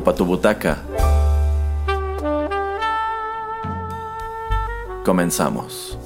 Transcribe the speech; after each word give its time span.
Ocupa 0.00 0.16
tu 0.16 0.24
butaca. 0.24 0.78
Comenzamos. 5.04 5.99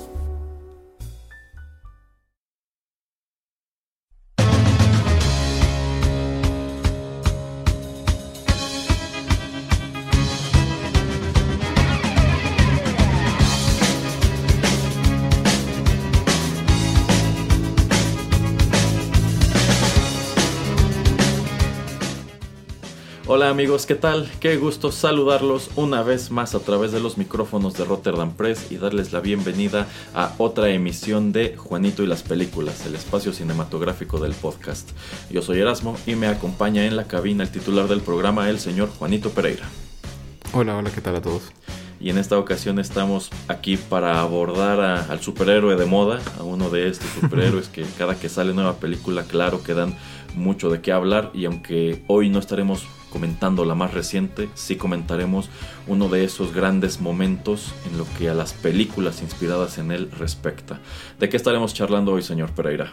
Amigos, 23.65 23.87
¿qué 23.87 23.95
tal? 23.95 24.31
Qué 24.41 24.59
gusto 24.59 24.93
saludarlos 24.93 25.70
una 25.77 26.03
vez 26.03 26.31
más 26.31 26.55
a 26.55 26.59
través 26.61 26.93
de 26.93 27.01
los 27.01 27.17
micrófonos 27.17 27.73
de 27.75 27.87
Rotterdam 27.87 28.34
Press 28.34 28.70
y 28.70 28.77
darles 28.77 29.12
la 29.15 29.20
bienvenida 29.20 29.87
a 30.15 30.34
otra 30.37 30.69
emisión 30.69 31.33
de 31.33 31.57
Juanito 31.57 32.03
y 32.03 32.07
las 32.07 32.23
películas, 32.23 32.85
el 32.85 32.95
espacio 32.95 33.33
cinematográfico 33.33 34.19
del 34.19 34.33
podcast. 34.35 34.91
Yo 35.31 35.41
soy 35.41 35.61
Erasmo 35.61 35.97
y 36.07 36.15
me 36.15 36.27
acompaña 36.27 36.85
en 36.85 36.95
la 36.95 37.05
cabina 37.05 37.42
el 37.45 37.48
titular 37.51 37.89
del 37.89 38.01
programa, 38.03 38.51
el 38.51 38.61
señor 38.61 38.91
Juanito 38.91 39.31
Pereira. 39.31 39.65
Hola, 40.53 40.77
hola, 40.77 40.91
¿qué 40.91 41.01
tal 41.01 41.17
a 41.17 41.23
todos? 41.23 41.45
Y 42.01 42.11
en 42.11 42.19
esta 42.19 42.39
ocasión 42.39 42.79
estamos 42.79 43.31
aquí 43.48 43.79
para 43.79 44.20
abordar 44.20 44.81
a- 44.81 45.05
al 45.07 45.23
superhéroe 45.23 45.77
de 45.77 45.87
moda, 45.87 46.20
a 46.39 46.42
uno 46.42 46.69
de 46.69 46.89
estos 46.89 47.09
superhéroes 47.20 47.69
que 47.69 47.87
cada 47.97 48.15
que 48.19 48.29
sale 48.29 48.53
nueva 48.53 48.75
película, 48.75 49.23
claro 49.25 49.62
que 49.62 49.73
dan 49.73 49.97
mucho 50.37 50.69
de 50.69 50.83
qué 50.83 50.92
hablar. 50.92 51.31
Y 51.33 51.47
aunque 51.47 52.05
hoy 52.09 52.29
no 52.29 52.41
estaremos 52.41 52.85
comentando 53.15 53.65
la 53.65 53.77
más 53.77 53.95
reciente, 53.95 54.48
sí 54.55 54.75
comentaremos 54.75 55.48
uno 55.87 56.09
de 56.09 56.25
esos 56.25 56.53
grandes 56.53 57.01
momentos 57.01 57.73
en 57.89 57.97
lo 57.97 58.07
que 58.19 58.29
a 58.29 58.34
las 58.34 58.53
películas 58.53 59.23
inspiradas 59.23 59.79
en 59.79 59.93
él 59.93 60.11
respecta. 60.19 60.81
¿De 61.20 61.29
qué 61.29 61.37
estaremos 61.37 61.75
charlando 61.75 62.12
hoy, 62.12 62.23
señor 62.23 62.51
Pereira? 62.51 62.92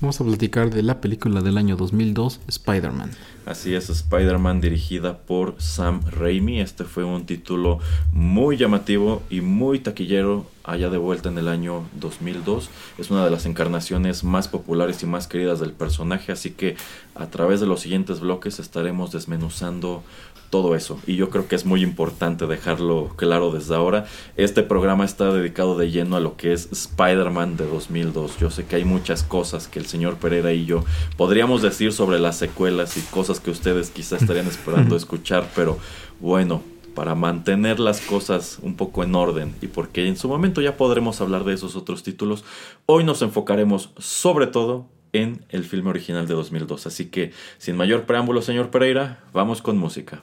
Vamos 0.00 0.20
a 0.20 0.24
platicar 0.24 0.70
de 0.70 0.84
la 0.84 1.00
película 1.00 1.40
del 1.40 1.58
año 1.58 1.76
2002, 1.76 2.40
Spider-Man. 2.46 3.10
Así 3.44 3.74
es, 3.74 3.90
Spider-Man 3.90 4.60
dirigida 4.60 5.18
por 5.18 5.56
Sam 5.58 6.00
Raimi. 6.08 6.60
Este 6.60 6.84
fue 6.84 7.02
un 7.02 7.26
título 7.26 7.80
muy 8.12 8.56
llamativo 8.56 9.24
y 9.30 9.40
muy 9.40 9.80
taquillero 9.80 10.46
allá 10.70 10.88
de 10.88 10.98
vuelta 10.98 11.28
en 11.28 11.38
el 11.38 11.48
año 11.48 11.84
2002. 11.94 12.70
Es 12.98 13.10
una 13.10 13.24
de 13.24 13.30
las 13.30 13.46
encarnaciones 13.46 14.24
más 14.24 14.48
populares 14.48 15.02
y 15.02 15.06
más 15.06 15.26
queridas 15.26 15.60
del 15.60 15.72
personaje, 15.72 16.32
así 16.32 16.50
que 16.52 16.76
a 17.14 17.26
través 17.26 17.60
de 17.60 17.66
los 17.66 17.80
siguientes 17.80 18.20
bloques 18.20 18.58
estaremos 18.58 19.12
desmenuzando 19.12 20.02
todo 20.50 20.74
eso. 20.74 20.98
Y 21.06 21.16
yo 21.16 21.30
creo 21.30 21.48
que 21.48 21.54
es 21.54 21.64
muy 21.64 21.82
importante 21.82 22.46
dejarlo 22.46 23.10
claro 23.16 23.52
desde 23.52 23.74
ahora. 23.74 24.06
Este 24.36 24.62
programa 24.62 25.04
está 25.04 25.32
dedicado 25.32 25.78
de 25.78 25.90
lleno 25.90 26.16
a 26.16 26.20
lo 26.20 26.36
que 26.36 26.52
es 26.52 26.68
Spider-Man 26.72 27.56
de 27.56 27.66
2002. 27.66 28.38
Yo 28.38 28.50
sé 28.50 28.64
que 28.66 28.76
hay 28.76 28.84
muchas 28.84 29.22
cosas 29.22 29.68
que 29.68 29.78
el 29.78 29.86
señor 29.86 30.16
Pereira 30.16 30.52
y 30.52 30.66
yo 30.66 30.84
podríamos 31.16 31.62
decir 31.62 31.92
sobre 31.92 32.18
las 32.18 32.36
secuelas 32.36 32.96
y 32.96 33.00
cosas 33.00 33.40
que 33.40 33.50
ustedes 33.50 33.90
quizás 33.90 34.22
estarían 34.22 34.48
esperando 34.48 34.96
escuchar, 35.00 35.48
pero 35.54 35.78
bueno, 36.18 36.62
para 36.94 37.14
mantener 37.14 37.80
las 37.80 38.00
cosas 38.00 38.58
un 38.62 38.76
poco 38.76 39.02
en 39.02 39.14
orden 39.14 39.54
y 39.62 39.66
porque 39.66 40.06
en 40.06 40.16
su 40.16 40.28
momento 40.28 40.60
ya 40.60 40.76
podremos 40.76 41.20
hablar 41.20 41.44
de 41.44 41.54
esos 41.54 41.76
otros 41.76 42.02
títulos, 42.02 42.44
hoy 42.86 43.04
nos 43.04 43.22
enfocaremos 43.22 43.90
sobre 43.98 44.46
todo 44.46 44.86
en 45.12 45.44
el 45.48 45.64
filme 45.64 45.90
original 45.90 46.26
de 46.26 46.34
2002. 46.34 46.86
Así 46.86 47.06
que, 47.06 47.32
sin 47.58 47.76
mayor 47.76 48.04
preámbulo, 48.04 48.42
señor 48.42 48.70
Pereira, 48.70 49.24
vamos 49.32 49.62
con 49.62 49.76
música. 49.78 50.22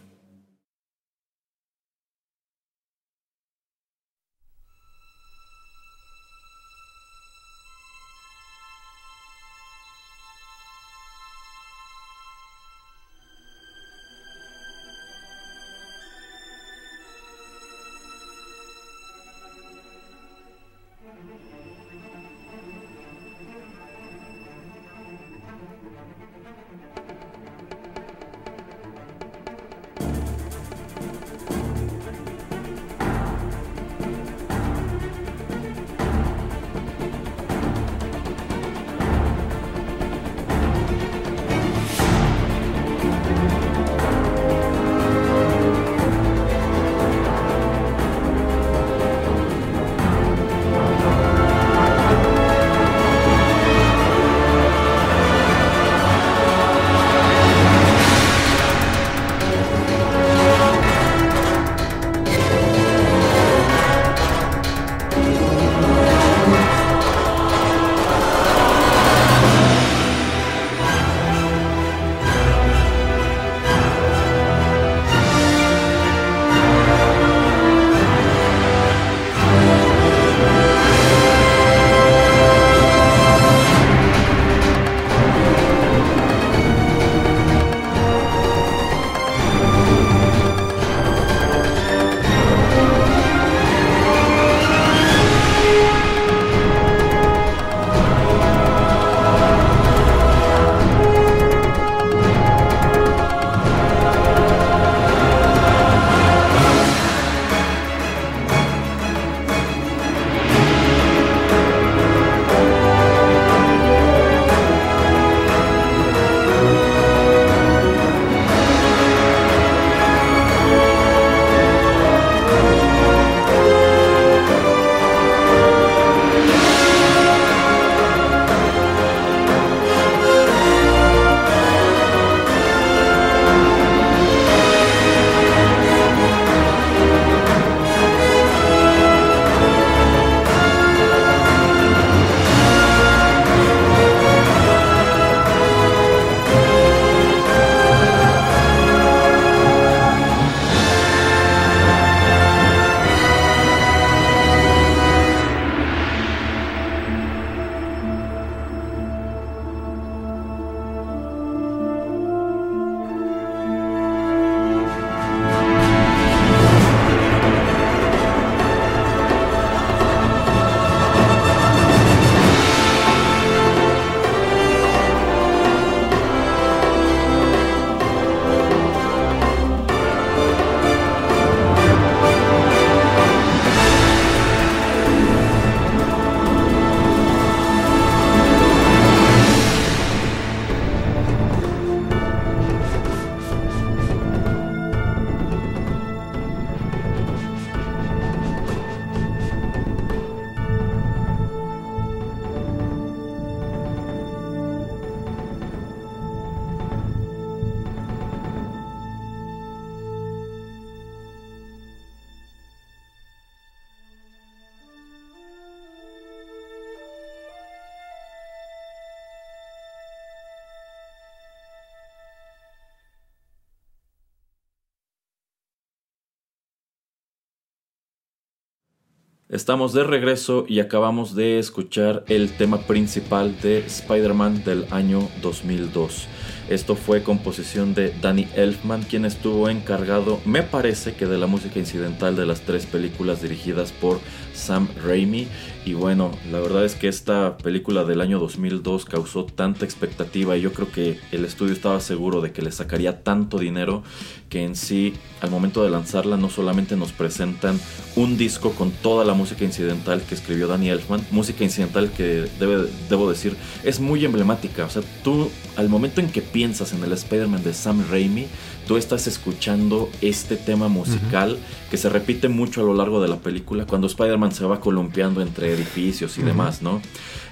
Estamos 229.67 229.91
de 229.91 230.05
regreso 230.05 230.63
y 230.65 230.79
acabamos 230.79 231.35
de 231.35 231.59
escuchar 231.59 232.23
el 232.29 232.55
tema 232.55 232.77
principal 232.83 233.53
de 233.59 233.79
Spider-Man 233.79 234.63
del 234.63 234.85
año 234.91 235.27
2002. 235.41 236.29
Esto 236.69 236.95
fue 236.95 237.21
composición 237.21 237.93
de 237.93 238.13
Danny 238.21 238.47
Elfman, 238.55 239.03
quien 239.03 239.25
estuvo 239.25 239.67
encargado, 239.67 240.39
me 240.45 240.63
parece 240.63 241.15
que 241.15 241.25
de 241.25 241.37
la 241.37 241.47
música 241.47 241.79
incidental 241.79 242.37
de 242.37 242.45
las 242.45 242.61
tres 242.61 242.85
películas 242.85 243.41
dirigidas 243.41 243.91
por 243.91 244.21
Sam 244.57 244.89
Raimi. 245.05 245.47
Y 245.85 245.93
bueno, 245.93 246.31
la 246.51 246.59
verdad 246.59 246.83
es 246.83 246.95
que 246.95 247.07
esta 247.07 247.57
película 247.57 248.03
del 248.03 248.19
año 248.19 248.39
2002 248.39 249.05
causó 249.05 249.45
tanta 249.45 249.85
expectativa 249.85 250.57
y 250.57 250.61
yo 250.61 250.73
creo 250.73 250.91
que 250.91 251.19
el 251.31 251.45
estudio 251.45 251.73
estaba 251.73 252.01
seguro 252.01 252.41
de 252.41 252.51
que 252.51 252.61
le 252.61 252.71
sacaría 252.71 253.23
tanto 253.23 253.57
dinero 253.57 254.03
que 254.49 254.63
en 254.63 254.75
sí, 254.75 255.13
al 255.41 255.51
momento 255.51 255.83
de 255.83 255.89
lanzarla, 255.89 256.37
no 256.37 256.49
solamente 256.49 256.95
nos 256.95 257.11
presentan 257.11 257.79
un 258.15 258.37
disco 258.37 258.71
con 258.71 258.91
toda 258.91 259.23
la 259.23 259.33
música 259.33 259.63
incidental 259.63 260.21
que 260.27 260.35
escribió 260.35 260.67
Danny 260.67 260.89
Elfman, 260.89 261.25
música 261.31 261.63
incidental 261.63 262.11
que 262.11 262.49
debe, 262.59 262.87
debo 263.09 263.29
decir 263.29 263.55
es 263.83 263.99
muy 263.99 264.25
emblemática. 264.25 264.85
O 264.85 264.89
sea, 264.89 265.03
tú 265.23 265.49
al 265.75 265.89
momento 265.89 266.21
en 266.21 266.29
que 266.29 266.41
piensas 266.41 266.93
en 266.93 267.03
el 267.03 267.11
Spider-Man 267.11 267.63
de 267.63 267.73
Sam 267.73 268.03
Raimi, 268.09 268.47
tú 268.87 268.97
estás 268.97 269.27
escuchando 269.27 270.09
este 270.21 270.55
tema 270.55 270.87
musical 270.87 271.57
que 271.91 271.97
se 271.97 272.09
repite 272.09 272.47
mucho 272.47 272.81
a 272.81 272.83
lo 272.85 272.93
largo 272.93 273.21
de 273.21 273.27
la 273.27 273.35
película 273.35 273.85
cuando 273.85 274.07
Spider-Man 274.07 274.53
se 274.53 274.65
va 274.65 274.79
columpiando 274.79 275.41
entre 275.41 275.73
edificios 275.73 276.37
y 276.37 276.41
demás, 276.41 276.81
¿no? 276.81 277.01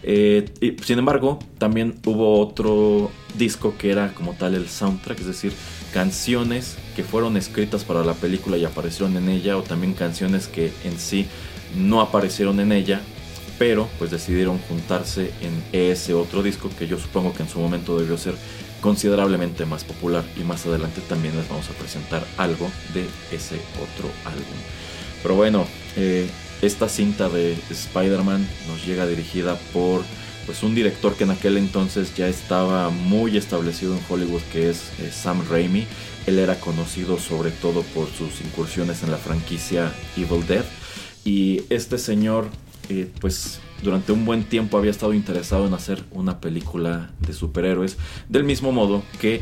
Eh, 0.03 0.49
sin 0.83 0.99
embargo, 0.99 1.39
también 1.57 1.95
hubo 2.05 2.39
otro 2.39 3.11
disco 3.37 3.75
que 3.77 3.91
era 3.91 4.13
como 4.13 4.33
tal 4.33 4.55
el 4.55 4.69
soundtrack, 4.69 5.19
es 5.19 5.25
decir, 5.27 5.53
canciones 5.93 6.77
que 6.95 7.03
fueron 7.03 7.35
escritas 7.37 7.83
para 7.83 8.03
la 8.03 8.13
película 8.13 8.57
y 8.57 8.65
aparecieron 8.65 9.17
en 9.17 9.29
ella, 9.29 9.57
o 9.57 9.63
también 9.63 9.93
canciones 9.93 10.47
que 10.47 10.71
en 10.83 10.97
sí 10.97 11.25
no 11.75 12.01
aparecieron 12.01 12.59
en 12.61 12.71
ella, 12.71 13.01
pero 13.59 13.89
pues 13.97 14.11
decidieron 14.11 14.59
juntarse 14.59 15.31
en 15.41 15.63
ese 15.73 16.13
otro 16.13 16.43
disco 16.43 16.69
que 16.77 16.87
yo 16.87 16.97
supongo 16.97 17.33
que 17.33 17.43
en 17.43 17.49
su 17.49 17.59
momento 17.59 17.97
debió 17.99 18.17
ser 18.17 18.35
considerablemente 18.85 19.65
más 19.65 19.83
popular 19.83 20.23
y 20.39 20.43
más 20.43 20.67
adelante 20.67 21.01
también 21.09 21.35
les 21.35 21.49
vamos 21.49 21.67
a 21.71 21.73
presentar 21.73 22.23
algo 22.37 22.69
de 22.93 23.07
ese 23.35 23.55
otro 23.81 24.11
álbum. 24.25 24.59
Pero 25.23 25.33
bueno, 25.33 25.65
eh, 25.95 26.29
esta 26.61 26.87
cinta 26.87 27.27
de 27.27 27.57
Spider-Man 27.71 28.47
nos 28.67 28.85
llega 28.85 29.07
dirigida 29.07 29.57
por 29.73 30.03
pues 30.45 30.61
un 30.61 30.75
director 30.75 31.15
que 31.15 31.23
en 31.23 31.31
aquel 31.31 31.57
entonces 31.57 32.15
ya 32.15 32.27
estaba 32.27 32.91
muy 32.91 33.37
establecido 33.37 33.95
en 33.95 34.01
Hollywood 34.07 34.43
que 34.53 34.69
es 34.69 34.91
eh, 34.99 35.11
Sam 35.11 35.43
Raimi. 35.49 35.87
Él 36.27 36.37
era 36.37 36.59
conocido 36.59 37.17
sobre 37.17 37.49
todo 37.49 37.81
por 37.81 38.07
sus 38.11 38.39
incursiones 38.41 39.01
en 39.01 39.09
la 39.09 39.17
franquicia 39.17 39.91
Evil 40.15 40.45
Dead 40.45 40.65
y 41.23 41.63
este 41.71 41.97
señor 41.97 42.49
eh, 42.89 43.09
pues 43.19 43.61
durante 43.85 44.11
un 44.11 44.25
buen 44.25 44.43
tiempo 44.43 44.77
había 44.77 44.91
estado 44.91 45.13
interesado 45.13 45.67
en 45.67 45.73
hacer 45.73 46.03
una 46.11 46.41
película 46.41 47.11
de 47.19 47.33
superhéroes, 47.33 47.97
del 48.27 48.43
mismo 48.43 48.71
modo 48.71 49.03
que 49.21 49.41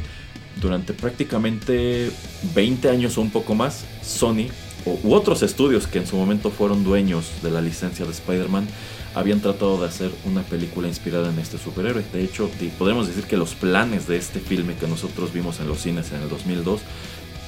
durante 0.62 0.94
prácticamente 0.94 2.12
20 2.54 2.90
años 2.90 3.18
o 3.18 3.22
un 3.22 3.32
poco 3.32 3.56
más, 3.56 3.86
Sony 4.04 4.50
u 4.86 5.14
otros 5.14 5.42
estudios 5.44 5.88
que 5.88 6.00
en 6.00 6.08
su 6.08 6.18
momento 6.18 6.52
fueron 6.52 6.84
dueños 6.84 7.32
de 7.42 7.52
la 7.52 7.62
licencia 7.62 8.06
de 8.06 8.12
Spider-Man 8.12 8.68
habían 9.16 9.40
tratado 9.40 9.80
de 9.80 9.88
hacer 9.88 10.12
una 10.26 10.42
película 10.42 10.88
inspirada 10.88 11.30
en 11.30 11.40
este 11.40 11.58
superhéroe. 11.58 12.04
De 12.12 12.24
hecho, 12.24 12.50
podemos 12.78 13.08
decir 13.08 13.24
que 13.26 13.38
los 13.38 13.54
planes 13.54 14.08
de 14.08 14.18
este 14.18 14.40
filme 14.40 14.76
que 14.76 14.88
nosotros 14.88 15.32
vimos 15.32 15.60
en 15.60 15.68
los 15.68 15.80
cines 15.80 16.12
en 16.12 16.22
el 16.22 16.30
2002 16.30 16.82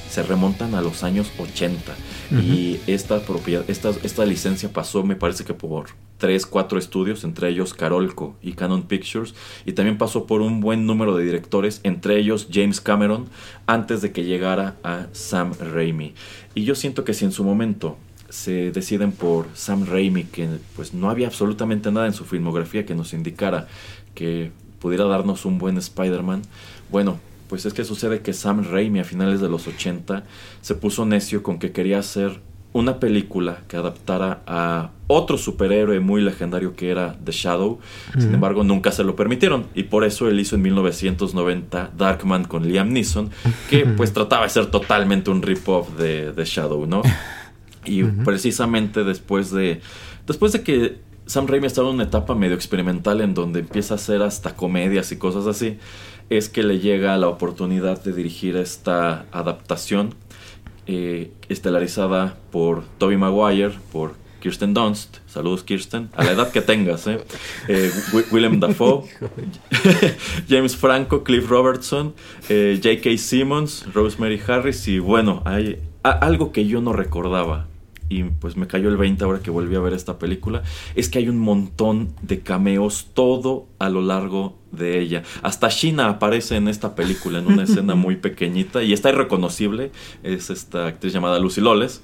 se 0.09 0.23
remontan 0.23 0.75
a 0.75 0.81
los 0.81 1.03
años 1.03 1.31
80 1.37 1.93
y 2.39 2.79
esta 2.87 3.19
propiedad 3.21 3.65
esta, 3.67 3.91
esta 4.03 4.23
licencia 4.25 4.69
pasó 4.71 5.03
me 5.03 5.15
parece 5.15 5.43
que 5.43 5.53
por 5.53 5.87
3, 6.17 6.45
4 6.45 6.79
estudios, 6.79 7.23
entre 7.23 7.49
ellos 7.49 7.73
Carolco 7.73 8.35
y 8.41 8.53
Canon 8.53 8.83
Pictures, 8.83 9.35
y 9.65 9.73
también 9.73 9.97
pasó 9.97 10.25
por 10.25 10.41
un 10.41 10.61
buen 10.61 10.85
número 10.85 11.15
de 11.15 11.23
directores, 11.23 11.81
entre 11.83 12.17
ellos 12.17 12.47
James 12.51 12.81
Cameron, 12.81 13.27
antes 13.67 14.01
de 14.01 14.11
que 14.11 14.23
llegara 14.23 14.75
a 14.83 15.07
Sam 15.11 15.53
Raimi. 15.59 16.13
Y 16.53 16.63
yo 16.63 16.75
siento 16.75 17.03
que 17.03 17.13
si 17.13 17.25
en 17.25 17.31
su 17.31 17.43
momento 17.43 17.97
se 18.29 18.71
deciden 18.71 19.11
por 19.11 19.47
Sam 19.53 19.85
Raimi, 19.85 20.23
que 20.23 20.47
pues 20.75 20.93
no 20.93 21.09
había 21.09 21.27
absolutamente 21.27 21.91
nada 21.91 22.07
en 22.07 22.13
su 22.13 22.25
filmografía 22.25 22.85
que 22.85 22.95
nos 22.95 23.13
indicara 23.13 23.67
que 24.13 24.51
pudiera 24.79 25.05
darnos 25.05 25.45
un 25.45 25.57
buen 25.57 25.77
Spider-Man, 25.77 26.41
bueno, 26.91 27.19
pues 27.49 27.65
es 27.65 27.73
que 27.73 27.83
sucede 27.83 28.21
que 28.21 28.33
Sam 28.33 28.63
Raimi 28.63 28.99
a 28.99 29.03
finales 29.03 29.41
de 29.41 29.49
los 29.49 29.67
80 29.67 30.23
se 30.61 30.75
puso 30.75 31.05
necio 31.05 31.43
con 31.43 31.59
que 31.59 31.71
quería 31.71 31.99
hacer 31.99 32.41
una 32.75 32.99
película 32.99 33.59
que 33.69 33.77
adaptara 33.77 34.41
a 34.45 34.89
otro 35.07 35.37
superhéroe 35.37 36.01
muy 36.01 36.21
legendario 36.21 36.75
que 36.75 36.89
era 36.89 37.15
The 37.23 37.31
Shadow. 37.31 37.79
Sin 38.19 38.33
embargo, 38.33 38.65
nunca 38.65 38.91
se 38.91 39.05
lo 39.05 39.15
permitieron. 39.15 39.67
Y 39.75 39.83
por 39.83 40.03
eso 40.03 40.27
él 40.27 40.37
hizo 40.41 40.57
en 40.57 40.63
1990 40.63 41.91
Darkman 41.97 42.43
con 42.43 42.67
Liam 42.67 42.91
Neeson, 42.91 43.31
que 43.69 43.85
pues 43.85 44.11
trataba 44.11 44.43
de 44.43 44.49
ser 44.49 44.65
totalmente 44.65 45.31
un 45.31 45.41
rip-off 45.41 45.97
de 45.97 46.33
The 46.35 46.43
Shadow, 46.43 46.85
¿no? 46.85 47.01
Y 47.85 48.03
precisamente 48.03 49.03
después 49.03 49.51
de. 49.51 49.79
Después 50.25 50.51
de 50.51 50.63
que 50.63 50.97
Sam 51.27 51.45
Raimi 51.47 51.67
estaba 51.67 51.87
en 51.89 51.95
una 51.95 52.05
etapa 52.05 52.33
medio 52.33 52.55
experimental 52.55 53.21
en 53.21 53.35
donde 53.35 53.59
empieza 53.59 53.93
a 53.93 53.97
hacer 53.97 54.23
hasta 54.23 54.55
comedias 54.55 55.11
y 55.11 55.17
cosas 55.17 55.45
así, 55.45 55.77
es 56.31 56.49
que 56.49 56.63
le 56.63 56.79
llega 56.79 57.15
la 57.17 57.27
oportunidad 57.27 58.03
de 58.03 58.11
dirigir 58.11 58.57
esta 58.57 59.27
adaptación 59.31 60.15
eh, 60.87 61.31
estelarizada 61.49 62.37
por 62.51 62.83
Toby 62.97 63.17
Maguire, 63.17 63.73
por 63.91 64.13
Kirsten 64.39 64.73
Dunst, 64.73 65.17
saludos 65.25 65.63
Kirsten, 65.63 66.09
a 66.15 66.23
la 66.23 66.33
edad 66.33 66.51
que 66.51 66.61
tengas, 66.61 67.07
¿eh? 67.07 67.19
eh 67.67 67.91
Willem 68.31 68.59
Dafoe, 68.59 69.05
James 70.49 70.75
Franco, 70.75 71.23
Cliff 71.23 71.49
Robertson, 71.49 72.13
eh, 72.49 72.79
J.K. 72.81 73.17
Simmons, 73.17 73.91
Rosemary 73.93 74.39
Harris 74.47 74.87
y 74.87 74.99
bueno, 74.99 75.41
hay 75.45 75.79
algo 76.03 76.51
que 76.51 76.67
yo 76.67 76.81
no 76.81 76.93
recordaba 76.93 77.65
y 78.09 78.23
pues 78.23 78.57
me 78.57 78.67
cayó 78.67 78.89
el 78.89 78.97
20 78.97 79.23
ahora 79.23 79.39
que 79.39 79.51
volví 79.51 79.75
a 79.75 79.79
ver 79.79 79.93
esta 79.93 80.19
película, 80.19 80.63
es 80.95 81.09
que 81.09 81.19
hay 81.19 81.29
un 81.29 81.39
montón 81.39 82.13
de 82.21 82.41
cameos 82.41 83.07
todo 83.13 83.67
a 83.79 83.89
lo 83.89 84.01
largo 84.01 84.57
de 84.71 84.99
ella. 84.99 85.23
Hasta 85.41 85.69
Sheena 85.69 86.09
aparece 86.09 86.55
en 86.55 86.67
esta 86.67 86.95
película 86.95 87.39
en 87.39 87.47
una 87.47 87.63
escena 87.65 87.95
muy 87.95 88.17
pequeñita 88.17 88.83
y 88.83 88.93
está 88.93 89.09
irreconocible, 89.09 89.91
es 90.23 90.49
esta 90.49 90.87
actriz 90.87 91.13
llamada 91.13 91.39
Lucy 91.39 91.61
Loles, 91.61 92.03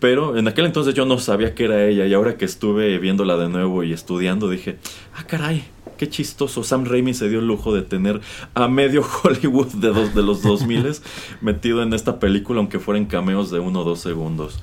pero 0.00 0.36
en 0.36 0.48
aquel 0.48 0.66
entonces 0.66 0.94
yo 0.94 1.04
no 1.04 1.18
sabía 1.18 1.54
que 1.54 1.64
era 1.64 1.86
ella 1.86 2.06
y 2.06 2.14
ahora 2.14 2.36
que 2.36 2.44
estuve 2.44 2.98
viéndola 2.98 3.36
de 3.36 3.48
nuevo 3.48 3.82
y 3.82 3.92
estudiando 3.92 4.48
dije, 4.48 4.78
ah 5.14 5.24
caray, 5.26 5.64
qué 6.00 6.08
chistoso. 6.08 6.64
Sam 6.64 6.86
Raimi 6.86 7.12
se 7.12 7.28
dio 7.28 7.40
el 7.40 7.46
lujo 7.46 7.74
de 7.74 7.82
tener 7.82 8.22
a 8.54 8.68
medio 8.68 9.04
Hollywood 9.22 9.74
de, 9.74 9.92
de 10.08 10.22
los 10.22 10.42
2000 10.42 10.80
metido 11.42 11.82
en 11.82 11.92
esta 11.92 12.18
película, 12.18 12.60
aunque 12.60 12.78
fueran 12.78 13.04
cameos 13.04 13.50
de 13.50 13.58
uno 13.58 13.80
o 13.80 13.84
dos 13.84 14.00
segundos. 14.00 14.60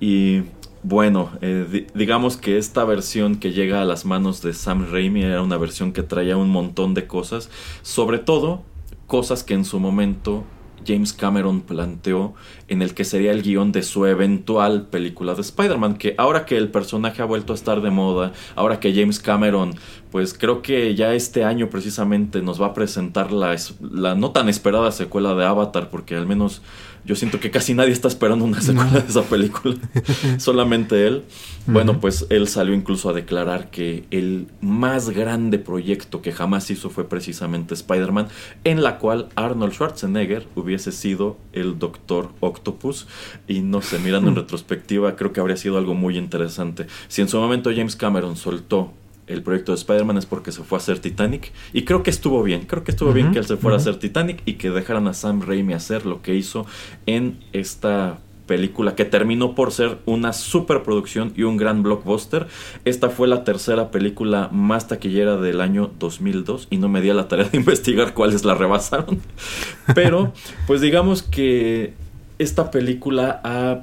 Y 0.00 0.42
bueno, 0.82 1.30
eh, 1.42 1.86
digamos 1.94 2.38
que 2.38 2.56
esta 2.56 2.84
versión 2.84 3.36
que 3.36 3.52
llega 3.52 3.82
a 3.82 3.84
las 3.84 4.06
manos 4.06 4.40
de 4.40 4.54
Sam 4.54 4.90
Raimi 4.90 5.22
era 5.22 5.42
una 5.42 5.58
versión 5.58 5.92
que 5.92 6.02
traía 6.02 6.38
un 6.38 6.48
montón 6.48 6.94
de 6.94 7.06
cosas, 7.06 7.50
sobre 7.82 8.18
todo 8.18 8.62
cosas 9.06 9.44
que 9.44 9.54
en 9.54 9.64
su 9.64 9.78
momento 9.78 10.44
James 10.86 11.12
Cameron 11.12 11.60
planteó 11.60 12.34
en 12.68 12.82
el 12.82 12.94
que 12.94 13.04
sería 13.04 13.32
el 13.32 13.42
guion 13.42 13.72
de 13.72 13.82
su 13.82 14.06
eventual 14.06 14.86
película 14.86 15.34
de 15.34 15.42
Spider-Man, 15.42 15.96
que 15.96 16.14
ahora 16.16 16.46
que 16.46 16.56
el 16.56 16.70
personaje 16.70 17.20
ha 17.22 17.26
vuelto 17.26 17.52
a 17.52 17.56
estar 17.56 17.82
de 17.82 17.90
moda, 17.90 18.32
ahora 18.54 18.80
que 18.80 18.94
James 18.94 19.20
Cameron, 19.20 19.74
pues 20.10 20.34
creo 20.34 20.62
que 20.62 20.94
ya 20.94 21.14
este 21.14 21.44
año 21.44 21.68
precisamente 21.68 22.42
nos 22.42 22.60
va 22.60 22.66
a 22.66 22.74
presentar 22.74 23.32
la, 23.32 23.54
la 23.80 24.14
no 24.14 24.30
tan 24.30 24.48
esperada 24.48 24.90
secuela 24.92 25.34
de 25.34 25.44
Avatar, 25.44 25.90
porque 25.90 26.16
al 26.16 26.26
menos 26.26 26.62
yo 27.04 27.16
siento 27.16 27.40
que 27.40 27.50
casi 27.50 27.74
nadie 27.74 27.92
está 27.92 28.08
esperando 28.08 28.44
una 28.44 28.60
secuela 28.60 29.00
de 29.00 29.08
esa 29.08 29.22
película, 29.22 29.76
solamente 30.38 31.06
él. 31.06 31.24
Bueno, 31.66 32.00
pues 32.00 32.26
él 32.30 32.48
salió 32.48 32.74
incluso 32.74 33.10
a 33.10 33.12
declarar 33.12 33.70
que 33.70 34.04
el 34.10 34.48
más 34.60 35.10
grande 35.10 35.58
proyecto 35.58 36.20
que 36.20 36.32
jamás 36.32 36.70
hizo 36.70 36.90
fue 36.90 37.08
precisamente 37.08 37.74
Spider-Man, 37.74 38.28
en 38.64 38.82
la 38.82 38.98
cual 38.98 39.28
Arnold 39.36 39.72
Schwarzenegger 39.72 40.46
hubiese 40.56 40.90
sido 40.90 41.36
el 41.52 41.78
Doctor 41.78 42.30
Octopus. 42.40 43.06
Y 43.46 43.60
no 43.60 43.82
sé, 43.82 43.98
mirando 43.98 44.30
en 44.30 44.36
retrospectiva, 44.36 45.16
creo 45.16 45.32
que 45.32 45.40
habría 45.40 45.56
sido 45.56 45.78
algo 45.78 45.94
muy 45.94 46.18
interesante. 46.18 46.86
Si 47.08 47.20
en 47.22 47.28
su 47.28 47.38
momento 47.38 47.70
James 47.70 47.94
Cameron 47.94 48.36
soltó 48.36 48.92
el 49.30 49.42
proyecto 49.42 49.72
de 49.72 49.76
Spider-Man 49.76 50.18
es 50.18 50.26
porque 50.26 50.52
se 50.52 50.62
fue 50.62 50.76
a 50.76 50.80
hacer 50.80 50.98
Titanic. 50.98 51.52
Y 51.72 51.84
creo 51.84 52.02
que 52.02 52.10
estuvo 52.10 52.42
bien. 52.42 52.62
Creo 52.66 52.84
que 52.84 52.90
estuvo 52.90 53.12
bien 53.12 53.32
que 53.32 53.38
él 53.38 53.46
se 53.46 53.56
fuera 53.56 53.76
a 53.76 53.80
hacer 53.80 53.98
Titanic 53.98 54.42
y 54.44 54.54
que 54.54 54.70
dejaran 54.70 55.06
a 55.06 55.14
Sam 55.14 55.42
Raimi 55.42 55.72
hacer 55.72 56.04
lo 56.04 56.20
que 56.20 56.34
hizo 56.34 56.66
en 57.06 57.38
esta 57.52 58.18
película 58.46 58.96
que 58.96 59.04
terminó 59.04 59.54
por 59.54 59.70
ser 59.70 59.98
una 60.06 60.32
superproducción 60.32 61.32
y 61.36 61.44
un 61.44 61.56
gran 61.56 61.84
blockbuster. 61.84 62.48
Esta 62.84 63.08
fue 63.08 63.28
la 63.28 63.44
tercera 63.44 63.92
película 63.92 64.48
más 64.50 64.88
taquillera 64.88 65.36
del 65.36 65.60
año 65.60 65.92
2002 66.00 66.66
y 66.68 66.78
no 66.78 66.88
me 66.88 67.00
di 67.00 67.10
a 67.10 67.14
la 67.14 67.28
tarea 67.28 67.48
de 67.48 67.56
investigar 67.58 68.12
cuáles 68.12 68.44
la 68.44 68.56
rebasaron. 68.56 69.20
Pero, 69.94 70.32
pues 70.66 70.80
digamos 70.80 71.22
que 71.22 71.94
esta 72.40 72.72
película 72.72 73.40
ha 73.44 73.82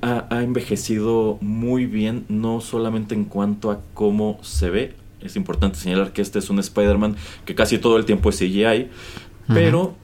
ha, 0.00 0.26
ha, 0.30 0.42
envejecido 0.42 1.38
muy 1.40 1.86
bien, 1.86 2.24
no 2.28 2.60
solamente 2.60 3.14
en 3.14 3.24
cuanto 3.24 3.70
a 3.70 3.80
cómo 3.94 4.38
se 4.42 4.70
ve. 4.70 4.94
Es 5.20 5.36
importante 5.36 5.78
señalar 5.78 6.12
que 6.12 6.22
este 6.22 6.38
es 6.38 6.50
un 6.50 6.58
Spider-Man 6.58 7.16
que 7.44 7.54
casi 7.54 7.78
todo 7.78 7.96
el 7.96 8.04
tiempo 8.04 8.30
es 8.30 8.38
CGI, 8.38 8.88
pero 9.48 9.94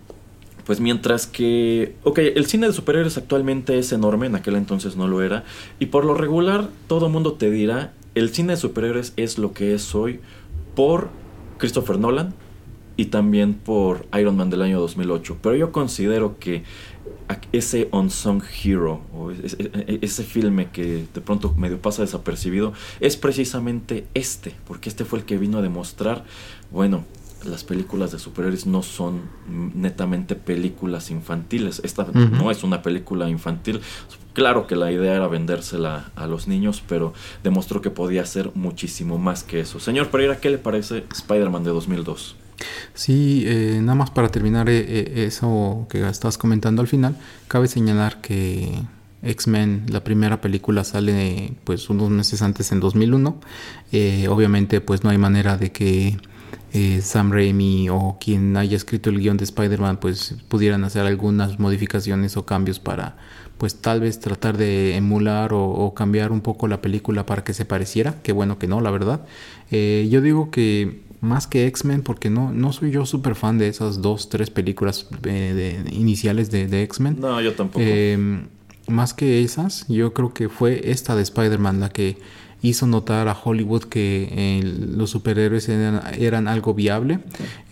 pues 0.69 0.81
mientras 0.81 1.27
que, 1.27 1.95
ok, 2.05 2.19
el 2.19 2.45
cine 2.45 2.67
de 2.67 2.75
superhéroes 2.75 3.17
actualmente 3.17 3.79
es 3.79 3.91
enorme, 3.93 4.27
en 4.27 4.35
aquel 4.35 4.55
entonces 4.55 4.97
no 4.97 5.09
lo 5.09 5.23
era, 5.23 5.45
y 5.81 5.87
por 5.87 6.05
lo 6.05 6.13
regular 6.13 6.69
todo 6.89 7.09
mundo 7.09 7.33
te 7.33 7.51
dirá, 7.51 7.95
el 8.15 8.35
cine 8.35 8.53
de 8.53 8.59
superhéroes 8.59 9.15
es 9.17 9.39
lo 9.39 9.55
que 9.55 9.73
es 9.73 9.95
hoy 9.95 10.21
por 10.75 11.09
Christopher 11.57 11.99
Nolan 11.99 12.35
y 12.99 13.07
también 13.07 13.55
por 13.55 14.05
Iron 14.21 14.37
Man 14.37 14.51
del 14.51 14.61
año 14.61 14.79
2008, 14.79 15.39
pero 15.41 15.57
yo 15.57 15.73
considero 15.73 16.39
que 16.39 16.65
ese 17.53 17.89
unsung 17.93 18.43
hero 18.63 19.01
o 19.13 19.31
ese, 19.31 19.71
ese, 20.01 20.25
filme 20.25 20.71
que 20.71 21.07
de 21.13 21.21
pronto 21.21 21.55
medio 21.57 21.81
pasa 21.81 22.03
desapercibido 22.03 22.73
es 23.01 23.17
precisamente 23.17 24.07
este, 24.15 24.55
porque 24.67 24.89
este 24.89 25.05
fue 25.05 25.21
el 25.21 25.25
que 25.25 25.39
vino 25.39 25.59
a 25.59 25.63
demostrar, 25.63 26.25
bueno, 26.71 27.05
las 27.45 27.65
películas 27.65 28.13
de 28.13 28.19
superhéroes 28.19 28.67
no 28.67 28.83
son 28.83 29.23
netamente 29.75 30.35
películas 30.35 31.11
infantiles. 31.11 31.81
Esta 31.85 32.05
no 32.13 32.51
es 32.51 32.65
una 32.65 32.83
película 32.83 33.29
infantil. 33.29 33.81
Claro 34.33 34.67
que 34.67 34.77
la 34.77 34.91
idea 34.91 35.15
era 35.15 35.29
vendérsela 35.29 36.11
a 36.17 36.27
los 36.27 36.49
niños, 36.49 36.83
pero 36.87 37.13
demostró 37.43 37.81
que 37.81 37.91
podía 37.91 38.25
ser 38.27 38.51
muchísimo 38.55 39.19
más 39.19 39.45
que 39.45 39.61
eso. 39.61 39.81
Señor 39.81 40.09
Pereira, 40.09 40.41
¿qué 40.41 40.51
le 40.51 40.59
parece 40.59 41.05
Spider-Man 41.13 41.65
de 41.65 41.71
2002? 41.71 42.37
Sí, 42.95 43.45
eh, 43.47 43.79
nada 43.81 43.95
más 43.95 44.11
para 44.11 44.29
terminar 44.29 44.69
eh, 44.69 44.85
eh, 44.87 45.25
eso 45.27 45.87
que 45.89 46.09
estás 46.09 46.39
comentando 46.39 46.83
al 46.83 46.89
final, 46.89 47.17
cabe 47.47 47.69
señalar 47.69 48.21
que 48.21 48.83
X-Men, 49.23 49.87
la 49.89 50.05
primera 50.05 50.41
película 50.41 50.85
sale 50.85 51.55
pues 51.65 51.91
unos 51.91 52.11
meses 52.11 52.43
antes 52.43 52.73
en 52.73 52.81
2001. 52.81 53.41
obviamente 54.29 54.81
pues 54.81 55.05
no 55.05 55.11
hay 55.11 55.19
manera 55.19 55.57
de 55.57 55.73
que 55.73 56.19
eh, 56.73 57.01
Sam 57.01 57.33
Raimi 57.33 57.89
o 57.89 58.19
quien 58.21 58.57
haya 58.57 58.77
escrito 58.77 59.09
el 59.09 59.19
guion 59.21 59.39
de 59.39 59.45
Spider-Man 59.45 59.99
pues 59.99 60.35
pudieran 60.49 60.85
hacer 60.85 61.07
algunas 61.07 61.59
modificaciones 61.59 62.37
o 62.37 62.45
cambios 62.45 62.79
para 62.79 63.17
pues 63.57 63.77
tal 63.77 64.01
vez 64.01 64.21
tratar 64.21 64.59
de 64.59 64.95
emular 64.97 65.53
o, 65.53 65.93
cambiar 65.95 66.31
un 66.31 66.43
poco 66.43 66.69
la 66.69 66.81
película 66.81 67.27
para 67.27 67.43
que 67.43 67.55
se 67.55 67.65
pareciera, 67.65 68.23
que 68.23 68.33
bueno 68.33 68.59
que 68.59 68.69
no, 68.69 68.81
la 68.81 68.91
verdad. 68.91 69.23
Eh, 69.73 70.09
yo 70.11 70.21
digo 70.21 70.51
que 70.53 71.03
más 71.21 71.47
que 71.47 71.67
X-Men, 71.67 72.03
porque 72.03 72.31
no, 72.31 72.53
no 72.53 72.73
soy 72.73 72.91
yo 72.91 73.07
súper 73.07 73.35
fan 73.35 73.59
de 73.59 73.69
esas 73.69 74.03
dos, 74.03 74.29
tres 74.29 74.51
películas 74.51 75.07
eh, 75.25 75.85
iniciales 75.91 76.51
de, 76.51 76.67
de 76.67 76.83
X-Men. 76.83 77.19
No, 77.21 77.41
yo 77.41 77.55
tampoco. 77.55 77.85
más 78.89 79.15
que 79.15 79.43
esas, 79.43 79.87
yo 79.89 80.15
creo 80.15 80.33
que 80.33 80.49
fue 80.49 80.91
esta 80.91 81.17
de 81.17 81.23
Spider-Man 81.23 81.81
la 81.81 81.89
que 81.89 82.17
hizo 82.63 82.87
notar 82.87 83.29
a 83.29 83.37
Hollywood 83.41 83.85
que 83.85 84.29
eh, 84.33 84.63
los 84.65 85.11
superhéroes 85.11 85.69
eran, 85.69 86.49
algo 86.49 86.75
viable. 86.75 87.21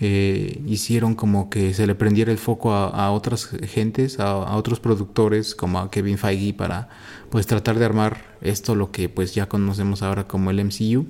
Eh, 0.01 0.61
hicieron 0.67 1.15
como 1.15 1.51
que 1.51 1.75
se 1.75 1.87
le 1.87 1.95
prendiera 1.95 2.31
el 2.31 2.39
foco 2.39 2.73
a, 2.73 3.11
otras 3.11 3.49
gentes, 3.67 4.21
a, 4.21 4.57
otros 4.57 4.81
productores 4.81 5.55
como 5.55 5.81
a 5.81 5.91
Kevin 5.91 6.19
Feige 6.19 6.55
para 6.55 6.89
pues 7.31 7.47
tratar 7.47 7.79
de 7.79 7.85
armar 7.85 8.37
esto 8.41 8.75
lo 8.75 8.93
que 8.93 9.09
pues 9.09 9.35
ya 9.35 9.49
conocemos 9.49 10.03
ahora 10.03 10.29
como 10.29 10.51
el 10.51 10.65
MCU. 10.65 11.07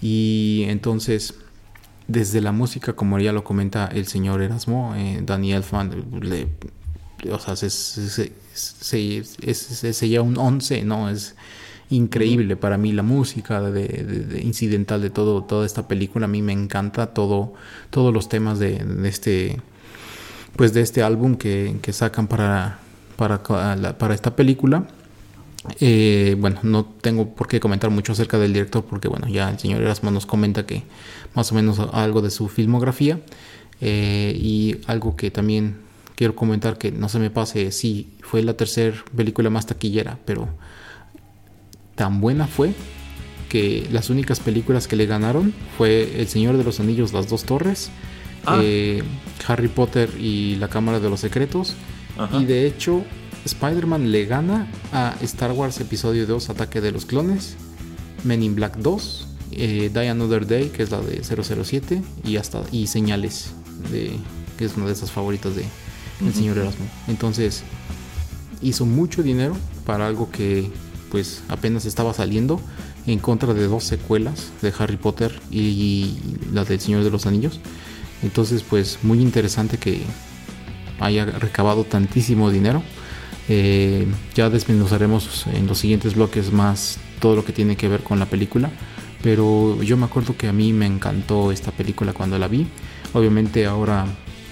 Y 0.00 0.64
entonces 0.68 1.34
desde 2.08 2.40
la 2.40 2.52
música, 2.52 2.94
como 2.94 3.20
ya 3.20 3.32
lo 3.32 3.44
comenta 3.44 3.86
el 3.86 4.06
señor 4.06 4.42
Erasmo, 4.42 4.94
eh, 4.96 5.20
Daniel 5.24 5.62
Fan, 5.62 6.06
le, 6.22 6.48
o 7.30 7.38
sea, 7.38 7.54
se, 7.54 7.70
se, 7.70 8.32
un 10.20 10.36
11, 10.36 10.84
¿no? 10.84 11.10
Es, 11.10 11.36
increíble 11.90 12.54
para 12.56 12.76
mí 12.76 12.92
la 12.92 13.02
música 13.02 13.62
de, 13.62 14.42
incidental 14.44 15.00
de 15.00 15.08
todo 15.08 15.44
toda 15.44 15.64
esta 15.64 15.88
película 15.88 16.26
a 16.26 16.28
mí 16.28 16.42
me 16.42 16.52
encanta 16.52 17.14
todo 17.14 17.54
todos 17.88 18.12
los 18.12 18.28
temas 18.28 18.58
de, 18.58 18.84
este 19.04 19.62
pues 20.54 20.74
de 20.74 20.82
este 20.82 21.02
álbum 21.02 21.36
que, 21.36 21.78
sacan 21.92 22.26
para 22.26 22.78
para, 23.16 23.42
para 23.42 24.14
esta 24.14 24.36
película 24.36 24.86
eh, 25.80 26.36
bueno 26.38 26.60
no 26.62 26.84
tengo 26.84 27.34
por 27.34 27.48
qué 27.48 27.60
comentar 27.60 27.90
mucho 27.90 28.12
acerca 28.12 28.38
del 28.38 28.52
director 28.52 28.84
porque 28.84 29.08
bueno 29.08 29.28
ya 29.28 29.50
el 29.50 29.58
señor 29.58 29.82
Erasmo 29.82 30.10
nos 30.10 30.26
comenta 30.26 30.66
que 30.66 30.84
más 31.34 31.50
o 31.52 31.54
menos 31.54 31.80
algo 31.92 32.22
de 32.22 32.30
su 32.30 32.48
filmografía 32.48 33.20
eh, 33.80 34.36
y 34.40 34.76
algo 34.86 35.16
que 35.16 35.30
también 35.30 35.78
quiero 36.14 36.34
comentar 36.34 36.78
que 36.78 36.92
no 36.92 37.08
se 37.08 37.18
me 37.18 37.30
pase 37.30 37.72
sí 37.72 38.08
fue 38.20 38.42
la 38.42 38.54
tercera 38.54 38.96
película 39.16 39.50
más 39.50 39.66
taquillera 39.66 40.18
pero 40.24 40.48
tan 41.96 42.20
buena 42.20 42.46
fue 42.46 42.72
que 43.48 43.86
las 43.90 44.10
únicas 44.10 44.40
películas 44.40 44.86
que 44.86 44.96
le 44.96 45.06
ganaron 45.06 45.52
fue 45.76 46.20
El 46.20 46.28
Señor 46.28 46.56
de 46.56 46.64
los 46.64 46.80
Anillos, 46.80 47.12
Las 47.12 47.28
Dos 47.28 47.44
Torres, 47.44 47.90
ah. 48.46 48.60
eh, 48.62 49.02
Harry 49.46 49.68
Potter 49.68 50.10
y 50.18 50.56
La 50.56 50.68
Cámara 50.68 51.00
de 51.00 51.10
los 51.10 51.20
Secretos. 51.20 51.74
Y 52.32 52.46
de 52.46 52.66
hecho, 52.66 53.04
Spider-Man 53.44 54.12
le 54.12 54.26
gana 54.26 54.70
a 54.92 55.14
Star 55.22 55.52
Wars 55.52 55.80
Episodio 55.80 56.26
2, 56.26 56.50
Ataque 56.50 56.80
de 56.80 56.92
los 56.92 57.06
Clones, 57.06 57.56
Men 58.24 58.42
in 58.42 58.54
Black 58.54 58.76
2, 58.78 59.26
eh, 59.52 59.90
Die 59.92 60.08
Another 60.08 60.46
Day, 60.46 60.68
que 60.68 60.82
es 60.82 60.90
la 60.90 61.00
de 61.00 61.22
007, 61.22 62.02
y 62.24 62.36
hasta 62.36 62.62
y 62.72 62.86
Señales, 62.86 63.50
de, 63.90 64.16
que 64.56 64.64
es 64.64 64.76
una 64.76 64.86
de 64.86 64.92
esas 64.92 65.10
favoritas 65.10 65.54
de 65.56 65.64
el 66.20 66.34
señor 66.34 66.58
Erasmo. 66.58 66.86
Entonces, 67.06 67.62
hizo 68.62 68.86
mucho 68.86 69.22
dinero 69.22 69.56
para 69.86 70.06
algo 70.06 70.30
que 70.30 70.70
pues 71.10 71.42
apenas 71.48 71.86
estaba 71.86 72.12
saliendo 72.12 72.60
en 73.06 73.18
contra 73.18 73.54
de 73.54 73.66
dos 73.66 73.84
secuelas 73.84 74.50
de 74.60 74.72
Harry 74.78 74.96
Potter 74.96 75.40
y, 75.50 76.18
la 76.52 76.64
del 76.64 76.80
Señor 76.80 77.04
de 77.04 77.10
los 77.10 77.26
Anillos. 77.26 77.60
Entonces 78.22 78.62
pues 78.68 78.98
muy 79.02 79.20
interesante 79.20 79.78
que 79.78 80.02
haya 81.00 81.24
recabado 81.24 81.84
tantísimo 81.84 82.50
dinero. 82.50 82.82
Eh, 83.48 84.06
ya 84.34 84.50
desmenuzaremos 84.50 85.46
en 85.46 85.66
los 85.66 85.78
siguientes 85.78 86.14
bloques 86.14 86.52
más 86.52 86.98
todo 87.20 87.36
lo 87.36 87.44
que 87.44 87.52
tiene 87.52 87.76
que 87.76 87.88
ver 87.88 88.02
con 88.02 88.18
la 88.18 88.26
película. 88.26 88.70
Pero 89.22 89.82
yo 89.82 89.96
me 89.96 90.04
acuerdo 90.04 90.36
que 90.36 90.48
a 90.48 90.52
mí 90.52 90.72
me 90.72 90.86
encantó 90.86 91.50
esta 91.50 91.72
película 91.72 92.12
cuando 92.12 92.38
la 92.38 92.48
vi. 92.48 92.66
Obviamente 93.12 93.66
ahora 93.66 94.06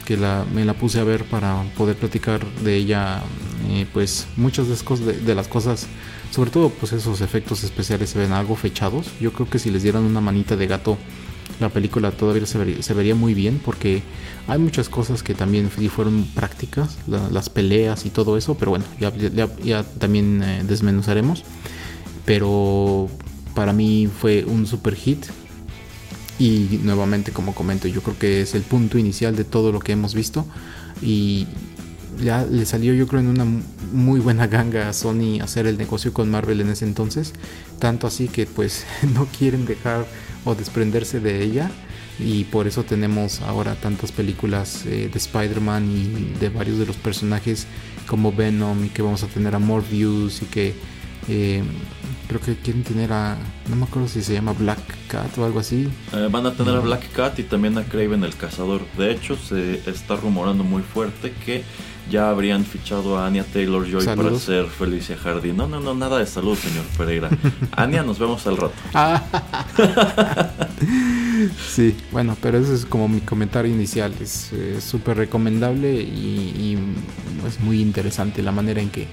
que 0.04 0.16
la, 0.16 0.44
me 0.52 0.64
la 0.64 0.74
puse 0.74 1.00
a 1.00 1.04
ver 1.04 1.24
para 1.24 1.62
poder 1.76 1.96
platicar 1.96 2.44
de 2.62 2.76
ella, 2.76 3.22
eh, 3.70 3.86
pues 3.92 4.26
muchas 4.36 4.66
de 4.68 5.34
las 5.34 5.48
cosas 5.48 5.86
sobre 6.30 6.50
todo, 6.50 6.70
pues 6.70 6.92
esos 6.92 7.20
efectos 7.20 7.64
especiales 7.64 8.10
se 8.10 8.18
ven 8.18 8.32
algo 8.32 8.56
fechados. 8.56 9.06
Yo 9.20 9.32
creo 9.32 9.48
que 9.48 9.58
si 9.58 9.70
les 9.70 9.82
dieran 9.82 10.04
una 10.04 10.20
manita 10.20 10.56
de 10.56 10.66
gato, 10.66 10.98
la 11.60 11.68
película 11.70 12.10
todavía 12.10 12.46
se 12.46 12.94
vería, 12.94 13.14
muy 13.14 13.34
bien 13.34 13.60
porque 13.64 14.02
hay 14.46 14.58
muchas 14.58 14.88
cosas 14.88 15.22
que 15.22 15.34
también 15.34 15.70
fueron 15.70 16.26
prácticas, 16.34 16.98
las 17.06 17.48
peleas 17.48 18.04
y 18.04 18.10
todo 18.10 18.36
eso, 18.36 18.56
pero 18.56 18.72
bueno, 18.72 18.84
ya, 19.00 19.82
también 19.98 20.42
eh, 20.42 20.62
desmenuzaremos. 20.66 21.44
Pero 22.24 23.08
para 23.54 23.72
mí 23.72 24.08
fue 24.08 24.44
un 24.44 24.66
super 24.66 24.94
hit. 24.94 25.26
Y 26.38 26.80
nuevamente 26.82 27.32
como 27.32 27.54
comento, 27.54 27.88
yo 27.88 28.02
creo 28.02 28.18
que 28.18 28.42
es 28.42 28.54
el 28.54 28.62
punto 28.62 28.98
inicial 28.98 29.36
de 29.36 29.44
todo 29.44 29.72
lo 29.72 29.80
que 29.80 29.92
hemos 29.92 30.14
visto. 30.14 30.44
Y 31.00 31.46
ya 32.22 32.44
le 32.44 32.66
salió 32.66 32.94
yo 32.94 33.06
creo 33.06 33.20
en 33.20 33.28
una 33.28 33.46
muy 33.92 34.20
buena 34.20 34.46
ganga 34.46 34.88
a 34.88 34.92
Sony 34.92 35.40
hacer 35.40 35.66
el 35.66 35.78
negocio 35.78 36.12
con 36.12 36.30
Marvel 36.30 36.60
en 36.60 36.70
ese 36.70 36.84
entonces, 36.84 37.32
tanto 37.78 38.06
así 38.06 38.28
que 38.28 38.46
pues 38.46 38.86
no 39.14 39.26
quieren 39.26 39.66
dejar 39.66 40.06
o 40.46 40.54
desprenderse 40.54 41.20
de 41.20 41.42
ella. 41.42 41.70
Y 42.18 42.44
por 42.44 42.66
eso 42.66 42.82
tenemos 42.82 43.42
ahora 43.42 43.74
tantas 43.74 44.10
películas 44.10 44.86
eh, 44.86 45.10
de 45.12 45.18
Spider-Man 45.18 45.90
y 45.90 46.38
de 46.40 46.48
varios 46.48 46.78
de 46.78 46.86
los 46.86 46.96
personajes 46.96 47.66
como 48.06 48.32
Venom 48.32 48.86
y 48.86 48.88
que 48.88 49.02
vamos 49.02 49.22
a 49.22 49.26
tener 49.26 49.54
a 49.54 49.58
Morbius 49.58 50.40
y 50.40 50.46
que 50.46 50.74
eh, 51.28 51.62
creo 52.28 52.40
que 52.40 52.56
quieren 52.56 52.84
tener 52.84 53.12
a 53.12 53.36
no 53.68 53.76
me 53.76 53.84
acuerdo 53.84 54.08
si 54.08 54.22
se 54.22 54.32
llama 54.32 54.52
Black 54.52 54.78
Cat 55.08 55.36
o 55.36 55.44
algo 55.44 55.58
así. 55.58 55.88
Eh, 56.14 56.28
van 56.30 56.46
a 56.46 56.54
tener 56.54 56.76
a 56.76 56.80
Black 56.80 57.12
Cat 57.12 57.38
y 57.38 57.42
también 57.42 57.76
a 57.76 57.84
Craven 57.84 58.24
el 58.24 58.34
cazador. 58.34 58.80
De 58.96 59.10
hecho 59.10 59.36
se 59.36 59.82
está 59.90 60.16
rumorando 60.16 60.64
muy 60.64 60.82
fuerte 60.82 61.34
que 61.44 61.64
ya 62.10 62.30
habrían 62.30 62.64
fichado 62.64 63.18
a 63.18 63.26
Anya 63.26 63.44
Taylor 63.44 63.86
Joy 63.88 64.04
para 64.04 64.38
ser 64.38 64.66
Felicia 64.66 65.16
Hardy. 65.16 65.52
No, 65.52 65.66
no, 65.66 65.80
no, 65.80 65.94
nada 65.94 66.18
de 66.18 66.26
salud, 66.26 66.56
señor 66.56 66.84
Pereira. 66.96 67.30
Anya, 67.72 68.02
nos 68.02 68.18
vemos 68.18 68.46
al 68.46 68.56
rato. 68.56 68.74
sí, 71.68 71.96
bueno, 72.12 72.36
pero 72.40 72.58
eso 72.58 72.74
es 72.74 72.84
como 72.84 73.08
mi 73.08 73.20
comentario 73.20 73.72
inicial. 73.72 74.12
Es 74.20 74.52
súper 74.80 75.16
recomendable 75.16 75.92
y, 75.92 76.78
es 77.46 77.60
muy 77.60 77.80
interesante 77.80 78.42
la 78.42 78.50
manera 78.50 78.80
en 78.80 78.90
que 78.90 79.06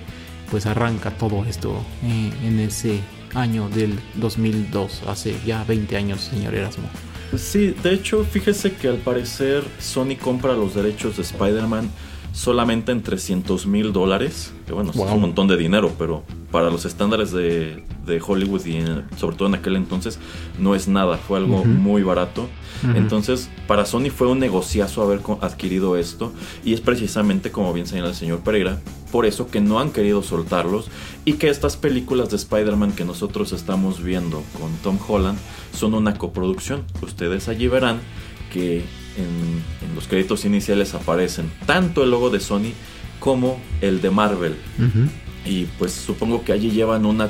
pues 0.49 0.65
arranca 0.65 1.11
todo 1.11 1.45
esto 1.45 1.83
eh, 2.03 2.31
en 2.43 2.59
ese 2.59 2.99
año 3.33 3.69
del 3.69 3.99
2002, 4.15 5.03
hace 5.07 5.35
ya 5.45 5.63
20 5.63 5.97
años, 5.97 6.21
señor 6.21 6.55
Erasmo. 6.55 6.89
Sí, 7.37 7.75
de 7.81 7.93
hecho, 7.93 8.23
fíjese 8.23 8.73
que 8.73 8.87
al 8.87 8.97
parecer 8.97 9.63
Sony 9.79 10.15
compra 10.21 10.53
los 10.53 10.75
derechos 10.75 11.17
de 11.17 11.23
Spider-Man 11.23 11.89
solamente 12.33 12.91
en 12.91 13.01
300 13.01 13.65
mil 13.67 13.93
dólares. 13.93 14.53
Que 14.65 14.73
bueno, 14.73 14.91
es 14.91 14.97
un 14.97 15.21
montón 15.21 15.47
de 15.47 15.55
dinero, 15.55 15.91
pero 15.97 16.23
para 16.51 16.69
los 16.69 16.85
estándares 16.85 17.31
de, 17.31 17.83
de 18.05 18.21
Hollywood 18.25 18.65
y 18.65 18.83
sobre 19.17 19.35
todo 19.35 19.47
en 19.47 19.55
aquel 19.55 19.75
entonces 19.75 20.19
no 20.59 20.75
es 20.75 20.87
nada, 20.87 21.17
fue 21.17 21.37
algo 21.37 21.63
muy 21.63 22.03
barato. 22.03 22.47
Entonces 22.95 23.49
para 23.65 23.85
Sony 23.85 24.09
fue 24.13 24.27
un 24.27 24.39
negociazo 24.39 25.01
haber 25.01 25.21
adquirido 25.39 25.95
esto 25.95 26.33
y 26.65 26.73
es 26.73 26.81
precisamente 26.81 27.49
como 27.49 27.71
bien 27.71 27.87
señala 27.87 28.09
el 28.09 28.15
señor 28.15 28.41
Pereira, 28.41 28.81
por 29.09 29.25
eso 29.25 29.47
que 29.47 29.61
no 29.61 29.79
han 29.79 29.91
querido 29.91 30.21
soltarlos 30.21 30.89
y 31.23 31.33
que 31.33 31.49
estas 31.49 31.77
películas 31.77 32.29
de 32.29 32.35
Spider-Man 32.35 32.91
que 32.91 33.05
nosotros 33.05 33.53
estamos 33.53 34.03
viendo 34.03 34.43
con 34.59 34.73
Tom 34.83 34.99
Holland 35.07 35.39
son 35.73 35.93
una 35.93 36.17
coproducción. 36.17 36.83
Ustedes 37.01 37.47
allí 37.47 37.67
verán 37.67 38.01
que 38.51 38.83
en, 39.17 39.93
los 39.95 40.07
créditos 40.07 40.45
iniciales 40.45 40.93
aparecen 40.93 41.51
tanto 41.65 42.03
el 42.03 42.11
logo 42.11 42.29
de 42.29 42.39
Sony 42.39 42.73
como 43.19 43.59
el 43.81 44.01
de 44.01 44.09
Marvel. 44.09 44.55
Y 45.45 45.65
pues 45.77 45.91
supongo 45.91 46.43
que 46.43 46.53
allí 46.53 46.71
llevan 46.71 47.05
una, 47.05 47.29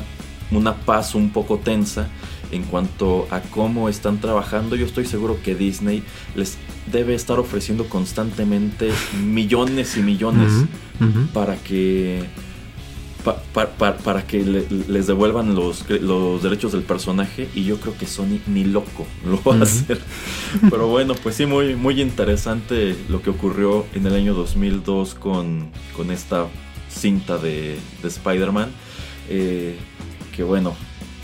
una 0.51 0.75
paz 0.75 1.15
un 1.15 1.31
poco 1.31 1.57
tensa 1.57 2.07
en 2.51 2.63
cuanto 2.63 3.27
a 3.31 3.41
cómo 3.41 3.89
están 3.89 4.19
trabajando. 4.19 4.75
Yo 4.75 4.85
estoy 4.85 5.05
seguro 5.05 5.39
que 5.43 5.55
Disney 5.55 6.03
les 6.35 6.57
debe 6.91 7.15
estar 7.15 7.39
ofreciendo 7.39 7.85
constantemente 7.89 8.91
millones 9.23 9.97
y 9.97 10.01
millones 10.01 10.51
para 11.33 11.55
que 11.57 12.23
para 13.23 14.27
que 14.27 14.43
les 14.43 15.07
devuelvan 15.07 15.55
los, 15.55 15.89
los, 15.89 16.43
derechos 16.43 16.73
del 16.73 16.83
personaje 16.83 17.49
y 17.55 17.63
yo 17.63 17.77
creo 17.77 17.97
que 17.97 18.05
Sony 18.05 18.39
ni 18.47 18.63
loco 18.63 19.05
lo 19.25 19.41
va 19.43 19.59
a 19.59 19.63
hacer. 19.63 19.99
Pero 20.69 20.87
bueno, 20.87 21.15
pues 21.15 21.35
sí, 21.35 21.45
muy, 21.45 21.75
muy 21.75 22.01
interesante 22.01 22.95
lo 23.09 23.21
que 23.21 23.29
ocurrió 23.29 23.85
en 23.93 24.05
el 24.05 24.15
año 24.15 24.33
2002 24.33 25.15
con, 25.15 25.69
con 25.95 26.11
esta 26.11 26.47
cinta 26.89 27.37
de, 27.37 27.77
de 28.01 28.07
Spider-Man. 28.07 28.69
Eh, 29.29 29.77
que 30.35 30.43
bueno, 30.43 30.75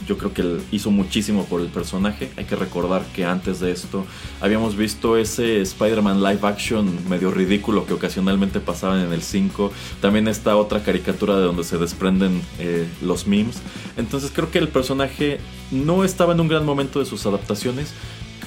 yo 0.09 0.17
creo 0.17 0.33
que 0.33 0.41
él 0.41 0.61
hizo 0.71 0.89
muchísimo 0.89 1.45
por 1.45 1.61
el 1.61 1.67
personaje. 1.67 2.31
Hay 2.35 2.45
que 2.45 2.55
recordar 2.55 3.05
que 3.13 3.25
antes 3.25 3.59
de 3.59 3.71
esto 3.71 4.05
habíamos 4.41 4.75
visto 4.75 5.17
ese 5.17 5.61
Spider-Man 5.61 6.23
live 6.23 6.39
action 6.41 7.07
medio 7.07 7.29
ridículo 7.29 7.85
que 7.85 7.93
ocasionalmente 7.93 8.59
pasaban 8.59 9.01
en 9.01 9.13
el 9.13 9.21
5. 9.21 9.71
También 10.01 10.27
está 10.27 10.55
otra 10.55 10.81
caricatura 10.81 11.37
de 11.37 11.43
donde 11.43 11.63
se 11.63 11.77
desprenden 11.77 12.41
eh, 12.57 12.87
los 13.03 13.27
memes. 13.27 13.61
Entonces 13.97 14.31
creo 14.33 14.49
que 14.49 14.57
el 14.57 14.69
personaje 14.69 15.39
no 15.69 16.03
estaba 16.03 16.33
en 16.33 16.39
un 16.39 16.47
gran 16.47 16.65
momento 16.65 16.97
de 16.97 17.05
sus 17.05 17.27
adaptaciones. 17.27 17.93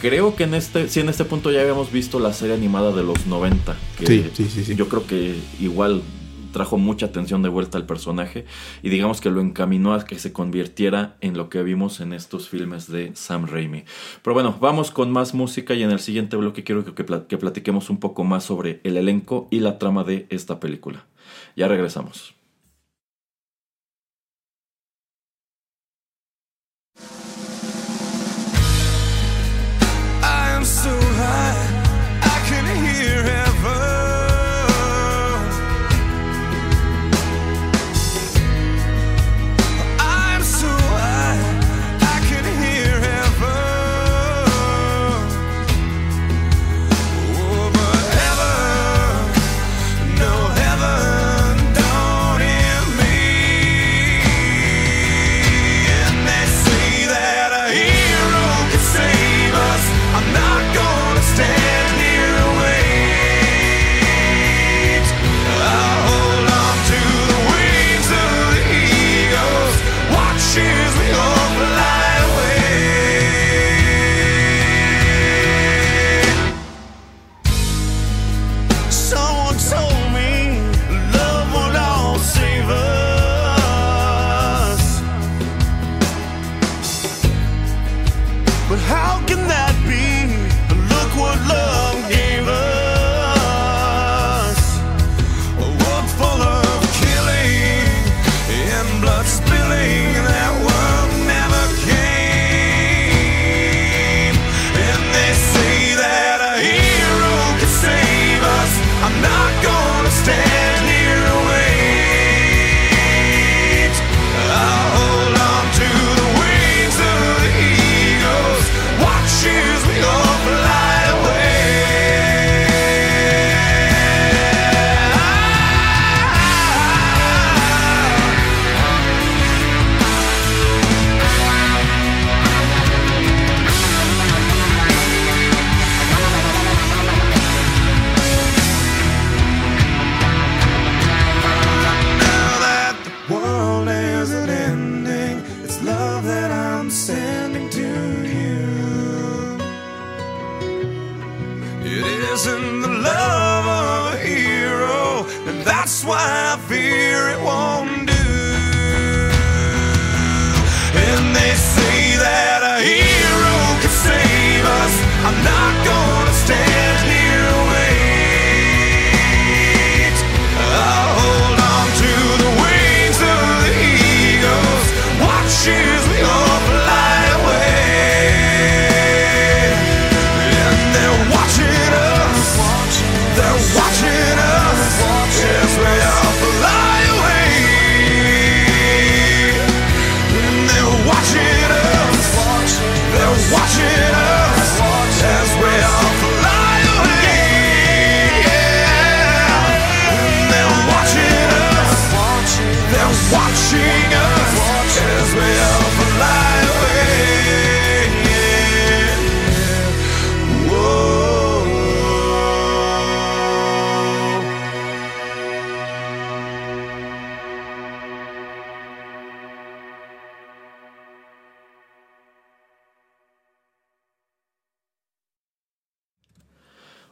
Creo 0.00 0.34
que 0.34 0.42
en 0.42 0.54
este, 0.54 0.88
sí, 0.88 0.98
en 0.98 1.08
este 1.08 1.24
punto 1.24 1.52
ya 1.52 1.60
habíamos 1.60 1.92
visto 1.92 2.18
la 2.18 2.32
serie 2.32 2.56
animada 2.56 2.90
de 2.90 3.04
los 3.04 3.24
90. 3.26 3.76
Que 4.00 4.06
sí, 4.06 4.30
sí, 4.34 4.64
sí. 4.64 4.74
Yo 4.74 4.88
creo 4.88 5.06
que 5.06 5.36
igual 5.60 6.02
trajo 6.52 6.78
mucha 6.78 7.06
atención 7.06 7.42
de 7.42 7.48
vuelta 7.48 7.78
al 7.78 7.86
personaje 7.86 8.44
y 8.82 8.90
digamos 8.90 9.20
que 9.20 9.30
lo 9.30 9.40
encaminó 9.40 9.94
a 9.94 10.04
que 10.04 10.18
se 10.18 10.32
convirtiera 10.32 11.16
en 11.20 11.36
lo 11.36 11.48
que 11.48 11.62
vimos 11.62 12.00
en 12.00 12.12
estos 12.12 12.48
filmes 12.48 12.90
de 12.90 13.12
Sam 13.14 13.46
Raimi. 13.46 13.84
Pero 14.22 14.34
bueno, 14.34 14.56
vamos 14.60 14.90
con 14.90 15.10
más 15.10 15.34
música 15.34 15.74
y 15.74 15.82
en 15.82 15.90
el 15.90 16.00
siguiente 16.00 16.36
bloque 16.36 16.64
quiero 16.64 16.84
que, 16.84 16.94
que 16.94 17.38
platiquemos 17.38 17.90
un 17.90 17.98
poco 17.98 18.24
más 18.24 18.44
sobre 18.44 18.80
el 18.84 18.96
elenco 18.96 19.48
y 19.50 19.60
la 19.60 19.78
trama 19.78 20.04
de 20.04 20.26
esta 20.30 20.60
película. 20.60 21.06
Ya 21.56 21.68
regresamos. 21.68 22.41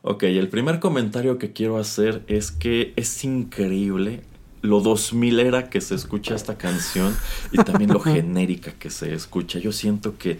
Ok, 0.02 0.22
el 0.22 0.48
primer 0.48 0.80
comentario 0.80 1.38
que 1.38 1.52
quiero 1.52 1.78
hacer 1.78 2.22
es 2.26 2.50
que 2.50 2.94
es 2.96 3.22
increíble 3.24 4.22
lo 4.62 4.80
2000 4.80 5.40
era 5.40 5.70
que 5.70 5.80
se 5.80 5.94
escucha 5.94 6.34
esta 6.34 6.58
canción 6.58 7.16
y 7.52 7.58
también 7.58 7.92
lo 7.92 8.00
genérica 8.00 8.72
que 8.72 8.90
se 8.90 9.14
escucha. 9.14 9.58
Yo 9.58 9.72
siento 9.72 10.16
que 10.18 10.32
eh, 10.32 10.38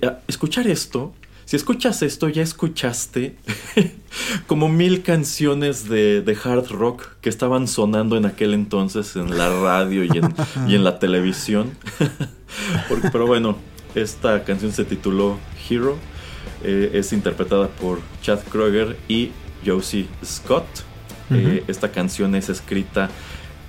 eh, 0.00 0.10
escuchar 0.28 0.66
esto, 0.66 1.12
si 1.44 1.56
escuchas 1.56 2.02
esto, 2.02 2.28
ya 2.28 2.42
escuchaste 2.42 3.36
como 4.46 4.68
mil 4.68 5.02
canciones 5.02 5.88
de, 5.88 6.22
de, 6.22 6.38
hard 6.42 6.70
rock 6.70 7.08
que 7.20 7.28
estaban 7.28 7.68
sonando 7.68 8.16
en 8.16 8.26
aquel 8.26 8.54
entonces 8.54 9.16
en 9.16 9.36
la 9.36 9.50
radio 9.50 10.04
y 10.04 10.18
en, 10.18 10.34
y 10.68 10.74
en 10.74 10.84
la 10.84 10.98
televisión. 10.98 11.72
pero 13.10 13.26
bueno, 13.26 13.56
esta 13.94 14.44
canción 14.44 14.72
se 14.72 14.84
tituló 14.84 15.38
Hero. 15.68 15.96
Eh, 16.62 16.90
es 16.94 17.12
interpretada 17.12 17.68
por 17.68 18.00
Chad 18.22 18.40
Kroger 18.50 18.96
y 19.08 19.30
Josie 19.64 20.06
Scott. 20.24 20.66
esta 21.66 21.90
canción 21.90 22.34
es 22.34 22.50
escrita 22.50 23.08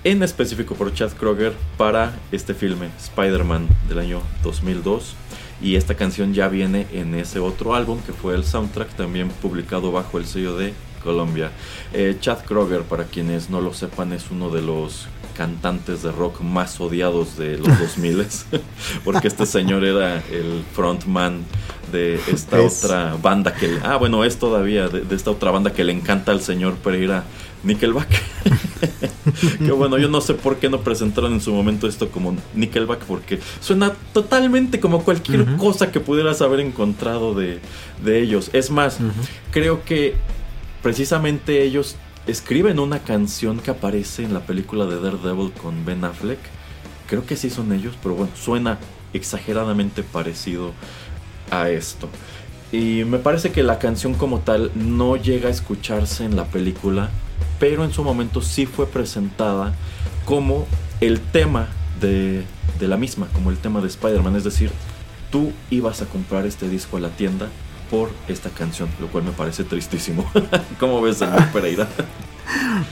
en 0.04 0.22
específico 0.22 0.74
por 0.74 0.92
Chad 0.92 1.12
Kroger 1.12 1.54
para 1.78 2.12
este 2.30 2.52
filme 2.52 2.90
Spider-Man 2.98 3.68
del 3.88 4.00
año 4.00 4.20
2002 4.42 5.16
y 5.62 5.76
esta 5.76 5.94
canción 5.94 6.34
ya 6.34 6.48
viene 6.48 6.86
en 6.92 7.14
ese 7.14 7.38
otro 7.38 7.74
álbum 7.74 7.98
que 8.02 8.12
fue 8.12 8.34
el 8.34 8.44
soundtrack 8.44 8.96
también 8.96 9.30
publicado 9.30 9.92
bajo 9.92 10.18
el 10.18 10.26
sello 10.26 10.58
de 10.58 10.74
Colombia. 11.02 11.52
Eh, 11.92 12.16
Chad 12.20 12.44
Kroger, 12.44 12.82
para 12.82 13.04
quienes 13.04 13.48
no 13.48 13.60
lo 13.60 13.72
sepan, 13.72 14.12
es 14.12 14.30
uno 14.30 14.50
de 14.50 14.62
los 14.62 15.06
cantantes 15.36 16.02
de 16.02 16.12
rock 16.12 16.40
más 16.40 16.80
odiados 16.80 17.36
de 17.36 17.58
los 17.58 17.78
2000 17.78 18.26
porque 19.04 19.28
este 19.28 19.46
señor 19.46 19.84
era 19.84 20.16
el 20.30 20.64
frontman 20.72 21.44
de 21.92 22.20
esta 22.28 22.60
otra 22.60 23.16
banda 23.20 23.54
que 23.54 23.78
ah 23.82 23.96
bueno 23.96 24.24
es 24.24 24.38
todavía 24.38 24.88
de, 24.88 25.14
esta 25.14 25.30
otra 25.30 25.50
banda 25.50 25.72
que 25.72 25.84
le 25.84 25.92
encanta 25.92 26.32
al 26.32 26.40
señor 26.40 26.74
Pereira 26.76 27.24
Nickelback. 27.64 28.08
Que 29.58 29.72
bueno, 29.72 29.98
yo 29.98 30.08
no 30.08 30.20
sé 30.20 30.34
por 30.34 30.56
qué 30.56 30.68
no 30.68 30.80
presentaron 30.80 31.32
en 31.32 31.40
su 31.40 31.52
momento 31.52 31.88
esto 31.88 32.10
como 32.10 32.36
Nickelback, 32.54 33.00
porque 33.00 33.40
suena 33.60 33.92
totalmente 34.12 34.80
como 34.80 35.02
cualquier 35.02 35.56
cosa 35.56 35.90
que 35.90 35.98
pudieras 35.98 36.42
haber 36.42 36.60
encontrado 36.60 37.34
de, 37.34 37.60
ellos. 38.06 38.50
Es 38.52 38.70
más, 38.70 38.98
creo 39.50 39.84
que 39.84 40.14
precisamente 40.82 41.62
ellos 41.62 41.96
escriben 42.26 42.78
una 42.78 43.00
canción 43.00 43.58
que 43.58 43.70
aparece 43.70 44.24
en 44.24 44.34
la 44.34 44.40
película 44.40 44.86
de 44.86 45.00
Daredevil 45.00 45.52
con 45.52 45.84
Ben 45.84 46.04
Affleck. 46.04 46.40
Creo 47.06 47.26
que 47.26 47.36
sí 47.36 47.50
son 47.50 47.72
ellos, 47.72 47.94
pero 48.02 48.14
bueno, 48.14 48.32
suena 48.34 48.78
exageradamente 49.12 50.02
parecido 50.02 50.72
a 51.50 51.68
esto. 51.70 52.08
Y 52.72 53.04
me 53.04 53.18
parece 53.18 53.52
que 53.52 53.62
la 53.62 53.78
canción 53.78 54.14
como 54.14 54.40
tal 54.40 54.70
no 54.74 55.16
llega 55.16 55.48
a 55.48 55.52
escucharse 55.52 56.24
en 56.24 56.34
la 56.34 56.46
película 56.46 57.10
pero 57.58 57.84
en 57.84 57.92
su 57.92 58.02
momento 58.02 58.42
sí 58.42 58.66
fue 58.66 58.86
presentada 58.86 59.74
como 60.24 60.66
el 61.00 61.20
tema 61.20 61.68
de, 62.00 62.44
la 62.80 62.96
misma, 62.96 63.26
como 63.32 63.50
el 63.50 63.58
tema 63.58 63.80
de 63.80 63.86
Spider-Man. 63.86 64.36
Es 64.36 64.44
decir, 64.44 64.70
tú 65.30 65.52
ibas 65.70 66.02
a 66.02 66.06
comprar 66.06 66.46
este 66.46 66.68
disco 66.68 66.96
a 66.96 67.00
la 67.00 67.08
tienda 67.10 67.48
por 67.94 68.10
esta 68.26 68.50
canción, 68.50 68.88
lo 68.98 69.06
cual 69.06 69.22
me 69.22 69.30
parece 69.30 69.62
tristísimo. 69.62 70.28
¿Cómo 70.80 71.00
ves, 71.00 71.18
señor 71.18 71.46
Pereira? 71.52 71.86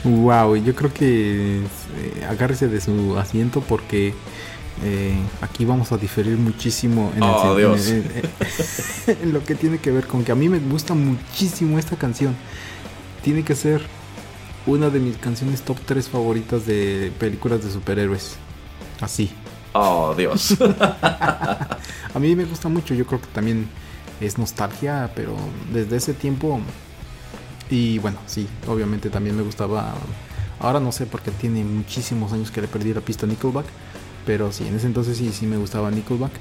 wow, 0.05 0.55
yo 0.55 0.73
creo 0.73 0.93
que 0.93 1.57
eh, 1.59 2.25
agárrese 2.29 2.69
de 2.69 2.79
su 2.79 3.17
asiento 3.17 3.59
porque 3.59 4.13
eh, 4.81 5.15
aquí 5.41 5.65
vamos 5.65 5.91
a 5.91 5.97
diferir 5.97 6.37
muchísimo 6.37 7.11
en, 7.17 7.23
oh, 7.23 7.57
en, 7.57 9.33
lo 9.33 9.43
que 9.43 9.55
tiene 9.55 9.77
que 9.79 9.91
ver 9.91 10.07
con 10.07 10.23
que 10.23 10.31
a 10.31 10.35
mí 10.35 10.47
me 10.47 10.59
gusta 10.59 10.93
muchísimo 10.93 11.77
esta 11.77 11.97
canción. 11.97 12.33
Tiene 13.23 13.43
que 13.43 13.55
ser 13.55 13.81
una 14.65 14.89
de 14.89 15.01
mis 15.01 15.17
canciones 15.17 15.63
top 15.63 15.79
3 15.85 16.07
favoritas 16.07 16.65
de 16.65 17.11
películas 17.19 17.61
de 17.61 17.71
superhéroes. 17.71 18.37
Así. 19.01 19.31
Oh, 19.73 20.13
Dios. 20.17 20.55
a 21.01 22.19
mí 22.19 22.37
me 22.37 22.45
gusta 22.45 22.69
mucho, 22.69 22.93
yo 22.93 23.05
creo 23.05 23.19
que 23.19 23.27
también 23.27 23.67
es 24.21 24.37
nostalgia, 24.37 25.11
pero 25.15 25.35
desde 25.71 25.97
ese 25.97 26.13
tiempo... 26.13 26.59
Y 27.69 27.97
bueno, 27.99 28.19
sí, 28.27 28.47
obviamente 28.67 29.09
también 29.09 29.35
me 29.35 29.43
gustaba... 29.43 29.93
Ahora 30.59 30.79
no 30.79 30.91
sé 30.91 31.05
porque 31.05 31.31
tiene 31.31 31.63
muchísimos 31.63 32.31
años 32.31 32.51
que 32.51 32.61
le 32.61 32.67
perdí 32.67 32.93
la 32.93 33.01
pista 33.01 33.25
Nickelback, 33.25 33.65
pero 34.25 34.51
sí, 34.51 34.67
en 34.67 34.75
ese 34.75 34.87
entonces 34.87 35.17
sí, 35.17 35.31
sí 35.33 35.45
me 35.45 35.57
gustaba 35.57 35.91
Nickelback. 35.91 36.31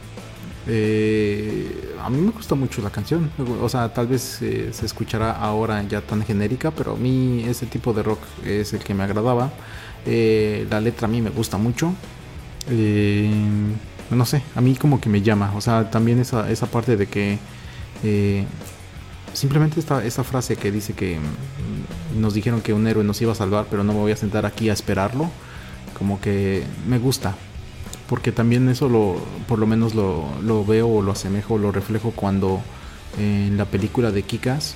Eh, 0.67 1.97
a 2.01 2.09
mí 2.09 2.21
me 2.21 2.31
gusta 2.31 2.55
mucho 2.55 2.83
la 2.83 2.91
canción. 2.91 3.31
O 3.61 3.69
sea, 3.69 3.93
tal 3.93 4.07
vez 4.07 4.41
eh, 4.43 4.71
se 4.73 4.87
escuchará 4.87 5.33
ahora 5.33 5.83
ya 5.83 6.01
tan 6.01 6.25
genérica, 6.25 6.71
pero 6.71 6.93
a 6.93 6.97
mí 6.97 7.45
ese 7.47 7.67
tipo 7.67 7.93
de 7.93 8.03
rock 8.03 8.21
es 8.45 8.73
el 8.73 8.81
que 8.81 8.95
me 8.95 9.03
agradaba. 9.03 9.51
Eh, 10.07 10.67
la 10.71 10.81
letra 10.81 11.07
a 11.07 11.11
mí 11.11 11.21
me 11.21 11.31
gusta 11.31 11.59
mucho. 11.59 11.93
no 14.11 14.27
sé, 14.27 14.43
a 14.55 14.61
mí 14.61 14.77
como 14.77 15.01
que 15.01 15.09
me 15.09 15.23
llama. 15.23 15.53
O 15.57 15.61
sea, 15.61 15.91
también 15.91 16.21
esa, 16.21 16.51
esa 16.51 16.67
parte 16.67 16.97
de 16.97 17.07
que 17.07 17.39
simplemente 19.33 19.81
esta, 19.81 20.25
frase 20.25 20.57
que 20.57 20.71
dice 20.71 20.95
que 20.95 21.19
mm, 21.19 22.21
nos 22.21 22.35
dijeron 22.35 22.61
que 22.61 22.73
un 22.73 22.87
héroe 22.87 23.05
nos 23.05 23.21
iba 23.23 23.33
a 23.33 23.35
salvar, 23.35 23.67
pero 23.71 23.85
no 23.85 23.93
me 23.93 24.01
voy 24.01 24.13
a 24.13 24.17
sentar 24.17 24.47
aquí 24.47 24.71
a 24.71 24.73
esperarlo. 24.73 25.31
Como 25.99 26.21
que 26.21 26.65
me 26.89 26.99
gusta, 26.99 27.37
porque 28.09 28.33
también 28.33 28.69
eso 28.69 28.89
lo, 28.89 29.17
por 29.47 29.59
lo 29.59 29.67
menos 29.67 29.95
lo, 29.95 30.65
veo 30.65 30.89
o 30.89 31.03
lo 31.03 31.13
asemejo, 31.13 31.59
lo 31.59 31.71
reflejo 31.71 32.11
cuando 32.11 32.61
en 33.19 33.57
la 33.57 33.67
película 33.67 34.11
de 34.11 34.23
Kikas 34.23 34.75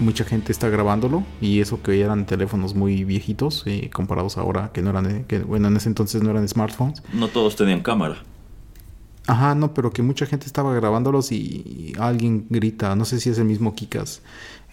mucha 0.00 0.24
gente 0.24 0.52
está 0.52 0.68
grabándolo 0.68 1.22
y 1.40 1.60
eso 1.60 1.82
que 1.82 2.00
eran 2.00 2.26
teléfonos 2.26 2.74
muy 2.74 3.04
viejitos 3.04 3.62
eh, 3.66 3.90
comparados 3.92 4.38
ahora 4.38 4.70
que 4.72 4.82
no 4.82 4.90
eran, 4.90 5.24
eh, 5.28 5.44
bueno, 5.46 5.68
en 5.68 5.76
ese 5.76 5.88
entonces 5.88 6.22
no 6.22 6.30
eran 6.30 6.48
smartphones. 6.48 7.02
No 7.12 7.28
todos 7.28 7.56
tenían 7.56 7.80
cámara. 7.80 8.16
Ajá, 9.26 9.54
no, 9.54 9.72
pero 9.72 9.90
que 9.90 10.02
mucha 10.02 10.26
gente 10.26 10.46
estaba 10.46 10.74
grabándolos 10.74 11.32
y 11.32 11.94
alguien 11.98 12.46
grita, 12.50 12.94
no 12.94 13.04
sé 13.04 13.20
si 13.20 13.30
es 13.30 13.38
el 13.38 13.46
mismo 13.46 13.74
Kikas, 13.74 14.20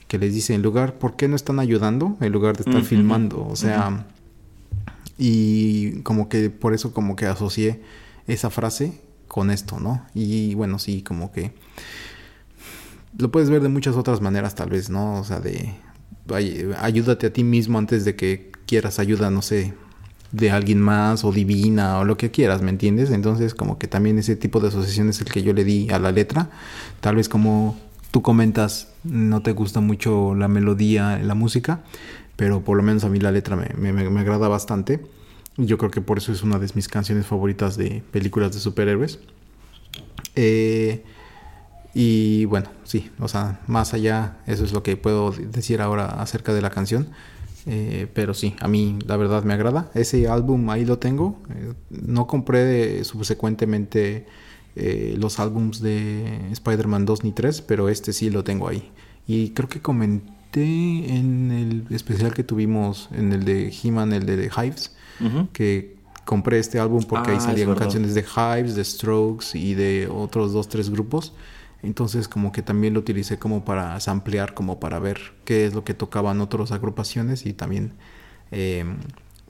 que 0.08 0.18
les 0.18 0.34
dice 0.34 0.54
en 0.54 0.62
lugar, 0.62 1.00
¿por 1.00 1.16
qué 1.16 1.30
no 1.30 1.38
están 1.38 1.60
ayudando 1.60 2.18
en 2.20 2.32
lugar 2.34 2.58
de 2.58 2.64
estar 2.70 2.84
filmando? 2.84 3.48
O 3.48 3.56
sea, 3.56 4.06
y 5.18 6.02
como 6.02 6.28
que 6.28 6.50
por 6.50 6.74
eso 6.74 6.94
como 6.94 7.16
que 7.16 7.28
asocié 7.28 7.82
esa 8.28 8.50
frase 8.50 9.00
con 9.28 9.52
esto, 9.52 9.80
¿no? 9.80 10.06
Y 10.14 10.54
bueno, 10.56 10.80
sí, 10.80 11.02
como 11.02 11.32
que 11.32 11.54
lo 13.18 13.32
puedes 13.32 13.50
ver 13.50 13.62
de 13.62 13.70
muchas 13.70 13.96
otras 13.96 14.20
maneras 14.20 14.56
tal 14.56 14.70
vez, 14.70 14.90
¿no? 14.90 15.20
O 15.20 15.24
sea, 15.24 15.40
de 15.40 15.74
ayúdate 16.80 17.28
a 17.28 17.34
ti 17.34 17.44
mismo 17.46 17.78
antes 17.78 18.04
de 18.04 18.16
que 18.16 18.52
quieras 18.66 19.00
ayuda, 19.00 19.30
no 19.32 19.42
sé, 19.42 19.74
de 20.32 20.52
alguien 20.52 20.82
más 20.82 21.24
o 21.26 21.32
divina 21.32 22.00
o 22.00 22.06
lo 22.06 22.18
que 22.18 22.32
quieras, 22.32 22.62
¿me 22.62 22.70
entiendes? 22.70 23.12
Entonces 23.12 23.54
como 23.54 23.78
que 23.78 23.88
también 23.88 24.18
ese 24.18 24.36
tipo 24.36 24.60
de 24.60 24.70
asociación 24.70 25.10
es 25.10 25.20
el 25.22 25.28
que 25.28 25.44
yo 25.44 25.54
le 25.54 25.64
di 25.64 25.90
a 25.90 26.00
la 26.00 26.12
letra. 26.12 26.50
Tal 27.02 27.16
vez 27.16 27.28
como 27.28 27.78
tú 28.12 28.22
comentas, 28.22 28.88
no 29.04 29.42
te 29.42 29.52
gusta 29.52 29.80
mucho 29.80 30.36
la 30.36 30.48
melodía, 30.48 31.20
la 31.20 31.36
música, 31.36 31.82
pero 32.36 32.62
por 32.62 32.78
lo 32.78 32.84
menos 32.84 33.04
a 33.04 33.10
mí 33.10 33.20
la 33.20 33.32
letra 33.32 33.56
me, 33.56 33.92
me, 33.92 34.20
agrada 34.20 34.48
bastante. 34.48 35.02
Yo 35.58 35.78
creo 35.78 35.92
que 35.92 36.02
por 36.02 36.18
eso 36.18 36.32
es 36.32 36.44
una 36.44 36.60
de 36.60 36.68
mis 36.76 36.88
canciones 36.88 37.26
favoritas 37.26 37.76
de 37.78 38.04
películas 38.12 38.54
de 38.54 38.60
superhéroes. 38.60 39.20
Eh, 40.36 41.04
y 41.94 42.46
bueno, 42.46 42.70
sí, 42.84 43.12
o 43.20 43.28
sea, 43.28 43.60
más 43.68 43.94
allá, 43.94 44.38
eso 44.48 44.64
es 44.64 44.72
lo 44.72 44.82
que 44.82 44.96
puedo 44.96 45.32
decir 45.32 45.82
ahora 45.82 46.06
acerca 46.06 46.54
de 46.54 46.62
la 46.62 46.70
canción. 46.70 47.10
Eh, 47.66 48.08
pero 48.14 48.34
sí, 48.34 48.56
a 48.60 48.68
mí 48.68 48.98
la 49.06 49.18
verdad 49.18 49.44
me 49.44 49.54
agrada. 49.54 49.92
Ese 49.94 50.28
álbum 50.28 50.70
ahí 50.70 50.86
lo 50.86 51.00
tengo. 51.00 51.40
Eh, 51.50 51.74
no 51.90 52.28
compré 52.28 53.04
subsecuentemente 53.04 54.26
los 54.74 55.40
álbums 55.40 55.82
de 55.82 56.50
Spider-Man 56.52 57.06
2 57.06 57.26
ni 57.26 57.34
3, 57.34 57.62
pero 57.62 57.90
este 57.90 58.14
sí 58.14 58.30
lo 58.30 58.44
tengo 58.46 58.70
ahí. 58.70 58.90
Y 59.28 59.50
creo 59.50 59.68
que 59.68 59.82
comenté 59.82 60.32
en 60.60 61.52
el 61.52 61.94
especial 61.94 62.34
que 62.34 62.44
tuvimos, 62.44 63.10
en 63.12 63.34
el 63.34 63.44
de 63.44 63.72
He-Man, 63.72 64.14
el 64.14 64.26
de 64.26 64.50
Hives, 64.56 64.96
que 65.54 65.98
compré 66.26 66.60
este 66.60 66.80
álbum 66.80 67.04
porque 67.04 67.32
ahí 67.32 67.38
ah, 67.40 67.42
salían 67.42 67.76
canciones 67.76 68.14
de 68.14 68.22
Hives, 68.22 68.76
de 68.76 68.84
Strokes 68.84 69.58
y 69.58 69.74
de 69.74 70.08
otros 70.08 70.54
dos, 70.54 70.70
tres 70.70 70.90
grupos. 70.90 71.34
Entonces 71.84 72.28
como 72.28 72.52
que 72.52 72.62
también 72.62 72.94
lo 72.94 73.00
utilicé 73.00 73.40
como 73.40 73.66
para 73.66 73.98
ampliar, 74.06 74.54
como 74.54 74.80
para 74.80 75.00
ver 75.00 75.34
qué 75.46 75.66
es 75.66 75.74
lo 75.74 75.84
que 75.84 75.94
tocaban 75.94 76.42
otras 76.42 76.72
agrupaciones 76.72 77.46
y 77.46 77.54
también 77.54 77.94
em, 78.52 78.98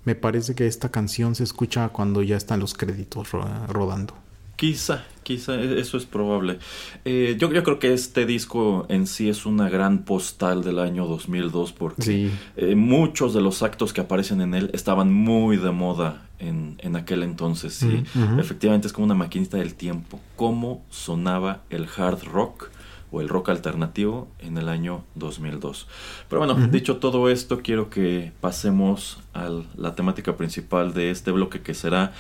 me 0.06 0.16
parece 0.16 0.56
que 0.56 0.68
esta 0.68 0.90
canción 0.90 1.36
se 1.36 1.44
escucha 1.44 1.90
cuando 1.90 2.24
ya 2.24 2.38
están 2.38 2.60
los 2.60 2.74
créditos 2.74 3.32
rodando. 3.32 4.16
Quizá, 4.62 5.06
quizá, 5.24 5.56
e-, 5.56 5.80
eso 5.80 5.98
es 5.98 6.06
probable. 6.06 6.60
Eh, 7.04 7.36
yo, 7.40 7.52
yo, 7.52 7.64
creo 7.64 7.80
que 7.80 7.94
este 7.94 8.28
disco 8.28 8.86
en 8.90 9.08
sí 9.08 9.28
es 9.28 9.48
una 9.48 9.70
gran 9.70 10.06
postal 10.06 10.64
del 10.64 10.78
año 10.78 11.08
2002 11.08 11.72
porque 11.72 12.30
eh, 12.58 12.76
muchos 12.76 13.34
de 13.34 13.42
los 13.42 13.64
actos 13.64 13.92
que 13.92 14.02
aparecen 14.02 14.40
en 14.40 14.54
él 14.54 14.70
estaban 14.72 15.12
muy 15.12 15.58
de 15.58 15.72
moda 15.72 16.28
en, 16.38 16.76
en 16.78 16.96
aquel 16.96 17.24
entonces. 17.24 17.82
Y 17.82 18.04
efectivamente 18.40 18.86
es 18.86 18.94
como 18.94 19.06
una 19.06 19.16
maquinita 19.16 19.58
del 19.58 19.74
tiempo. 19.74 20.20
Cómo 20.36 20.86
sonaba 20.92 21.64
el 21.72 21.88
hard 21.98 22.24
rock 22.26 22.70
o 23.12 23.20
el 23.20 23.30
rock 23.30 23.50
alternativo 23.50 24.28
en 24.38 24.60
el 24.60 24.70
año 24.70 25.04
2002. 25.16 25.88
Pero 26.30 26.46
bueno, 26.46 26.68
dicho 26.68 26.98
todo 26.98 27.30
esto, 27.30 27.62
quiero 27.64 27.90
que 27.90 28.32
pasemos 28.40 29.22
a 29.34 29.50
la 29.76 29.96
temática 29.96 30.38
principal 30.38 30.94
de 30.94 31.10
este 31.10 31.32
bloque 31.32 31.62
que 31.62 31.74
será 31.74 32.14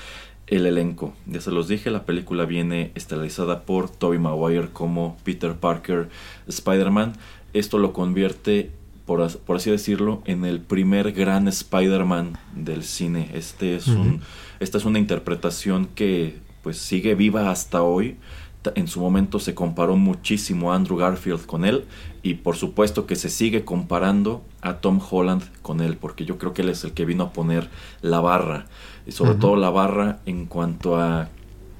el 0.51 0.67
elenco. 0.67 1.13
Ya 1.25 1.41
se 1.41 1.49
los 1.49 1.67
dije, 1.67 1.89
la 1.89 2.03
película 2.03 2.45
viene 2.45 2.91
estelarizada 2.93 3.61
por 3.63 3.89
Tobey 3.89 4.19
Maguire 4.19 4.67
como 4.71 5.17
Peter 5.23 5.55
Parker 5.55 6.09
Spider-Man. 6.47 7.13
Esto 7.53 7.79
lo 7.79 7.93
convierte 7.93 8.71
por, 9.05 9.21
así 9.21 9.71
decirlo, 9.71 10.21
en 10.25 10.45
el 10.45 10.61
primer 10.61 11.11
gran 11.13 11.47
Spider-Man 11.47 12.37
del 12.53 12.83
cine. 12.83 13.29
Este 13.33 13.75
es 13.75 13.87
un, 13.87 14.21
esta 14.59 14.77
es 14.77 14.85
una 14.85 14.99
interpretación 14.99 15.87
que 15.87 16.37
pues 16.61 16.77
sigue 16.77 17.15
viva 17.15 17.49
hasta 17.49 17.81
hoy 17.81 18.17
en 18.75 18.87
su 18.87 18.99
momento 18.99 19.39
se 19.39 19.55
comparó 19.55 19.95
muchísimo 19.95 20.71
a 20.71 20.75
Andrew 20.75 20.97
Garfield 20.97 21.45
con 21.45 21.65
él 21.65 21.85
y 22.21 22.35
por 22.35 22.55
supuesto 22.55 23.07
que 23.07 23.15
se 23.15 23.29
sigue 23.29 23.65
comparando 23.65 24.43
a 24.61 24.75
Tom 24.75 24.99
Holland 25.09 25.43
con 25.63 25.81
él 25.81 25.97
porque 25.97 26.25
yo 26.25 26.37
creo 26.37 26.53
que 26.53 26.61
él 26.61 26.69
es 26.69 26.83
el 26.83 26.91
que 26.91 27.05
vino 27.05 27.23
a 27.23 27.33
poner 27.33 27.69
la 28.01 28.19
barra 28.19 28.67
y 29.05 29.11
sobre 29.11 29.35
todo 29.35 29.55
la 29.55 29.69
barra 29.69 30.19
en 30.25 30.45
cuanto 30.45 30.97
a 30.97 31.29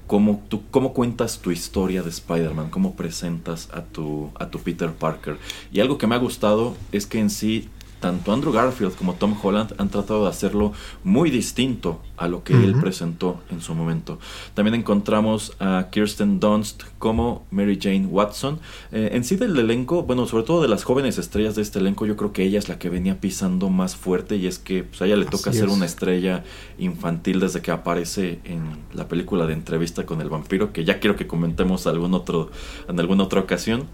cómo, 0.06 0.42
tú, 0.48 0.62
cómo 0.70 0.92
cuentas 0.92 1.38
tu 1.38 1.50
historia 1.50 2.02
de 2.02 2.10
Spider-Man, 2.10 2.70
cómo 2.70 2.94
presentas 2.94 3.68
a 3.72 3.82
tu, 3.82 4.30
a 4.34 4.48
tu 4.48 4.58
Peter 4.58 4.92
Parker. 4.92 5.38
Y 5.72 5.80
algo 5.80 5.98
que 5.98 6.06
me 6.06 6.14
ha 6.14 6.18
gustado 6.18 6.74
es 6.92 7.06
que 7.06 7.18
en 7.18 7.30
sí 7.30 7.68
tanto 8.00 8.32
Andrew 8.32 8.52
Garfield 8.52 8.94
como 8.96 9.14
Tom 9.14 9.34
Holland 9.40 9.74
han 9.78 9.88
tratado 9.88 10.24
de 10.24 10.28
hacerlo 10.28 10.72
muy 11.04 11.30
distinto 11.30 12.00
a 12.22 12.28
lo 12.28 12.44
que 12.44 12.54
él 12.54 12.76
presentó 12.80 13.40
en 13.50 13.60
su 13.60 13.74
momento. 13.74 14.20
También 14.54 14.76
encontramos 14.76 15.56
a 15.58 15.88
Kirsten 15.90 16.38
Dunst 16.38 16.84
como 17.00 17.44
Mary 17.50 17.80
Jane 17.82 18.06
Watson. 18.06 18.60
Eh, 18.92 19.10
en 19.14 19.24
sí 19.24 19.34
del 19.34 19.58
elenco, 19.58 20.04
bueno, 20.04 20.26
sobre 20.26 20.44
todo 20.44 20.62
de 20.62 20.68
las 20.68 20.84
jóvenes 20.84 21.18
estrellas 21.18 21.56
de 21.56 21.62
este 21.62 21.80
elenco, 21.80 22.06
yo 22.06 22.16
creo 22.16 22.32
que 22.32 22.44
ella 22.44 22.60
es 22.60 22.68
la 22.68 22.78
que 22.78 22.90
venía 22.90 23.20
pisando 23.20 23.70
más 23.70 23.96
fuerte 23.96 24.36
y 24.36 24.46
es 24.46 24.60
que 24.60 24.84
pues, 24.84 25.02
a 25.02 25.06
ella 25.06 25.16
le 25.16 25.24
toca 25.24 25.52
ser 25.52 25.68
una 25.68 25.84
estrella 25.84 26.44
infantil 26.78 27.40
desde 27.40 27.60
que 27.60 27.72
aparece 27.72 28.38
en 28.44 28.62
la 28.92 29.08
película 29.08 29.46
de 29.46 29.54
entrevista 29.54 30.06
con 30.06 30.20
el 30.20 30.28
vampiro, 30.28 30.72
que 30.72 30.84
ya 30.84 31.00
quiero 31.00 31.16
que 31.16 31.26
comentemos 31.26 31.88
algún 31.88 32.14
otro, 32.14 32.52
en 32.88 33.00
alguna 33.00 33.24
otra 33.24 33.40
ocasión. 33.40 33.88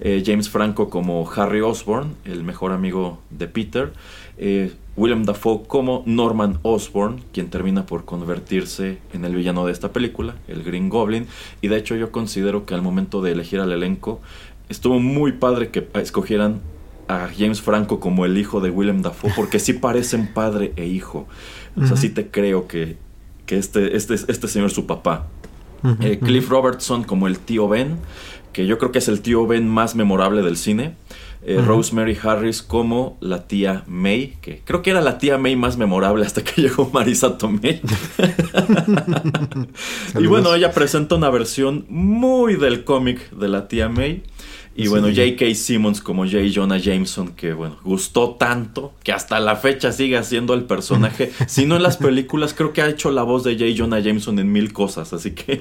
Eh, 0.00 0.22
James 0.24 0.48
Franco 0.48 0.88
como 0.88 1.30
Harry 1.36 1.60
Osborn, 1.60 2.16
el 2.24 2.44
mejor 2.44 2.72
amigo 2.72 3.20
de 3.28 3.46
Peter, 3.46 3.92
eh, 4.38 4.72
William 4.96 5.24
Dafoe 5.24 5.62
como 5.66 6.02
Norman 6.06 6.58
Osborn, 6.62 7.20
quien 7.32 7.50
termina 7.50 7.86
por 7.86 8.04
convertirse 8.04 8.98
en 9.12 9.24
el 9.24 9.34
villano 9.34 9.66
de 9.66 9.72
esta 9.72 9.92
película, 9.92 10.36
el 10.46 10.62
Green 10.62 10.88
Goblin, 10.88 11.26
y 11.60 11.68
de 11.68 11.76
hecho 11.76 11.96
yo 11.96 12.12
considero 12.12 12.64
que 12.64 12.74
al 12.74 12.82
momento 12.82 13.20
de 13.20 13.32
elegir 13.32 13.60
al 13.60 13.72
elenco 13.72 14.20
estuvo 14.68 15.00
muy 15.00 15.32
padre 15.32 15.70
que 15.70 15.88
escogieran 15.94 16.60
a 17.08 17.28
James 17.36 17.60
Franco 17.60 18.00
como 18.00 18.24
el 18.24 18.38
hijo 18.38 18.60
de 18.60 18.70
William 18.70 19.02
Dafoe, 19.02 19.32
porque 19.36 19.58
sí 19.58 19.74
parecen 19.74 20.28
padre 20.34 20.72
e 20.76 20.86
hijo. 20.86 21.26
O 21.76 21.86
sea, 21.86 21.96
sí 21.96 22.08
te 22.08 22.28
creo 22.28 22.68
que, 22.68 22.96
que 23.46 23.58
este, 23.58 23.96
este, 23.96 24.14
este 24.14 24.48
señor 24.48 24.68
es 24.68 24.74
su 24.74 24.86
papá. 24.86 25.26
Eh, 26.00 26.18
Cliff 26.18 26.48
Robertson 26.48 27.04
como 27.04 27.26
el 27.26 27.38
tío 27.38 27.68
Ben, 27.68 27.98
que 28.54 28.66
yo 28.66 28.78
creo 28.78 28.90
que 28.90 29.00
es 29.00 29.08
el 29.08 29.20
tío 29.20 29.46
Ben 29.46 29.68
más 29.68 29.94
memorable 29.94 30.42
del 30.42 30.56
cine. 30.56 30.94
Eh, 31.46 31.60
Rosemary 31.60 32.16
Harris 32.22 32.62
como 32.62 33.18
la 33.20 33.46
tía 33.46 33.84
May, 33.86 34.38
que 34.40 34.62
creo 34.64 34.80
que 34.80 34.90
era 34.90 35.02
la 35.02 35.18
tía 35.18 35.36
May 35.36 35.56
más 35.56 35.76
memorable 35.76 36.24
hasta 36.24 36.42
que 36.42 36.62
llegó 36.62 36.88
Marisa 36.90 37.36
Tomei. 37.36 37.82
y 40.18 40.26
bueno, 40.26 40.54
ella 40.54 40.72
presenta 40.72 41.16
una 41.16 41.28
versión 41.28 41.84
muy 41.90 42.56
del 42.56 42.84
cómic 42.84 43.30
de 43.30 43.48
la 43.48 43.68
tía 43.68 43.90
May. 43.90 44.22
Y 44.76 44.88
bueno, 44.88 45.06
J.K. 45.06 45.54
Simmons 45.54 46.00
como 46.00 46.24
J. 46.24 46.38
Jonah 46.52 46.78
Jameson, 46.78 47.32
que 47.36 47.52
bueno, 47.52 47.76
gustó 47.84 48.30
tanto 48.30 48.92
que 49.04 49.12
hasta 49.12 49.38
la 49.38 49.54
fecha 49.54 49.92
sigue 49.92 50.16
haciendo 50.16 50.52
el 50.54 50.64
personaje. 50.64 51.30
si 51.46 51.64
no 51.64 51.76
en 51.76 51.82
las 51.84 51.96
películas, 51.96 52.54
creo 52.54 52.72
que 52.72 52.82
ha 52.82 52.88
hecho 52.88 53.12
la 53.12 53.22
voz 53.22 53.44
de 53.44 53.52
J. 53.52 53.66
Jonah 53.76 54.00
Jameson 54.00 54.38
en 54.40 54.50
mil 54.50 54.72
cosas. 54.72 55.12
Así 55.12 55.30
que, 55.30 55.60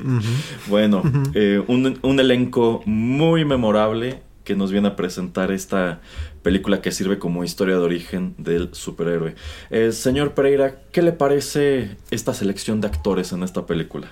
bueno, 0.68 1.04
eh, 1.36 1.62
un, 1.68 2.00
un 2.02 2.20
elenco 2.20 2.82
muy 2.86 3.46
memorable 3.46 4.22
que 4.44 4.56
nos 4.56 4.72
viene 4.72 4.90
a 4.90 4.96
presentar 4.96 5.52
esta 5.52 6.02
película 6.42 6.82
que 6.82 6.92
sirve 6.92 7.20
como 7.20 7.44
historia 7.44 7.76
de 7.76 7.82
origen 7.82 8.36
del 8.38 8.74
superhéroe. 8.74 9.36
Eh, 9.70 9.92
señor 9.92 10.34
Pereira, 10.34 10.76
¿qué 10.92 11.02
le 11.02 11.14
parece 11.14 11.98
esta 12.12 12.34
selección 12.34 12.82
de 12.82 12.88
actores 12.88 13.32
en 13.32 13.44
esta 13.44 13.66
película? 13.66 14.12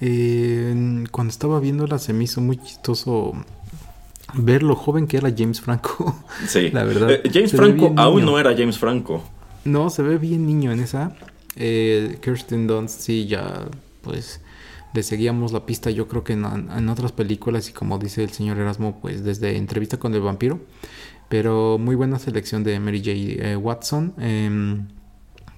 Eh, 0.00 1.04
cuando 1.10 1.30
estaba 1.30 1.60
viéndola 1.60 1.98
se 1.98 2.12
me 2.12 2.24
hizo 2.24 2.40
muy 2.40 2.56
chistoso 2.56 3.34
ver 4.34 4.62
lo 4.62 4.74
joven 4.74 5.06
que 5.06 5.16
era 5.16 5.32
James 5.36 5.60
Franco. 5.60 6.24
Sí, 6.46 6.70
la 6.72 6.84
verdad. 6.84 7.10
Eh, 7.10 7.22
James 7.32 7.52
Franco 7.52 7.92
aún 7.96 8.24
no 8.24 8.38
era 8.38 8.56
James 8.56 8.78
Franco. 8.78 9.24
No, 9.64 9.90
se 9.90 10.02
ve 10.02 10.18
bien 10.18 10.46
niño 10.46 10.72
en 10.72 10.80
esa. 10.80 11.14
Eh, 11.56 12.18
Kirsten 12.22 12.66
Dunst, 12.66 13.00
sí, 13.00 13.26
ya, 13.26 13.66
pues, 14.02 14.40
le 14.92 15.02
seguíamos 15.02 15.52
la 15.52 15.66
pista, 15.66 15.90
yo 15.90 16.08
creo 16.08 16.24
que 16.24 16.32
en, 16.32 16.88
otras 16.88 17.12
películas, 17.12 17.68
y 17.68 17.72
como 17.72 17.98
dice 17.98 18.22
el 18.22 18.30
señor 18.30 18.58
Erasmo, 18.58 18.98
pues, 19.00 19.24
desde 19.24 19.56
Entrevista 19.56 19.98
con 19.98 20.14
el 20.14 20.20
Vampiro. 20.20 20.60
Pero 21.28 21.78
muy 21.78 21.94
buena 21.94 22.18
selección 22.18 22.64
de 22.64 22.80
Mary 22.80 22.98
J. 22.98 23.10
Eh, 23.50 23.56
Watson. 23.56 24.14
Em, 24.18 24.88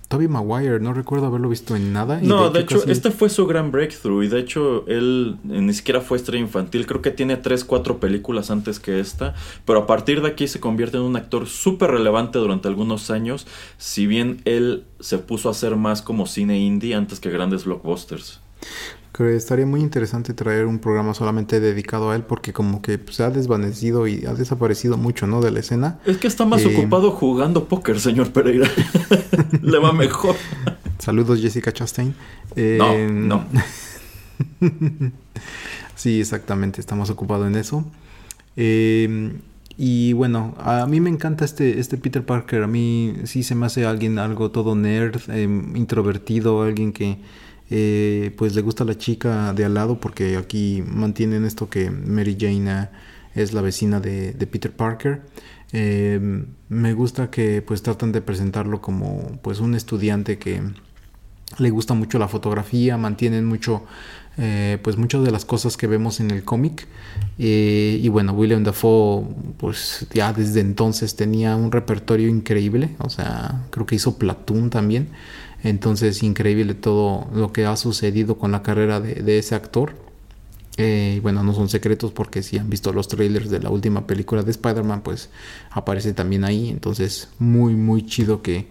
Toby 0.08 0.28
Maguire, 0.28 0.78
no 0.78 0.92
recuerdo 0.92 1.24
haberlo 1.24 1.48
visto 1.48 1.74
en 1.74 1.94
nada. 1.94 2.20
no, 2.22 2.50
de 2.50 2.60
hecho, 2.60 2.86
este 2.86 3.10
fue 3.10 3.30
su 3.30 3.46
gran 3.46 3.72
breakthrough. 3.72 4.22
Y 4.24 4.28
de 4.28 4.40
hecho, 4.40 4.86
él 4.86 5.38
ni 5.44 5.72
siquiera 5.72 6.02
fue 6.02 6.18
estrella 6.18 6.42
infantil. 6.42 6.86
Creo 6.86 7.00
que 7.00 7.10
tiene 7.10 7.38
3, 7.38 7.64
4 7.64 7.98
películas 7.98 8.50
antes 8.50 8.78
que 8.78 9.00
esta. 9.00 9.34
Pero 9.64 9.78
a 9.78 9.86
partir 9.86 10.20
de 10.20 10.28
aquí 10.28 10.46
se 10.46 10.60
convierte 10.60 10.98
en 10.98 11.04
un 11.04 11.16
actor 11.16 11.46
súper 11.46 11.92
relevante 11.92 12.38
durante 12.38 12.68
algunos 12.68 13.10
años. 13.10 13.46
Si 13.78 14.06
bien 14.06 14.42
él 14.44 14.84
se 15.00 15.16
puso 15.16 15.48
a 15.48 15.52
hacer 15.52 15.76
más 15.76 16.02
como 16.02 16.26
cine 16.26 16.58
indie 16.58 16.94
antes 16.94 17.18
que 17.18 17.30
grandes 17.30 17.64
blockbusters. 17.64 18.42
Creo 19.12 19.28
que 19.28 19.36
estaría 19.36 19.66
muy 19.66 19.80
interesante 19.80 20.32
traer 20.32 20.64
un 20.64 20.78
programa 20.78 21.12
solamente 21.12 21.60
dedicado 21.60 22.10
a 22.10 22.16
él 22.16 22.22
porque 22.22 22.52
como 22.52 22.80
que 22.80 22.98
pues, 22.98 23.16
se 23.16 23.24
ha 23.24 23.30
desvanecido 23.30 24.06
y 24.06 24.24
ha 24.24 24.32
desaparecido 24.32 24.96
mucho, 24.96 25.26
¿no? 25.26 25.42
De 25.42 25.50
la 25.50 25.60
escena. 25.60 25.98
Es 26.06 26.16
que 26.16 26.26
está 26.26 26.46
más 26.46 26.62
eh, 26.62 26.74
ocupado 26.74 27.10
jugando 27.10 27.68
póker, 27.68 28.00
señor 28.00 28.32
Pereira. 28.32 28.68
Le 29.62 29.78
va 29.78 29.92
mejor. 29.92 30.34
Saludos, 30.98 31.40
Jessica 31.40 31.72
Chastain. 31.72 32.14
no, 32.56 33.08
no. 33.08 33.44
sí, 35.94 36.20
exactamente, 36.20 36.80
estamos 36.80 37.10
ocupados 37.10 37.46
en 37.46 37.56
eso. 37.56 37.84
Eh, 38.56 39.32
y 39.76 40.12
bueno, 40.12 40.54
a 40.58 40.86
mí 40.86 41.00
me 41.00 41.10
encanta 41.10 41.44
este, 41.44 41.80
este 41.80 41.96
Peter 41.96 42.24
Parker. 42.24 42.62
A 42.62 42.66
mí 42.66 43.14
sí 43.24 43.42
se 43.42 43.54
me 43.54 43.66
hace 43.66 43.86
alguien 43.86 44.18
algo 44.18 44.50
todo 44.50 44.74
nerd, 44.74 45.20
eh, 45.28 45.42
introvertido, 45.42 46.62
alguien 46.62 46.92
que 46.92 47.18
eh, 47.74 48.34
pues 48.36 48.54
le 48.54 48.60
gusta 48.60 48.84
la 48.84 48.98
chica 48.98 49.54
de 49.54 49.64
al 49.64 49.72
lado 49.72 49.98
porque 49.98 50.36
aquí 50.36 50.84
mantienen 50.86 51.46
esto 51.46 51.70
que 51.70 51.90
Mary 51.90 52.36
Jane 52.38 52.90
es 53.34 53.54
la 53.54 53.62
vecina 53.62 53.98
de, 53.98 54.34
Peter 54.50 54.70
Parker. 54.70 55.22
Eh, 55.72 56.44
me 56.68 56.92
gusta 56.92 57.30
que 57.30 57.62
pues 57.62 57.82
tratan 57.82 58.12
de 58.12 58.20
presentarlo 58.20 58.82
como 58.82 59.38
pues 59.40 59.58
un 59.58 59.74
estudiante 59.74 60.36
que 60.36 60.60
le 61.56 61.70
gusta 61.70 61.94
mucho 61.94 62.18
la 62.18 62.28
fotografía, 62.28 62.98
mantienen 62.98 63.46
mucho 63.46 63.84
eh, 64.36 64.76
pues 64.82 64.98
muchas 64.98 65.24
de 65.24 65.30
las 65.30 65.46
cosas 65.46 65.78
que 65.78 65.86
vemos 65.86 66.20
en 66.20 66.30
el 66.30 66.44
cómic 66.44 66.86
y 67.38 68.06
bueno 68.08 68.32
William 68.32 68.64
Dafoe 68.64 69.24
pues 69.56 70.06
ya 70.12 70.34
desde 70.34 70.60
entonces 70.60 71.16
tenía 71.16 71.56
un 71.56 71.72
repertorio 71.72 72.28
increíble 72.28 72.96
o 72.98 73.10
sea 73.10 73.66
creo 73.70 73.84
que 73.84 73.94
hizo 73.94 74.16
Platoon 74.16 74.70
también 74.70 75.08
entonces, 75.62 76.22
increíble 76.22 76.74
todo 76.74 77.28
lo 77.32 77.52
que 77.52 77.66
ha 77.66 77.76
sucedido 77.76 78.36
con 78.36 78.50
la 78.50 78.62
carrera 78.62 79.00
de, 79.00 79.38
ese 79.38 79.54
actor. 79.54 79.94
Eh, 80.76 81.20
bueno, 81.22 81.44
no 81.44 81.54
son 81.54 81.68
secretos 81.68 82.12
porque 82.12 82.42
si 82.42 82.58
han 82.58 82.68
visto 82.68 82.92
los 82.92 83.06
trailers 83.06 83.50
de 83.50 83.60
la 83.60 83.70
última 83.70 84.06
película 84.06 84.42
de 84.42 84.50
Spider-Man, 84.50 85.02
pues 85.02 85.30
aparece 85.70 86.14
también 86.14 86.44
ahí. 86.44 86.68
Entonces, 86.68 87.28
muy, 87.38 87.74
muy 87.74 88.04
chido 88.04 88.42
que 88.42 88.66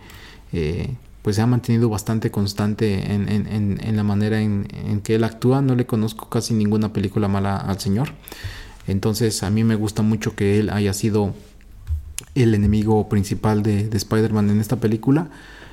eh, 0.52 0.96
pues 1.22 1.38
se 1.38 1.42
ha 1.42 1.48
mantenido 1.48 1.88
bastante 1.88 2.30
constante 2.30 3.14
en, 3.14 3.96
la 3.96 4.04
manera 4.04 4.42
en, 4.42 4.66
que 5.02 5.16
él 5.16 5.24
actúa. 5.24 5.62
No 5.62 5.76
le 5.76 5.86
conozco 5.86 6.28
casi 6.28 6.54
ninguna 6.54 6.92
película 6.92 7.30
mala 7.30 7.56
al 7.56 7.80
señor. 7.80 8.10
Entonces, 8.88 9.44
a 9.44 9.50
mí 9.50 9.64
me 9.64 9.76
gusta 9.76 10.02
mucho 10.02 10.36
que 10.36 10.60
él 10.60 10.72
haya 10.72 10.92
sido 10.92 11.34
el 12.36 12.54
enemigo 12.54 13.08
principal 13.08 13.64
de, 13.64 13.88
de 13.88 13.98
Spider-Man 13.98 14.50
en 14.50 14.60
esta 14.60 14.76
película. 14.78 15.30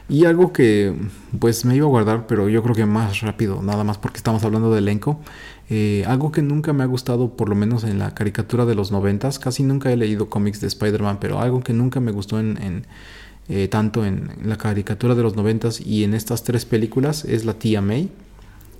Y 0.08 0.24
algo 0.24 0.52
que 0.52 0.94
pues 1.38 1.66
me 1.66 1.76
iba 1.76 1.86
a 1.86 1.90
guardar, 1.90 2.26
pero 2.26 2.48
yo 2.48 2.62
creo 2.62 2.74
que 2.74 2.86
más 2.86 3.20
rápido, 3.20 3.62
nada 3.62 3.84
más 3.84 3.98
porque 3.98 4.16
estamos 4.16 4.42
hablando 4.42 4.72
de 4.72 4.78
elenco. 4.78 5.20
Eh, 5.68 6.02
algo 6.06 6.32
que 6.32 6.40
nunca 6.40 6.72
me 6.72 6.82
ha 6.82 6.86
gustado, 6.86 7.36
por 7.36 7.50
lo 7.50 7.54
menos 7.54 7.84
en 7.84 7.98
la 7.98 8.14
caricatura 8.14 8.64
de 8.64 8.74
los 8.74 8.90
noventas, 8.90 9.38
casi 9.38 9.62
nunca 9.62 9.92
he 9.92 9.96
leído 9.96 10.30
cómics 10.30 10.62
de 10.62 10.66
Spider-Man, 10.66 11.18
pero 11.20 11.40
algo 11.40 11.60
que 11.62 11.74
nunca 11.74 12.00
me 12.00 12.10
gustó 12.10 12.40
en, 12.40 12.86
eh, 13.50 13.68
tanto 13.68 14.06
en 14.06 14.30
la 14.44 14.56
caricatura 14.56 15.14
de 15.14 15.22
los 15.22 15.36
noventas 15.36 15.78
y 15.78 16.04
en 16.04 16.14
estas 16.14 16.42
tres 16.42 16.64
películas 16.64 17.26
es 17.26 17.44
la 17.44 17.54
tía 17.54 17.82
May, 17.82 18.10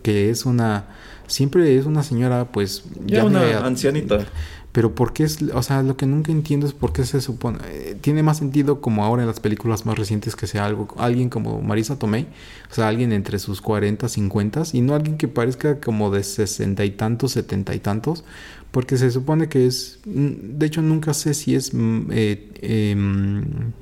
que 0.03 0.31
es 0.31 0.47
una 0.47 0.87
siempre 1.27 1.77
es 1.77 1.85
una 1.85 2.03
señora 2.03 2.47
pues 2.47 2.85
ya 3.05 3.23
una 3.23 3.59
ancianita 3.59 4.27
Pero 4.73 4.95
¿por 4.95 5.13
qué 5.15 5.25
es, 5.25 5.41
o 5.43 5.63
sea, 5.63 5.83
lo 5.83 5.97
que 5.97 6.05
nunca 6.05 6.31
entiendo 6.31 6.67
es 6.67 6.75
por 6.75 6.93
qué 6.93 7.05
se 7.05 7.23
supone, 7.23 7.59
eh, 7.69 7.97
tiene 8.01 8.23
más 8.23 8.37
sentido 8.39 8.81
como 8.83 9.03
ahora 9.05 9.23
en 9.23 9.29
las 9.29 9.41
películas 9.41 9.87
más 9.87 9.99
recientes 9.99 10.37
que 10.37 10.47
sea 10.47 10.67
algo, 10.67 10.89
alguien 10.99 11.31
como 11.31 11.63
Marisa 11.63 11.99
Tomei, 11.99 12.27
o 12.71 12.75
sea, 12.75 12.89
alguien 12.89 13.13
entre 13.13 13.39
sus 13.39 13.63
40, 13.63 14.09
50 14.09 14.63
y 14.75 14.83
no 14.83 14.95
alguien 14.95 15.17
que 15.17 15.27
parezca 15.27 15.81
como 15.81 16.11
de 16.11 16.23
60 16.23 16.85
y 16.85 16.91
tantos, 16.91 17.33
70 17.33 17.75
y 17.75 17.81
tantos, 17.81 18.25
porque 18.71 18.99
se 18.99 19.11
supone 19.11 19.49
que 19.49 19.67
es, 19.67 20.01
de 20.05 20.67
hecho 20.67 20.83
nunca 20.83 21.15
sé 21.15 21.33
si 21.33 21.55
es 21.55 21.73
mm, 21.73 22.11
eh, 22.13 22.53
em, 22.61 23.73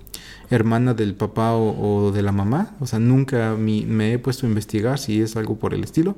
hermana 0.50 0.94
del 0.94 1.14
papá 1.16 1.54
o, 1.56 2.12
de 2.12 2.22
la 2.22 2.30
mamá, 2.30 2.76
o 2.78 2.86
sea, 2.86 3.00
nunca 3.00 3.56
me 3.56 4.12
he 4.12 4.18
puesto 4.20 4.46
a 4.46 4.48
investigar 4.48 5.00
si 5.00 5.20
es 5.20 5.36
algo 5.36 5.56
por 5.56 5.74
el 5.74 5.82
estilo 5.82 6.16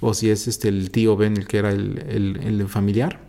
o 0.00 0.14
si 0.14 0.30
es 0.30 0.46
este 0.46 0.68
el 0.68 0.90
tío 0.90 1.16
Ben 1.16 1.36
el 1.36 1.46
que 1.48 1.58
era 1.58 1.70
el, 1.70 1.98
el 2.40 2.68
familiar 2.68 3.25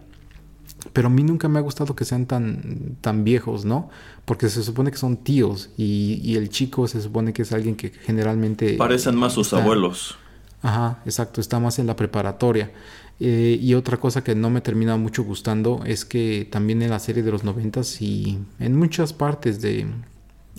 pero 0.93 1.07
a 1.07 1.09
mí 1.09 1.23
nunca 1.23 1.47
me 1.47 1.59
ha 1.59 1.61
gustado 1.61 1.95
que 1.95 2.05
sean 2.05 2.25
tan, 2.25 2.97
tan 3.01 3.23
viejos, 3.23 3.65
¿no? 3.65 3.89
Porque 4.25 4.49
se 4.49 4.63
supone 4.63 4.91
que 4.91 4.97
son 4.97 5.17
tíos 5.17 5.69
y, 5.77 6.35
el 6.35 6.49
chico 6.49 6.87
se 6.87 7.01
supone 7.01 7.33
que 7.33 7.43
es 7.43 7.51
alguien 7.51 7.75
que 7.75 7.89
generalmente... 7.89 8.73
Parecen 8.73 9.15
más 9.15 9.33
sus 9.33 9.53
abuelos. 9.53 10.17
Ajá, 10.61 10.99
exacto, 11.05 11.41
está 11.41 11.59
más 11.59 11.79
en 11.79 11.87
la 11.87 11.95
preparatoria. 11.95 12.71
Eh, 13.19 13.57
y 13.61 13.73
otra 13.73 13.97
cosa 13.97 14.23
que 14.23 14.35
no 14.35 14.49
me 14.49 14.61
termina 14.61 14.95
mucho 14.97 15.23
gustando 15.23 15.81
es 15.85 16.05
que 16.05 16.47
también 16.51 16.81
en 16.81 16.91
la 16.91 16.99
serie 16.99 17.23
de 17.23 17.31
los 17.31 17.43
noventas 17.43 18.01
y 18.01 18.37
en 18.59 18.77
muchas 18.77 19.13
partes 19.13 19.59
de, 19.61 19.87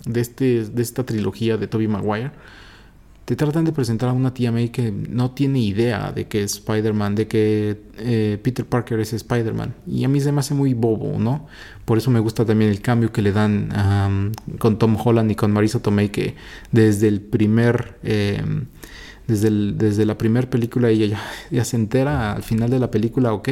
de, 0.05 0.21
este, 0.21 0.65
de 0.65 0.83
esta 0.83 1.05
trilogía 1.05 1.57
de 1.57 1.69
Toby 1.69 1.87
Maguire, 1.87 2.33
te 3.29 3.37
tratan 3.37 3.67
de 3.67 3.73
presentar 3.73 4.09
a 4.09 4.15
una 4.15 4.33
tía 4.33 4.51
May 4.51 4.71
que 4.71 4.91
no 4.91 5.33
tiene 5.33 5.59
idea 5.59 6.13
de 6.13 6.29
que 6.29 6.43
es 6.45 6.55
Spider-Man, 6.55 7.15
de 7.15 7.29
que 7.29 7.79
eh, 7.99 8.39
Peter 8.43 8.65
Parker 8.65 9.01
es 9.01 9.13
Spider-Man. 9.13 9.75
Y 9.87 10.05
a 10.05 10.09
mí 10.09 10.19
se 10.19 10.33
me 10.33 10.41
hace 10.41 10.55
muy 10.55 10.73
bobo, 10.73 11.19
¿no? 11.19 11.47
Por 11.85 11.99
eso 11.99 12.11
me 12.11 12.21
gusta 12.21 12.47
también 12.47 12.71
el 12.71 12.81
cambio 12.81 13.13
que 13.13 13.21
le 13.21 13.33
dan 13.33 14.33
con 14.59 14.79
Tom 14.79 14.97
Holland 14.99 15.31
y 15.31 15.35
con 15.35 15.53
Marisa 15.53 15.83
Tomei, 15.83 16.09
que 16.09 16.37
desde 16.73 17.09
el 17.09 17.21
primer... 17.21 17.99
Em, 18.03 18.65
desde, 19.27 19.51
desde 19.51 20.07
la 20.07 20.17
primera 20.17 20.49
película 20.49 20.89
ella 20.89 21.05
ya, 21.05 21.21
ya 21.51 21.65
se 21.67 21.77
entera 21.77 22.33
al 22.33 22.43
final 22.43 22.71
de 22.71 22.79
la 22.79 22.91
película, 22.91 23.35
ok, 23.35 23.51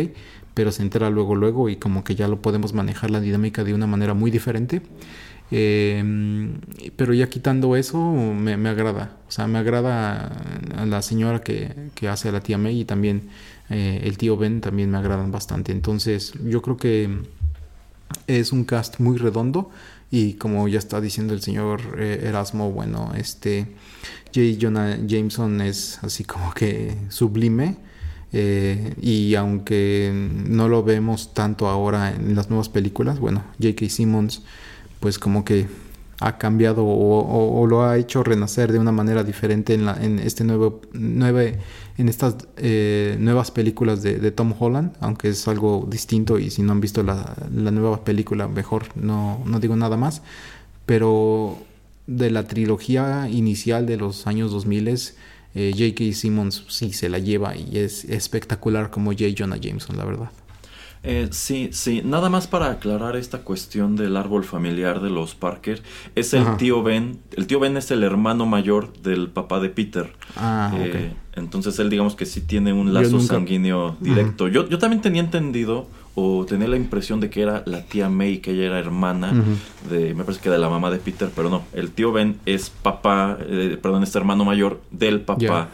pero 0.55 0.73
se 0.73 0.81
entera 0.81 1.11
luego, 1.11 1.35
luego 1.35 1.69
y 1.69 1.77
como 1.77 2.03
que 2.03 2.15
ya 2.15 2.29
lo 2.29 2.41
podemos 2.41 2.73
manejar 2.73 3.11
la 3.11 3.21
dinámica 3.21 3.63
de 3.63 3.75
una 3.75 3.87
manera 3.87 4.15
muy 4.15 4.31
diferente. 4.31 4.81
Em, 5.51 6.61
pero 6.97 7.15
ya 7.15 7.29
quitando 7.29 7.77
eso, 7.77 7.99
me, 8.01 8.53
agrada. 8.69 9.17
O 9.29 9.31
sea, 9.31 9.47
me 9.47 9.59
agrada 9.59 10.33
a 10.77 10.87
la 10.87 11.03
señora 11.03 11.41
que, 11.41 11.91
hace 12.09 12.29
a 12.29 12.33
la 12.33 12.41
tía 12.41 12.59
May 12.59 12.81
y 12.81 12.85
también 12.85 13.29
eh, 13.71 14.01
el 14.05 14.19
tío 14.19 14.37
Ben 14.37 14.61
también 14.61 14.91
me 14.91 14.99
agradan 14.99 15.31
bastante. 15.31 15.73
Entonces, 15.73 16.33
yo 16.45 16.63
creo 16.63 16.77
que 16.77 17.11
es 18.27 18.53
un 18.53 18.65
cast 18.65 18.99
muy 19.01 19.19
redondo. 19.19 19.71
Y 20.11 20.35
como 20.35 20.69
ya 20.69 20.79
está 20.79 21.01
diciendo 21.01 21.35
el 21.35 21.43
señor 21.43 21.81
eh, 21.99 22.23
Erasmo, 22.25 22.71
bueno, 22.71 23.13
este 23.17 23.67
J. 24.35 24.59
Jonah 24.61 24.99
Jameson 25.05 25.61
es 25.61 25.99
así 26.03 26.25
como 26.25 26.53
que 26.53 26.97
sublime. 27.09 27.77
Eh, 28.33 28.95
y 29.01 29.35
aunque 29.35 30.13
no 30.13 30.69
lo 30.69 30.83
vemos 30.83 31.33
tanto 31.33 31.69
ahora 31.69 32.15
en 32.15 32.35
las 32.35 32.51
nuevas 32.51 32.69
películas, 32.69 33.19
bueno, 33.19 33.45
J.K. 33.61 33.89
Simmons 33.89 34.43
pues 35.01 35.19
como 35.19 35.45
que 35.45 35.67
ha 36.21 36.39
cambiado 36.39 36.85
o, 36.87 37.67
lo 37.67 37.85
ha 37.85 37.99
hecho 37.99 38.23
renacer 38.23 38.73
de 38.73 38.79
una 38.79 38.93
manera 38.93 39.23
diferente 39.23 39.75
en, 39.75 39.85
la, 39.85 40.03
en 40.03 40.19
este 40.19 40.45
nuevo, 40.45 40.81
nueve, 40.93 41.59
en 41.99 42.09
estas 42.09 42.37
eh, 42.57 43.17
nuevas 43.19 43.51
películas 43.51 44.03
de, 44.03 44.31
Tom 44.31 44.55
Holland, 44.59 44.97
aunque 45.01 45.29
es 45.29 45.47
algo 45.47 45.87
distinto 45.91 46.39
y 46.39 46.51
si 46.51 46.63
no 46.63 46.73
han 46.73 46.81
visto 46.81 47.03
la, 47.03 47.37
nueva 47.51 48.03
película 48.05 48.49
mejor 48.49 48.85
no, 48.95 49.43
no 49.45 49.61
digo 49.61 49.77
nada 49.77 49.97
más, 49.97 50.23
pero 50.87 51.59
de 52.07 52.31
la 52.31 52.47
trilogía 52.47 53.29
inicial 53.29 53.85
de 53.87 53.97
los 53.97 54.27
años 54.27 54.53
2000 54.53 54.89
eh, 55.59 55.73
J.K. 55.75 56.15
Simmons 56.15 56.65
sí 56.69 56.93
se 56.93 57.09
la 57.09 57.19
lleva 57.19 57.57
y 57.57 57.79
es 57.79 58.05
espectacular 58.05 58.91
como 58.91 59.13
J. 59.13 59.25
Jonah 59.37 59.57
Jameson, 59.57 59.97
la 59.97 60.05
verdad. 60.05 60.31
Eh, 61.03 61.29
sí, 61.31 61.71
sí. 61.73 62.03
Nada 62.05 62.29
más 62.31 62.47
para 62.47 62.71
aclarar 62.71 63.17
esta 63.17 63.39
cuestión 63.39 63.97
del 63.97 64.17
árbol 64.17 64.45
familiar 64.45 65.01
de 65.01 65.11
los 65.11 65.35
Parker. 65.35 65.83
Es 66.15 66.35
el 66.35 66.57
tío 66.57 66.83
Ben. 66.83 67.19
El 67.37 67.47
tío 67.47 67.61
Ben 67.61 67.77
es 67.77 67.91
el 67.91 68.03
hermano 68.03 68.47
mayor 68.47 68.93
del 69.03 69.29
papá 69.29 69.61
de 69.61 69.69
Peter. 69.69 70.13
Ah, 70.37 70.73
eh, 70.77 71.13
Entonces 71.35 71.79
él 71.79 71.91
digamos 71.91 72.17
que 72.17 72.27
sí 72.27 72.41
tiene 72.41 72.73
un 72.73 72.93
lazo 72.93 73.21
sanguíneo 73.21 73.97
directo. 74.01 74.49
yo, 74.49 74.69
yo 74.69 74.79
también 74.79 75.01
tenía 75.01 75.23
entendido 75.23 75.87
o 76.19 76.47
tenía 76.47 76.67
la 76.67 76.77
impresión 76.77 77.21
de 77.21 77.29
que 77.29 77.43
era 77.43 77.63
la 77.67 77.83
tía 77.83 78.09
May, 78.09 78.39
que 78.39 78.53
ella 78.53 78.65
era 78.65 78.79
hermana 78.79 79.35
de, 79.91 80.15
me 80.15 80.25
parece 80.25 80.43
que 80.43 80.49
de 80.49 80.59
la 80.59 80.71
mamá 80.71 80.91
de 80.91 80.99
Peter, 80.99 81.31
pero 81.37 81.51
no. 81.51 81.65
El 81.75 81.91
tío 81.91 82.11
Ben 82.11 82.39
es 82.47 82.71
papá, 82.71 83.37
eh, 83.47 83.79
perdón, 83.81 84.03
es 84.03 84.17
hermano 84.17 84.47
mayor 84.47 84.81
del 84.91 85.21
papá 85.21 85.69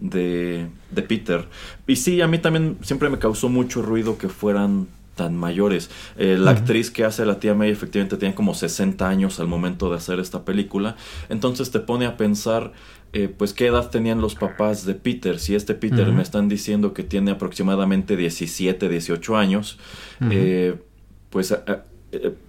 de, 0.00 0.66
de 0.90 1.02
Peter. 1.02 1.46
Y 1.86 1.96
sí, 1.96 2.20
a 2.20 2.26
mí 2.26 2.38
también 2.38 2.78
siempre 2.82 3.08
me 3.10 3.18
causó 3.18 3.48
mucho 3.48 3.82
ruido 3.82 4.18
que 4.18 4.28
fueran 4.28 4.88
tan 5.18 5.36
mayores. 5.36 5.90
Eh, 6.16 6.38
la 6.38 6.52
actriz 6.52 6.90
que 6.90 7.04
hace 7.04 7.26
la 7.26 7.40
tía 7.40 7.52
May 7.52 7.70
efectivamente 7.70 8.16
tiene 8.16 8.34
como 8.34 8.54
60 8.54 9.06
años 9.06 9.40
al 9.40 9.48
momento 9.48 9.90
de 9.90 9.96
hacer 9.96 10.20
esta 10.20 10.44
película. 10.44 10.96
Entonces 11.28 11.70
te 11.72 11.80
pone 11.80 12.06
a 12.06 12.16
pensar, 12.16 12.72
eh, 13.12 13.28
pues, 13.28 13.52
qué 13.52 13.66
edad 13.66 13.90
tenían 13.90 14.20
los 14.22 14.36
papás 14.36 14.86
de 14.86 14.94
Peter. 14.94 15.40
Si 15.40 15.54
este 15.54 15.74
Peter 15.74 16.06
me 16.12 16.22
están 16.22 16.48
diciendo 16.48 16.94
que 16.94 17.02
tiene 17.02 17.32
aproximadamente 17.32 18.16
17, 18.16 18.88
18 18.88 19.36
años, 19.36 19.78
eh, 20.30 20.76
pues, 21.28 21.54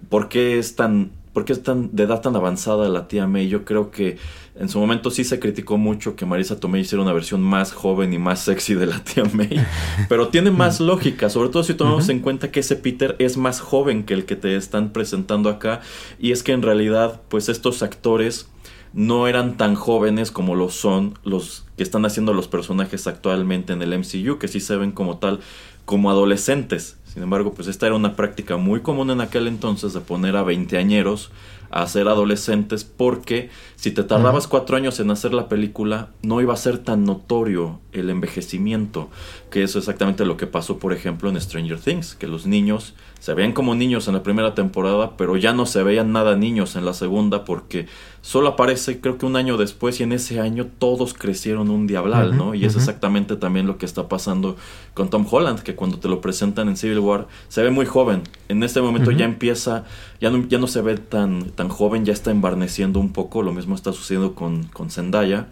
¿por 0.08 0.28
qué 0.28 0.58
es 0.58 0.76
tan... 0.76 1.10
¿Por 1.32 1.44
qué 1.44 1.52
es 1.52 1.62
tan, 1.62 1.94
de 1.94 2.02
edad 2.02 2.20
tan 2.20 2.34
avanzada 2.34 2.88
la 2.88 3.06
tía 3.06 3.26
May? 3.26 3.48
Yo 3.48 3.64
creo 3.64 3.90
que 3.90 4.18
en 4.56 4.68
su 4.68 4.78
momento 4.78 5.10
sí 5.10 5.24
se 5.24 5.38
criticó 5.38 5.78
mucho 5.78 6.16
que 6.16 6.26
Marisa 6.26 6.58
Tomei 6.58 6.82
hiciera 6.82 7.02
una 7.02 7.12
versión 7.12 7.40
más 7.40 7.72
joven 7.72 8.12
y 8.12 8.18
más 8.18 8.40
sexy 8.40 8.74
de 8.74 8.86
la 8.86 9.02
tía 9.02 9.24
May, 9.32 9.64
pero 10.08 10.28
tiene 10.28 10.50
más 10.50 10.80
lógica, 10.80 11.30
sobre 11.30 11.50
todo 11.50 11.62
si 11.62 11.74
tomamos 11.74 12.08
en 12.08 12.20
cuenta 12.20 12.50
que 12.50 12.60
ese 12.60 12.76
Peter 12.76 13.16
es 13.18 13.36
más 13.36 13.60
joven 13.60 14.04
que 14.04 14.14
el 14.14 14.24
que 14.24 14.36
te 14.36 14.56
están 14.56 14.92
presentando 14.92 15.48
acá 15.48 15.80
y 16.18 16.32
es 16.32 16.42
que 16.42 16.52
en 16.52 16.62
realidad 16.62 17.22
pues 17.28 17.48
estos 17.48 17.82
actores 17.82 18.48
no 18.92 19.28
eran 19.28 19.56
tan 19.56 19.74
jóvenes 19.76 20.30
como 20.30 20.54
lo 20.54 20.68
son 20.68 21.18
los 21.24 21.64
que 21.76 21.82
están 21.82 22.04
haciendo 22.04 22.34
los 22.34 22.48
personajes 22.48 23.06
actualmente 23.06 23.72
en 23.72 23.82
el 23.82 23.96
MCU, 23.96 24.38
que 24.38 24.48
sí 24.48 24.60
se 24.60 24.76
ven 24.76 24.92
como 24.92 25.18
tal 25.18 25.40
como 25.84 26.10
adolescentes. 26.10 26.98
Sin 27.12 27.24
embargo, 27.24 27.52
pues 27.54 27.66
esta 27.66 27.86
era 27.86 27.96
una 27.96 28.14
práctica 28.14 28.56
muy 28.56 28.82
común 28.82 29.10
en 29.10 29.20
aquel 29.20 29.48
entonces 29.48 29.92
de 29.92 30.00
poner 30.00 30.36
a 30.36 30.44
veinteañeros 30.44 31.32
a 31.70 31.86
ser 31.86 32.08
adolescentes 32.08 32.84
porque 32.84 33.50
si 33.76 33.90
te 33.90 34.02
tardabas 34.02 34.46
cuatro 34.46 34.76
años 34.76 34.98
en 35.00 35.10
hacer 35.10 35.32
la 35.32 35.48
película 35.48 36.10
no 36.22 36.40
iba 36.40 36.52
a 36.52 36.56
ser 36.56 36.78
tan 36.78 37.04
notorio 37.04 37.80
el 37.92 38.10
envejecimiento 38.10 39.08
que 39.50 39.62
eso 39.62 39.78
es 39.78 39.84
exactamente 39.84 40.24
lo 40.24 40.36
que 40.36 40.46
pasó 40.46 40.78
por 40.78 40.92
ejemplo 40.92 41.28
en 41.28 41.40
Stranger 41.40 41.78
Things 41.78 42.14
que 42.14 42.26
los 42.26 42.46
niños 42.46 42.94
se 43.18 43.34
veían 43.34 43.52
como 43.52 43.74
niños 43.74 44.08
en 44.08 44.14
la 44.14 44.22
primera 44.22 44.54
temporada 44.54 45.16
pero 45.16 45.36
ya 45.36 45.52
no 45.52 45.66
se 45.66 45.82
veían 45.82 46.12
nada 46.12 46.36
niños 46.36 46.76
en 46.76 46.84
la 46.84 46.94
segunda 46.94 47.44
porque 47.44 47.86
solo 48.22 48.48
aparece 48.48 49.00
creo 49.00 49.18
que 49.18 49.26
un 49.26 49.36
año 49.36 49.56
después 49.56 50.00
y 50.00 50.04
en 50.04 50.12
ese 50.12 50.40
año 50.40 50.66
todos 50.78 51.14
crecieron 51.14 51.70
un 51.70 51.86
diablal 51.86 52.36
no 52.36 52.54
y 52.54 52.64
es 52.64 52.76
exactamente 52.76 53.36
también 53.36 53.66
lo 53.66 53.76
que 53.76 53.86
está 53.86 54.08
pasando 54.08 54.56
con 54.94 55.10
Tom 55.10 55.26
Holland 55.30 55.60
que 55.60 55.74
cuando 55.74 55.98
te 55.98 56.08
lo 56.08 56.20
presentan 56.20 56.68
en 56.68 56.76
Civil 56.76 57.00
War 57.00 57.26
se 57.48 57.62
ve 57.62 57.70
muy 57.70 57.86
joven. 57.86 58.22
En 58.48 58.62
este 58.62 58.80
momento 58.80 59.10
ya 59.10 59.24
empieza 59.24 59.84
ya 60.20 60.30
no, 60.30 60.46
ya 60.46 60.58
no 60.58 60.66
se 60.66 60.82
ve 60.82 60.96
tan 60.96 61.50
tan 61.50 61.68
joven, 61.68 62.04
ya 62.04 62.12
está 62.12 62.30
embarneciendo 62.30 63.00
un 63.00 63.12
poco, 63.12 63.42
lo 63.42 63.52
mismo 63.52 63.74
está 63.74 63.92
sucediendo 63.92 64.34
con, 64.34 64.64
con 64.64 64.90
Zendaya. 64.90 65.46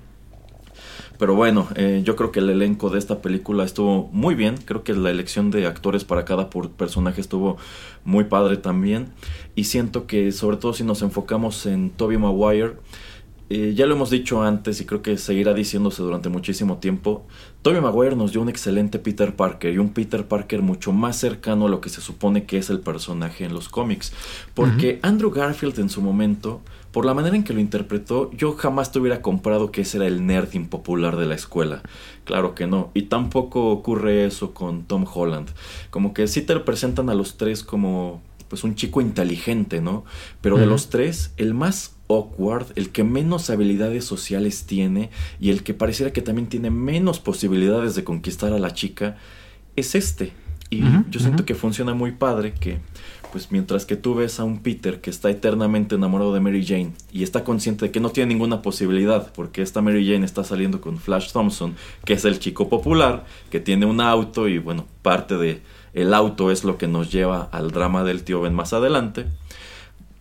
Pero 1.18 1.34
bueno, 1.34 1.68
eh, 1.74 2.02
yo 2.04 2.14
creo 2.16 2.30
que 2.30 2.38
el 2.40 2.48
elenco 2.48 2.90
de 2.90 2.98
esta 2.98 3.20
película 3.20 3.64
estuvo 3.64 4.08
muy 4.12 4.34
bien. 4.34 4.56
Creo 4.64 4.84
que 4.84 4.94
la 4.94 5.10
elección 5.10 5.50
de 5.50 5.66
actores 5.66 6.04
para 6.04 6.24
cada 6.24 6.48
personaje 6.48 7.20
estuvo 7.20 7.56
muy 8.04 8.24
padre 8.24 8.56
también. 8.56 9.08
Y 9.54 9.64
siento 9.64 10.06
que, 10.06 10.30
sobre 10.32 10.56
todo 10.56 10.72
si 10.72 10.84
nos 10.84 11.02
enfocamos 11.02 11.66
en 11.66 11.90
Toby 11.90 12.18
Maguire, 12.18 12.74
eh, 13.50 13.72
ya 13.74 13.86
lo 13.86 13.94
hemos 13.94 14.10
dicho 14.10 14.42
antes 14.42 14.78
y 14.82 14.84
creo 14.84 15.00
que 15.00 15.16
seguirá 15.16 15.54
diciéndose 15.54 16.02
durante 16.02 16.28
muchísimo 16.28 16.78
tiempo. 16.78 17.26
Tobey 17.62 17.80
Maguire 17.80 18.14
nos 18.14 18.32
dio 18.32 18.42
un 18.42 18.50
excelente 18.50 18.98
Peter 18.98 19.34
Parker 19.34 19.72
y 19.72 19.78
un 19.78 19.90
Peter 19.90 20.26
Parker 20.26 20.60
mucho 20.60 20.92
más 20.92 21.16
cercano 21.16 21.66
a 21.66 21.68
lo 21.70 21.80
que 21.80 21.88
se 21.88 22.02
supone 22.02 22.44
que 22.44 22.58
es 22.58 22.68
el 22.68 22.80
personaje 22.80 23.44
en 23.44 23.54
los 23.54 23.70
cómics. 23.70 24.12
Porque 24.52 24.98
Andrew 25.02 25.30
Garfield 25.30 25.78
en 25.78 25.88
su 25.88 26.02
momento, 26.02 26.60
por 26.92 27.04
la 27.04 27.14
manera 27.14 27.36
en 27.36 27.44
que 27.44 27.52
lo 27.52 27.60
interpretó, 27.60 28.30
yo 28.32 28.54
jamás 28.54 28.92
te 28.92 28.98
hubiera 28.98 29.20
comprado 29.20 29.70
que 29.70 29.82
ese 29.82 29.98
era 29.98 30.06
el 30.06 30.26
nerd 30.26 30.54
impopular 30.54 31.16
de 31.16 31.26
la 31.26 31.34
escuela. 31.34 31.82
Claro 32.24 32.54
que 32.54 32.66
no. 32.66 32.90
Y 32.94 33.02
tampoco 33.02 33.70
ocurre 33.70 34.24
eso 34.26 34.54
con 34.54 34.84
Tom 34.84 35.04
Holland. 35.12 35.48
Como 35.90 36.14
que 36.14 36.26
sí 36.26 36.42
te 36.42 36.58
presentan 36.60 37.10
a 37.10 37.14
los 37.14 37.36
tres 37.36 37.62
como 37.62 38.22
pues 38.48 38.64
un 38.64 38.74
chico 38.74 39.00
inteligente, 39.02 39.80
¿no? 39.80 40.04
Pero 40.40 40.56
de 40.56 40.66
los 40.66 40.88
tres, 40.88 41.32
el 41.36 41.52
más 41.52 41.96
awkward, 42.08 42.66
el 42.76 42.88
que 42.88 43.04
menos 43.04 43.50
habilidades 43.50 44.04
sociales 44.04 44.64
tiene 44.64 45.10
y 45.38 45.50
el 45.50 45.62
que 45.62 45.74
pareciera 45.74 46.12
que 46.12 46.22
también 46.22 46.48
tiene 46.48 46.70
menos 46.70 47.20
posibilidades 47.20 47.94
de 47.94 48.04
conquistar 48.04 48.54
a 48.54 48.58
la 48.58 48.72
chica, 48.72 49.18
es 49.76 49.94
este. 49.94 50.32
Y 50.70 50.82
yo 51.10 51.20
siento 51.20 51.46
que 51.46 51.54
funciona 51.54 51.94
muy 51.94 52.12
padre 52.12 52.52
que 52.52 52.78
pues 53.32 53.52
mientras 53.52 53.84
que 53.86 53.96
tú 53.96 54.14
ves 54.14 54.40
a 54.40 54.44
un 54.44 54.60
Peter 54.60 55.00
que 55.00 55.10
está 55.10 55.30
eternamente 55.30 55.94
enamorado 55.94 56.32
de 56.32 56.40
Mary 56.40 56.64
Jane 56.66 56.92
y 57.12 57.22
está 57.22 57.44
consciente 57.44 57.86
de 57.86 57.90
que 57.92 58.00
no 58.00 58.10
tiene 58.10 58.34
ninguna 58.34 58.62
posibilidad 58.62 59.32
porque 59.32 59.62
esta 59.62 59.82
Mary 59.82 60.06
Jane 60.06 60.24
está 60.24 60.44
saliendo 60.44 60.80
con 60.80 60.98
Flash 60.98 61.32
Thompson, 61.32 61.74
que 62.04 62.14
es 62.14 62.24
el 62.24 62.38
chico 62.38 62.68
popular, 62.68 63.24
que 63.50 63.60
tiene 63.60 63.86
un 63.86 64.00
auto 64.00 64.48
y 64.48 64.58
bueno, 64.58 64.86
parte 65.02 65.36
de 65.36 65.62
el 65.94 66.14
auto 66.14 66.50
es 66.50 66.64
lo 66.64 66.78
que 66.78 66.88
nos 66.88 67.10
lleva 67.10 67.48
al 67.52 67.70
drama 67.70 68.04
del 68.04 68.22
tío 68.22 68.40
Ben 68.40 68.54
más 68.54 68.72
adelante. 68.72 69.26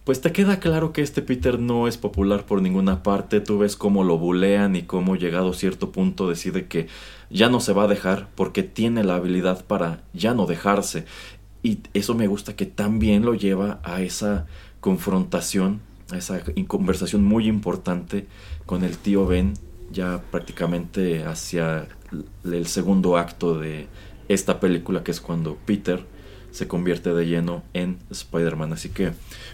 Pues 0.03 0.21
te 0.21 0.31
queda 0.31 0.61
claro 0.61 0.93
que 0.93 1.01
este 1.01 1.21
Peter 1.21 1.59
no 1.59 1.85
es 1.85 1.97
popular 1.97 2.45
por 2.45 2.61
ninguna 2.61 3.03
parte, 3.03 3.41
tú 3.41 3.57
ves 3.57 3.75
cómo 3.75 4.05
lo 4.05 4.17
bulean 4.17 4.77
y 4.77 4.83
cómo 4.83 5.17
llegado 5.17 5.49
a 5.49 5.53
cierto 5.53 5.91
punto 5.91 6.29
decide 6.29 6.67
que 6.67 6.87
ya 7.29 7.49
no 7.49 7.59
se 7.59 7.73
va 7.73 7.83
a 7.83 7.87
dejar 7.87 8.29
porque 8.35 8.63
tiene 8.63 9.03
la 9.03 9.15
habilidad 9.15 9.65
para 9.65 9.99
ya 10.13 10.33
no 10.33 10.45
dejarse 10.45 11.03
y 11.67 11.81
eso 11.93 12.15
me 12.15 12.27
gusta 12.27 12.55
que 12.55 12.65
también 12.65 13.25
lo 13.25 13.35
lleva 13.35 13.81
a 13.83 14.01
esa 14.01 14.45
confrontación, 14.79 15.81
a 16.11 16.17
esa 16.17 16.41
conversación 16.65 17.25
muy 17.25 17.45
importante 17.49 18.25
con 18.65 18.85
el 18.85 18.97
tío 18.97 19.25
Ben, 19.25 19.53
ya 19.91 20.21
prácticamente 20.31 21.25
hacia 21.25 21.89
el 22.45 22.67
segundo 22.67 23.17
acto 23.17 23.59
de 23.59 23.87
esta 24.29 24.61
película, 24.61 25.03
que 25.03 25.11
es 25.11 25.19
cuando 25.19 25.57
Peter 25.65 26.05
se 26.57 26.67
convierte 26.67 27.13
de 27.13 27.25
lleno 27.25 27.63
en 27.73 27.97
Spider-Man. 28.09 28.73
Así 28.73 28.89
que, 28.89 29.11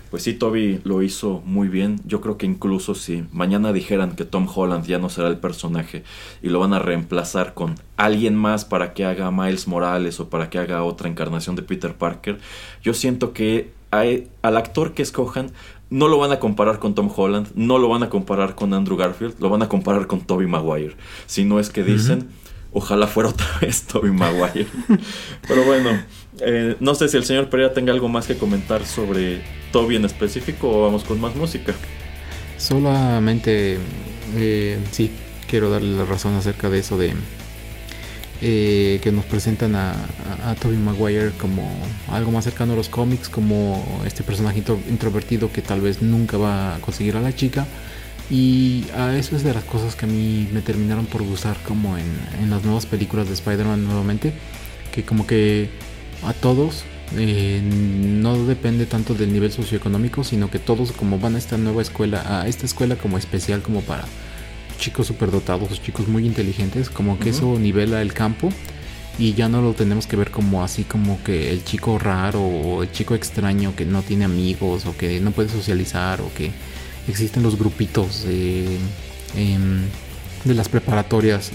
pues 0.10 0.24
sí, 0.24 0.34
Toby 0.34 0.80
lo 0.84 1.01
hizo 1.01 1.41
muy 1.45 1.68
bien. 1.68 1.99
Yo 2.06 2.22
creo 2.22 2.38
que 2.38 2.45
incluso 2.45 2.95
si 2.95 3.26
mañana 3.32 3.74
dijeran 3.74 4.16
que 4.16 4.26
Tom 4.26 4.47
Holland 4.54 4.86
ya 4.86 4.99
no 4.99 5.10
será 5.10 5.28
el 5.28 5.38
personaje 5.38 6.04
y 6.41 6.49
lo 6.49 6.60
van 6.60 6.74
a 6.74 6.80
reemplazar 6.80 7.54
con 7.54 7.76
alguien 7.97 8.36
más 8.36 8.64
para 8.64 8.93
que 8.93 9.06
haga 9.06 9.32
Miles 9.32 9.68
Morales 9.68 10.20
o 10.20 10.30
para 10.30 10.49
que 10.49 10.60
haga 10.60 10.84
otra 10.84 11.10
encarnación 11.10 11.56
de 11.56 11.64
Peter 11.64 11.93
Parker, 11.93 12.39
yo 12.82 12.93
siento 12.93 13.34
que 13.34 13.72
al 13.91 14.58
actor 14.58 14.93
que 14.93 15.04
escojan 15.04 15.51
no 15.89 16.08
lo 16.08 16.18
van 16.18 16.32
a 16.32 16.39
comparar 16.39 16.80
con 16.80 16.95
Tom 16.95 17.12
Holland, 17.16 17.49
no 17.54 17.78
lo 17.78 17.89
van 17.89 18.01
a 18.01 18.10
comparar 18.10 18.56
con 18.56 18.74
Andrew 18.74 18.97
Garfield, 18.97 19.36
lo 19.39 19.49
van 19.49 19.62
a 19.62 19.70
comparar 19.70 20.08
con 20.08 20.22
Toby 20.22 20.47
Maguire. 20.47 20.95
Si 21.28 21.43
no 21.43 21.60
es 21.60 21.70
que 21.70 21.84
dicen... 21.84 22.30
Ojalá 22.74 23.06
fuera 23.06 23.30
otra 23.30 23.45
vez 23.62 23.84
Toby 23.84 24.12
Maguire. 24.12 24.68
Pero 25.47 25.64
bueno, 25.64 25.91
eh, 26.39 26.75
no 26.79 26.95
sé 26.95 27.07
si 27.09 27.17
el 27.17 27.25
señor 27.25 27.49
Pereira 27.49 27.73
tenga 27.73 27.93
algo 27.93 28.09
más 28.09 28.27
que 28.27 28.38
comentar 28.38 28.86
sobre 28.86 29.41
Toby 29.71 29.95
en 29.95 30.05
específico 30.05 30.69
o 30.69 30.84
vamos 30.84 31.03
con 31.03 31.19
más 31.19 31.36
música. 31.36 31.73
Solamente, 32.57 33.77
eh, 34.36 34.79
sí, 34.91 35.11
quiero 35.47 35.69
darle 35.69 35.97
la 35.97 36.05
razón 36.05 36.36
acerca 36.36 36.69
de 36.69 36.79
eso 36.79 36.97
de 36.97 37.13
eh, 38.41 38.99
que 39.01 39.11
nos 39.11 39.25
presentan 39.25 39.75
a, 39.75 39.93
a, 40.45 40.55
Toby 40.55 40.77
Maguire 40.77 41.31
como 41.39 41.69
algo 42.11 42.31
más 42.31 42.43
cercano 42.43 42.73
a 42.73 42.75
los 42.75 42.89
cómics, 42.89 43.29
como 43.29 44.01
este 44.05 44.23
personaje 44.23 44.63
introvertido 44.89 45.51
que 45.51 45.61
tal 45.61 45.81
vez 45.81 46.01
nunca 46.01 46.38
va 46.38 46.75
a 46.75 46.79
conseguir 46.79 47.15
a 47.15 47.21
la 47.21 47.34
chica 47.34 47.65
y 48.29 48.86
a 48.95 49.15
eso 49.15 49.36
es 49.36 49.43
de 49.43 49.53
las 49.53 49.63
cosas 49.63 49.95
que 49.95 50.05
a 50.05 50.07
mí 50.07 50.47
me 50.51 50.61
terminaron 50.61 51.05
por 51.05 51.23
gustar 51.23 51.57
como 51.67 51.97
en, 51.97 52.49
las 52.49 52.63
nuevas 52.63 52.86
películas 52.86 53.27
de 53.27 53.34
Spider-Man 53.34 53.86
nuevamente. 53.86 54.34
Que 54.91 55.03
como 55.03 55.25
que 55.25 55.69
a 56.26 56.34
todos 56.34 56.84
eh, 57.15 57.61
no 57.63 58.45
depende 58.45 58.86
tanto 58.86 59.13
del 59.13 59.32
nivel 59.32 59.51
socioeconómico, 59.51 60.24
sino 60.24 60.49
que 60.49 60.59
todos 60.59 60.91
como 60.91 61.19
van 61.19 61.36
a 61.36 61.38
esta 61.38 61.57
nueva 61.57 61.82
escuela, 61.82 62.41
a 62.41 62.47
esta 62.47 62.65
escuela 62.65 62.95
como 62.95 63.17
especial 63.17 63.61
como 63.61 63.82
para 63.82 64.05
chicos 64.80 65.07
superdotados, 65.07 65.82
chicos 65.82 66.07
muy 66.07 66.26
inteligentes, 66.26 66.89
como 66.89 67.19
que 67.19 67.30
eso 67.30 67.57
nivela 67.59 68.01
el 68.01 68.13
campo 68.13 68.49
y 69.19 69.34
ya 69.34 69.47
no 69.47 69.61
lo 69.61 69.74
tenemos 69.74 70.07
que 70.07 70.15
ver 70.15 70.32
como 70.32 70.63
así 70.63 70.84
como 70.84 71.21
que 71.24 71.51
el 71.51 71.63
chico 71.63 71.99
raro 71.99 72.41
o 72.41 72.82
el 72.82 72.91
chico 72.91 73.13
extraño 73.13 73.76
que 73.76 73.86
no 73.86 74.01
tiene 74.01 74.26
amigos 74.26 74.88
o 74.88 74.97
que 74.97 75.19
no 75.19 75.32
puede 75.32 75.49
socializar 75.49 76.19
o 76.21 76.34
que 76.34 76.51
existen 77.07 77.43
los 77.43 77.57
grupitos 77.57 78.26
em, 78.26 79.84
de 80.43 80.53
las 80.55 80.67
preparatorias 80.67 81.51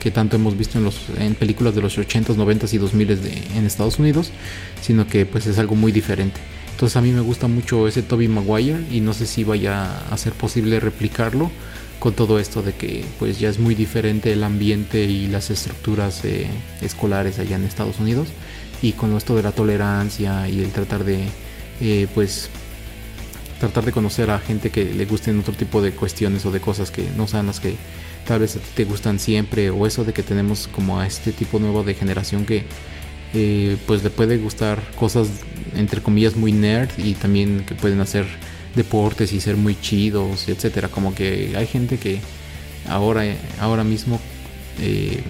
que 0.00 0.10
tanto 0.10 0.36
hemos 0.36 0.56
visto 0.56 0.78
en, 0.78 0.84
los, 0.84 0.96
películas 1.38 1.74
de 1.74 1.82
los 1.82 1.98
80s, 1.98 2.36
90s 2.36 2.72
y 2.74 2.78
2000s 2.78 3.16
de, 3.16 3.42
en 3.56 3.66
Estados 3.66 3.98
Unidos, 3.98 4.30
sino 4.80 5.06
que 5.06 5.26
pues 5.26 5.46
es 5.46 5.58
algo 5.58 5.74
muy 5.74 5.92
diferente. 5.92 6.40
Entonces 6.70 6.96
a 6.96 7.00
mí 7.00 7.10
me 7.10 7.20
gusta 7.20 7.48
mucho 7.48 7.88
ese 7.88 8.02
Toby 8.02 8.28
Maguire 8.28 8.84
y 8.92 9.00
no 9.00 9.12
sé 9.12 9.26
si 9.26 9.42
vaya 9.42 9.98
a 10.10 10.16
ser 10.16 10.32
posible 10.32 10.78
replicarlo 10.78 11.50
con 11.98 12.14
todo 12.14 12.38
esto 12.38 12.62
de 12.62 12.74
que 12.74 13.04
pues 13.18 13.40
ya 13.40 13.48
es 13.48 13.58
muy 13.58 13.74
diferente 13.74 14.32
el 14.32 14.44
ambiente 14.44 15.04
y 15.04 15.26
las 15.26 15.50
estructuras 15.50 16.24
eh, 16.24 16.46
escolares 16.80 17.40
allá 17.40 17.56
en 17.56 17.64
Estados 17.64 17.98
Unidos 17.98 18.28
y 18.82 18.92
con 18.92 19.16
esto 19.16 19.34
de 19.34 19.42
la 19.42 19.50
tolerancia 19.50 20.48
y 20.48 20.60
el 20.62 20.70
tratar 20.70 21.02
de 21.02 21.24
eh, 21.80 22.06
pues 22.14 22.50
tratar 23.58 23.84
de 23.84 23.92
conocer 23.92 24.30
a 24.30 24.38
gente 24.38 24.70
que 24.70 24.84
le 24.84 25.04
gusten 25.06 25.40
otro 25.40 25.54
tipo 25.54 25.82
de 25.82 25.90
cuestiones 25.90 26.46
o 26.46 26.52
de 26.52 26.60
cosas 26.60 26.90
que 26.92 27.08
no 27.16 27.26
sean 27.26 27.46
las 27.46 27.58
que 27.58 27.74
tal 28.28 28.40
vez 28.40 28.56
a 28.56 28.58
ti 28.58 28.68
te 28.74 28.84
gustan 28.84 29.18
siempre 29.18 29.70
o 29.70 29.86
eso 29.86 30.04
de 30.04 30.12
que 30.12 30.22
tenemos 30.22 30.68
como 30.68 31.00
a 31.00 31.06
este 31.06 31.32
tipo 31.32 31.58
nuevo 31.58 31.82
de 31.82 31.94
generación 31.94 32.44
que 32.44 32.64
eh, 33.32 33.78
pues 33.86 34.04
le 34.04 34.10
puede 34.10 34.36
gustar 34.36 34.82
cosas 34.96 35.28
entre 35.74 36.02
comillas 36.02 36.36
muy 36.36 36.52
nerd 36.52 36.90
y 36.98 37.14
también 37.14 37.64
que 37.64 37.74
pueden 37.74 38.00
hacer 38.02 38.26
deportes 38.76 39.32
y 39.32 39.40
ser 39.40 39.56
muy 39.56 39.80
chidos 39.80 40.46
etcétera. 40.46 40.88
Como 40.88 41.14
que 41.14 41.54
hay 41.56 41.66
gente 41.66 41.96
que 41.96 42.20
ahora 42.86 43.22
ahora 43.60 43.82
mismo 43.82 44.20
eh, 44.78 45.22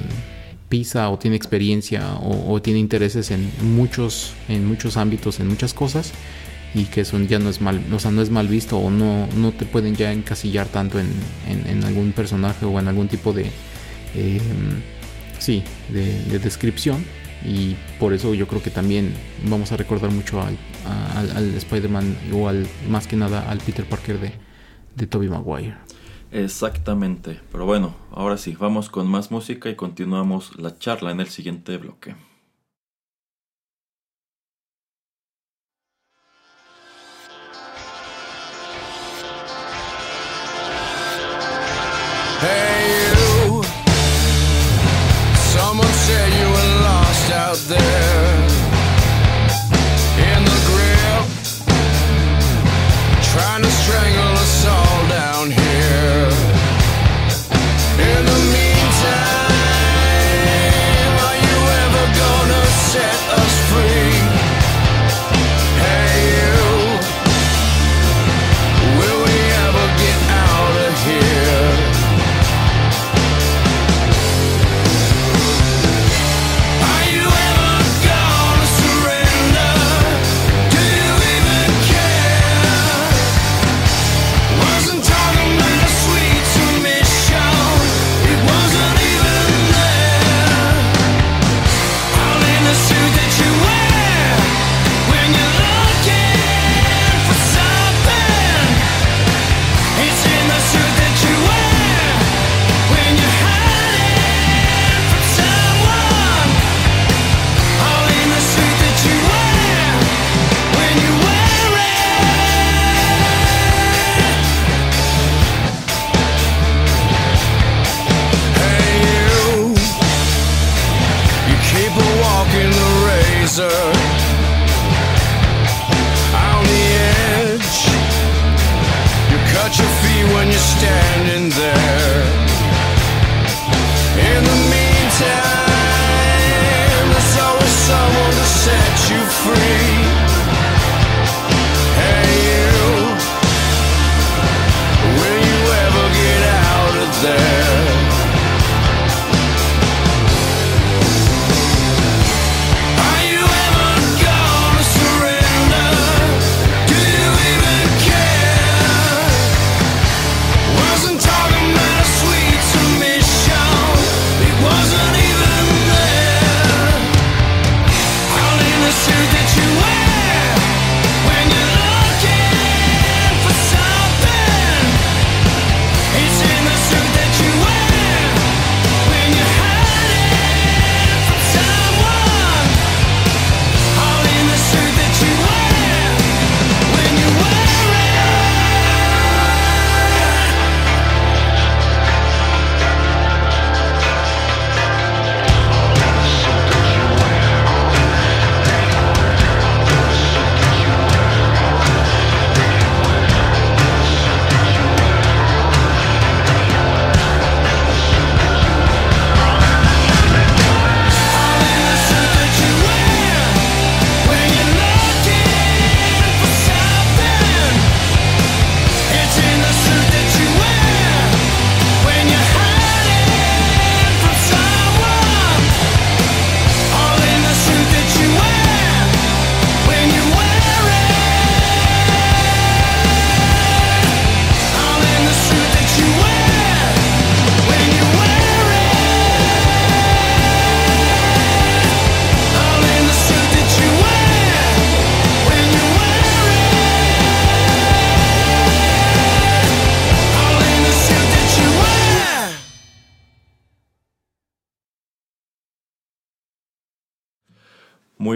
pisa 0.68 1.08
o 1.08 1.20
tiene 1.20 1.36
experiencia 1.36 2.14
o, 2.14 2.52
o, 2.52 2.60
tiene 2.60 2.80
intereses 2.80 3.30
en 3.30 3.48
muchos 3.62 4.32
en 4.48 4.66
muchos 4.66 4.96
ámbitos 4.96 5.38
en 5.38 5.46
muchas 5.46 5.72
cosas 5.72 6.12
y 6.74 6.84
que 6.84 7.02
eso 7.02 7.18
ya 7.20 7.38
no 7.38 7.48
es 7.48 7.60
mal, 7.60 7.82
o 7.92 7.98
sea, 7.98 8.10
no 8.10 8.22
es 8.22 8.30
mal 8.30 8.48
visto 8.48 8.78
o 8.78 8.90
no, 8.90 9.26
no 9.36 9.52
te 9.52 9.64
pueden 9.64 9.96
ya 9.96 10.12
encasillar 10.12 10.66
tanto 10.66 10.98
en, 10.98 11.08
en, 11.46 11.84
algún 11.84 12.12
personaje 12.12 12.66
o 12.66 12.78
en 12.78 12.88
algún 12.88 13.08
tipo 13.08 13.32
de, 13.32 13.50
eh, 14.14 14.40
sí, 15.38 15.62
de, 15.88 16.38
descripción 16.38 17.04
y 17.44 17.76
por 17.98 18.12
eso 18.12 18.34
yo 18.34 18.46
creo 18.46 18.62
que 18.62 18.70
también 18.70 19.14
vamos 19.48 19.72
a 19.72 19.76
recordar 19.76 20.10
mucho 20.10 20.42
al, 20.42 20.58
al, 21.34 21.54
Spider-Man 21.54 22.16
o 22.34 22.48
al, 22.48 22.66
más 22.88 23.06
que 23.06 23.16
nada 23.16 23.48
al 23.48 23.58
Peter 23.58 23.84
Parker 23.86 24.20
de, 24.20 24.32
de 24.96 25.06
Tobey 25.06 25.28
Maguire. 25.28 25.76
Exactamente, 26.30 27.40
pero 27.50 27.64
bueno, 27.64 27.94
ahora 28.12 28.36
sí, 28.36 28.54
vamos 28.58 28.90
con 28.90 29.06
más 29.06 29.30
música 29.30 29.70
y 29.70 29.76
continuamos 29.76 30.58
la 30.58 30.78
charla 30.78 31.10
en 31.10 31.20
el 31.20 31.28
siguiente 31.28 31.78
bloque. 31.78 32.14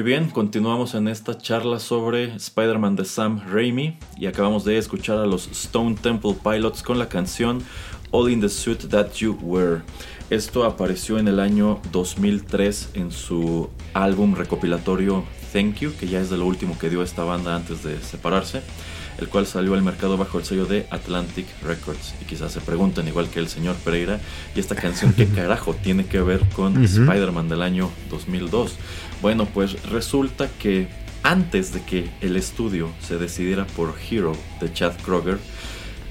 Muy 0.02 0.10
bien, 0.10 0.30
continuamos 0.30 0.96
en 0.96 1.06
esta 1.06 1.38
charla 1.38 1.78
sobre 1.78 2.34
Spider-Man 2.34 2.96
de 2.96 3.04
Sam 3.04 3.40
Raimi 3.48 3.98
y 4.16 4.26
acabamos 4.26 4.64
de 4.64 4.76
escuchar 4.76 5.18
a 5.18 5.26
los 5.26 5.46
Stone 5.46 5.94
Temple 5.94 6.34
Pilots 6.42 6.82
con 6.82 6.98
la 6.98 7.08
canción 7.08 7.62
All 8.10 8.28
in 8.28 8.40
the 8.40 8.48
Suit 8.48 8.88
That 8.88 9.12
You 9.12 9.38
Were. 9.40 9.82
Esto 10.28 10.64
apareció 10.64 11.20
en 11.20 11.28
el 11.28 11.38
año 11.38 11.80
2003 11.92 12.90
en 12.94 13.12
su 13.12 13.70
álbum 13.94 14.34
recopilatorio 14.34 15.22
Thank 15.52 15.76
You, 15.76 15.92
que 15.96 16.08
ya 16.08 16.20
es 16.20 16.30
de 16.30 16.36
lo 16.36 16.46
último 16.46 16.76
que 16.76 16.90
dio 16.90 17.04
esta 17.04 17.22
banda 17.22 17.54
antes 17.54 17.84
de 17.84 18.00
separarse, 18.02 18.62
el 19.18 19.28
cual 19.28 19.46
salió 19.46 19.74
al 19.74 19.82
mercado 19.82 20.16
bajo 20.16 20.38
el 20.38 20.44
sello 20.44 20.66
de 20.66 20.84
Atlantic 20.90 21.46
Records. 21.62 22.14
Y 22.20 22.24
quizás 22.24 22.50
se 22.50 22.60
pregunten, 22.60 23.06
igual 23.06 23.28
que 23.28 23.38
el 23.38 23.46
señor 23.46 23.76
Pereira, 23.76 24.18
¿y 24.56 24.58
esta 24.58 24.74
canción 24.74 25.12
qué 25.12 25.26
carajo 25.34 25.74
tiene 25.74 26.06
que 26.06 26.20
ver 26.20 26.40
con 26.56 26.82
Spider-Man 26.82 27.48
del 27.48 27.62
año 27.62 27.88
2002? 28.10 28.76
Bueno, 29.22 29.46
pues 29.46 29.80
resulta 29.84 30.50
que 30.58 30.88
antes 31.22 31.72
de 31.72 31.80
que 31.82 32.10
el 32.20 32.36
estudio 32.36 32.90
se 33.00 33.18
decidiera 33.18 33.66
por 33.68 33.94
Hero 34.10 34.32
de 34.60 34.72
Chad 34.72 34.94
Kroger, 35.04 35.38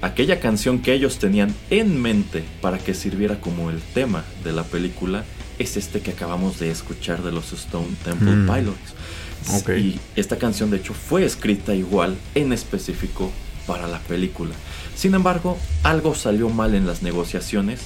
aquella 0.01 0.39
canción 0.39 0.79
que 0.79 0.93
ellos 0.93 1.19
tenían 1.19 1.53
en 1.69 2.01
mente 2.01 2.43
para 2.61 2.77
que 2.77 2.93
sirviera 2.93 3.41
como 3.41 3.69
el 3.69 3.81
tema 3.81 4.23
de 4.45 4.53
la 4.53 4.63
película 4.63 5.25
es 5.59 5.75
este 5.75 5.99
que 5.99 6.11
acabamos 6.11 6.57
de 6.59 6.71
escuchar 6.71 7.21
de 7.21 7.33
los 7.33 7.51
Stone 7.51 7.89
Temple 8.05 8.31
mm. 8.31 8.49
Pilots. 8.49 9.75
Y 9.77 9.99
esta 10.15 10.37
canción 10.37 10.71
de 10.71 10.77
hecho 10.77 10.93
fue 10.93 11.25
escrita 11.25 11.75
igual 11.75 12.15
en 12.33 12.53
específico 12.53 13.31
para 13.67 13.87
la 13.87 13.99
película. 13.99 14.55
Sin 14.95 15.15
embargo, 15.15 15.57
algo 15.83 16.15
salió 16.15 16.49
mal 16.49 16.75
en 16.75 16.87
las 16.87 17.01
negociaciones 17.01 17.81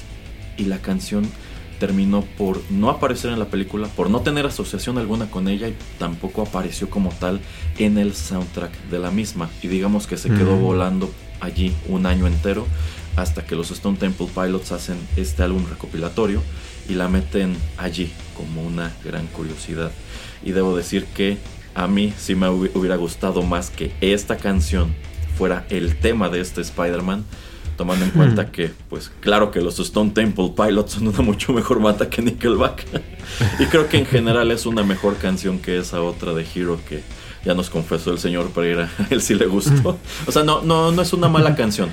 y 0.58 0.66
la 0.66 0.78
canción 0.80 1.28
terminó 1.80 2.24
por 2.38 2.62
no 2.70 2.90
aparecer 2.90 3.32
en 3.32 3.40
la 3.40 3.46
película, 3.46 3.88
por 3.88 4.10
no 4.10 4.22
tener 4.22 4.46
asociación 4.46 4.98
alguna 4.98 5.30
con 5.30 5.48
ella 5.48 5.68
y 5.68 5.76
tampoco 5.98 6.42
apareció 6.42 6.90
como 6.90 7.10
tal 7.10 7.40
en 7.78 7.98
el 7.98 8.14
soundtrack 8.14 8.72
de 8.90 9.00
la 9.00 9.12
misma. 9.12 9.50
Y 9.62 9.68
digamos 9.68 10.08
que 10.08 10.18
se 10.18 10.30
quedó 10.30 10.56
volando 10.58 11.12
allí 11.40 11.74
un 11.88 12.06
año 12.06 12.28
entero 12.28 12.66
hasta 13.16 13.46
que 13.46 13.56
los 13.56 13.72
Stone 13.72 13.98
Temple 13.98 14.28
Pilots 14.34 14.72
hacen 14.72 14.98
este 15.16 15.44
álbum 15.44 15.66
recopilatorio 15.70 16.42
y 16.90 16.94
la 16.94 17.08
meten 17.08 17.56
allí 17.78 18.12
como 18.36 18.64
una 18.64 18.94
gran 19.04 19.28
curiosidad. 19.28 19.92
Y 20.44 20.52
debo 20.52 20.76
decir 20.76 21.06
que 21.06 21.38
a 21.74 21.88
mí 21.88 22.14
sí 22.18 22.36
me 22.36 22.50
hubiera 22.50 22.96
gustado 22.96 23.42
más 23.42 23.70
que 23.70 23.92
esta 24.02 24.38
canción 24.38 24.94
fuera 25.38 25.66
el 25.70 25.98
tema 25.98 26.30
de 26.30 26.40
este 26.40 26.62
Spider-Man 26.62 27.26
tomando 27.76 28.06
en 28.06 28.12
cuenta 28.12 28.52
que, 28.52 28.72
pues 28.90 29.12
claro 29.20 29.52
que 29.52 29.62
los 29.62 29.80
Stone 29.80 30.12
Temple 30.12 30.54
Pilots 30.56 30.94
son 30.94 31.08
una 31.08 31.22
mucho 31.22 31.54
mejor 31.54 31.82
banda 31.82 32.10
que 32.10 32.22
Nickelback. 32.22 32.86
y 33.60 33.66
creo 33.66 33.88
que 33.90 33.98
en 33.98 34.06
general 34.06 34.52
es 34.52 34.66
una 34.66 34.84
mejor 34.84 35.18
canción 35.18 35.60
que 35.60 35.78
esa 35.78 36.02
otra 36.02 36.34
de 36.34 36.46
Hero 36.56 36.80
que 36.88 37.04
ya 37.44 37.54
nos 37.54 37.70
confesó 37.70 38.12
el 38.12 38.20
señor 38.20 38.50
Pereira, 38.52 38.90
a 38.98 39.08
él 39.14 39.22
sí 39.22 39.36
le 39.36 39.46
gustó. 39.46 39.98
O 40.26 40.32
sea, 40.32 40.44
no, 40.44 40.62
no, 40.62 40.92
no 40.92 41.02
es 41.02 41.14
una 41.14 41.28
mala 41.28 41.56
canción. 41.56 41.90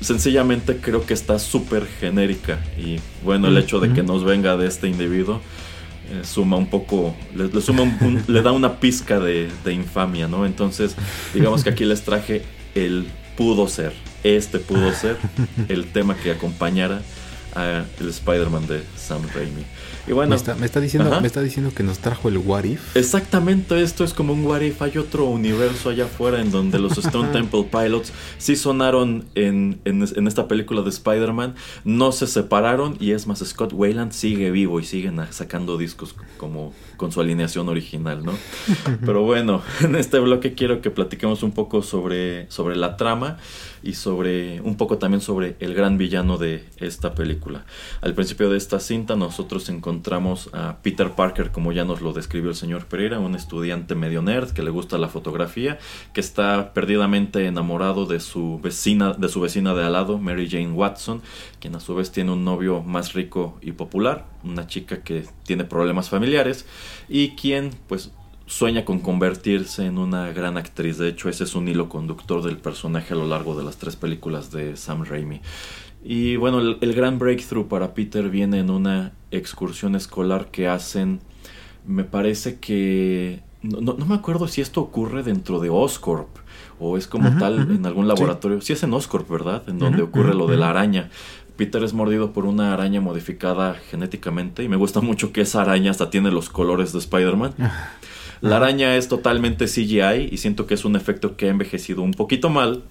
Sencillamente 0.00 0.78
creo 0.78 1.06
que 1.06 1.14
está 1.14 1.38
súper 1.38 1.86
genérica 1.86 2.58
y 2.76 2.98
bueno, 3.22 3.48
el 3.48 3.56
hecho 3.56 3.80
de 3.80 3.92
que 3.92 4.02
nos 4.02 4.24
venga 4.24 4.56
de 4.56 4.66
este 4.66 4.88
individuo 4.88 5.40
eh, 6.10 6.22
suma 6.24 6.56
un 6.56 6.66
poco, 6.66 7.16
le, 7.34 7.60
suma 7.62 7.84
le 8.26 8.42
da 8.42 8.52
una 8.52 8.80
pizca 8.80 9.20
de, 9.20 9.50
de 9.64 9.72
infamia, 9.72 10.28
¿no? 10.28 10.44
Entonces, 10.44 10.96
digamos 11.32 11.64
que 11.64 11.70
aquí 11.70 11.84
les 11.84 12.02
traje 12.02 12.42
el 12.74 13.06
pudo 13.36 13.68
ser 13.68 13.94
este 14.24 14.58
pudo 14.58 14.92
ser 14.92 15.16
el 15.68 15.92
tema 15.92 16.16
que 16.16 16.32
acompañara 16.32 17.02
a 17.54 17.84
el 18.00 18.08
Spider-Man 18.08 18.66
de 18.66 18.82
Sam 18.96 19.22
Raimi. 19.34 19.64
Y 20.06 20.12
bueno, 20.12 20.36
me 20.58 20.66
está, 20.66 20.80
diciendo, 20.80 21.18
me 21.20 21.26
está 21.26 21.40
diciendo 21.40 21.72
que 21.74 21.82
nos 21.82 21.98
trajo 21.98 22.28
el 22.28 22.36
What 22.36 22.64
If. 22.64 22.94
Exactamente, 22.94 23.80
esto 23.80 24.04
es 24.04 24.12
como 24.12 24.34
un 24.34 24.44
What 24.44 24.60
If. 24.60 24.82
Hay 24.82 24.98
otro 24.98 25.24
universo 25.24 25.88
allá 25.88 26.04
afuera 26.04 26.42
en 26.42 26.50
donde 26.50 26.78
los 26.78 26.98
Stone 26.98 27.28
Temple 27.32 27.66
Pilots 27.70 28.12
sí 28.36 28.54
sonaron 28.54 29.24
en, 29.34 29.80
en, 29.86 30.26
esta 30.26 30.46
película 30.46 30.82
de 30.82 30.90
Spider-Man, 30.90 31.54
no 31.84 32.12
se 32.12 32.26
separaron 32.26 32.96
y 33.00 33.12
es 33.12 33.26
más, 33.26 33.38
Scott 33.38 33.72
Wayland 33.72 34.12
sigue 34.12 34.50
vivo 34.50 34.78
y 34.78 34.84
siguen 34.84 35.20
sacando 35.30 35.78
discos 35.78 36.14
como 36.36 36.74
con 36.98 37.10
su 37.10 37.22
alineación 37.22 37.68
original, 37.70 38.24
¿no? 38.24 38.34
Pero 39.06 39.22
bueno, 39.22 39.62
en 39.80 39.96
este 39.96 40.18
bloque 40.18 40.54
quiero 40.54 40.82
que 40.82 40.90
platiquemos 40.90 41.42
un 41.42 41.52
poco 41.52 41.82
sobre, 41.82 42.50
sobre 42.50 42.76
la 42.76 42.98
trama 42.98 43.38
y 43.84 43.94
sobre 43.94 44.62
un 44.62 44.76
poco 44.76 44.98
también 44.98 45.20
sobre 45.20 45.56
el 45.60 45.74
gran 45.74 45.98
villano 45.98 46.38
de 46.38 46.64
esta 46.78 47.14
película. 47.14 47.66
Al 48.00 48.14
principio 48.14 48.48
de 48.48 48.56
esta 48.56 48.80
cinta 48.80 49.14
nosotros 49.14 49.68
encontramos 49.68 50.48
a 50.54 50.78
Peter 50.82 51.10
Parker, 51.10 51.52
como 51.52 51.70
ya 51.70 51.84
nos 51.84 52.00
lo 52.00 52.14
describió 52.14 52.50
el 52.50 52.56
señor 52.56 52.86
Pereira, 52.86 53.20
un 53.20 53.34
estudiante 53.34 53.94
medio 53.94 54.22
nerd 54.22 54.52
que 54.52 54.62
le 54.62 54.70
gusta 54.70 54.96
la 54.96 55.08
fotografía, 55.08 55.78
que 56.14 56.20
está 56.20 56.72
perdidamente 56.72 57.46
enamorado 57.46 58.06
de 58.06 58.20
su 58.20 58.58
vecina, 58.58 59.12
de 59.12 59.28
su 59.28 59.40
vecina 59.40 59.74
de 59.74 59.84
al 59.84 59.92
lado, 59.92 60.18
Mary 60.18 60.48
Jane 60.48 60.72
Watson, 60.72 61.20
quien 61.60 61.74
a 61.74 61.80
su 61.80 61.94
vez 61.94 62.10
tiene 62.10 62.32
un 62.32 62.42
novio 62.42 62.82
más 62.82 63.12
rico 63.12 63.58
y 63.60 63.72
popular, 63.72 64.26
una 64.42 64.66
chica 64.66 65.02
que 65.02 65.26
tiene 65.44 65.64
problemas 65.64 66.08
familiares 66.08 66.64
y 67.08 67.30
quien 67.36 67.70
pues 67.86 68.12
sueña 68.46 68.84
con 68.84 69.00
convertirse 69.00 69.86
en 69.86 69.98
una 69.98 70.32
gran 70.32 70.56
actriz. 70.56 70.98
De 70.98 71.08
hecho, 71.08 71.28
ese 71.28 71.44
es 71.44 71.54
un 71.54 71.68
hilo 71.68 71.88
conductor 71.88 72.42
del 72.42 72.58
personaje 72.58 73.14
a 73.14 73.16
lo 73.16 73.26
largo 73.26 73.56
de 73.56 73.64
las 73.64 73.76
tres 73.76 73.96
películas 73.96 74.50
de 74.50 74.76
Sam 74.76 75.04
Raimi. 75.04 75.40
Y 76.04 76.36
bueno, 76.36 76.60
el, 76.60 76.94
gran 76.94 77.18
breakthrough 77.18 77.66
para 77.66 77.94
Peter 77.94 78.28
viene 78.28 78.58
en 78.58 78.68
una 78.68 79.12
excursión 79.30 79.94
escolar 79.96 80.50
que 80.50 80.68
hacen, 80.68 81.20
me 81.86 82.04
parece 82.04 82.58
que... 82.58 83.42
No, 83.62 83.94
me 83.94 84.14
acuerdo 84.14 84.46
si 84.46 84.60
esto 84.60 84.82
ocurre 84.82 85.22
dentro 85.22 85.58
de 85.58 85.70
Oscorp 85.70 86.28
o 86.78 86.98
es 86.98 87.06
como 87.06 87.38
tal 87.38 87.60
en 87.70 87.86
algún 87.86 88.06
laboratorio. 88.06 88.60
Sí. 88.60 88.74
es 88.74 88.82
en 88.82 88.92
Oscorp, 88.92 89.30
¿verdad? 89.30 89.62
En 89.66 89.78
donde 89.78 90.02
ocurre 90.02 90.34
lo 90.34 90.46
de 90.46 90.58
la 90.58 90.68
araña. 90.68 91.08
Peter 91.56 91.82
es 91.82 91.94
mordido 91.94 92.32
por 92.32 92.44
una 92.44 92.74
araña 92.74 93.00
modificada 93.00 93.74
genéticamente 93.74 94.64
y 94.64 94.68
me 94.68 94.76
gusta 94.76 95.00
mucho 95.00 95.32
que 95.32 95.42
esa 95.42 95.62
araña 95.62 95.90
hasta 95.92 96.10
tiene 96.10 96.30
los 96.30 96.50
colores 96.50 96.92
de 96.92 96.98
Spider-Man. 96.98 97.54
La 98.40 98.56
araña 98.56 98.96
es 98.96 99.08
totalmente 99.08 99.66
CGI 99.66 100.28
y 100.30 100.36
siento 100.38 100.66
que 100.66 100.74
es 100.74 100.84
un 100.84 100.96
efecto 100.96 101.36
que 101.36 101.46
ha 101.46 101.50
envejecido 101.50 102.02
un 102.02 102.12
poquito 102.12 102.50
mal. 102.50 102.82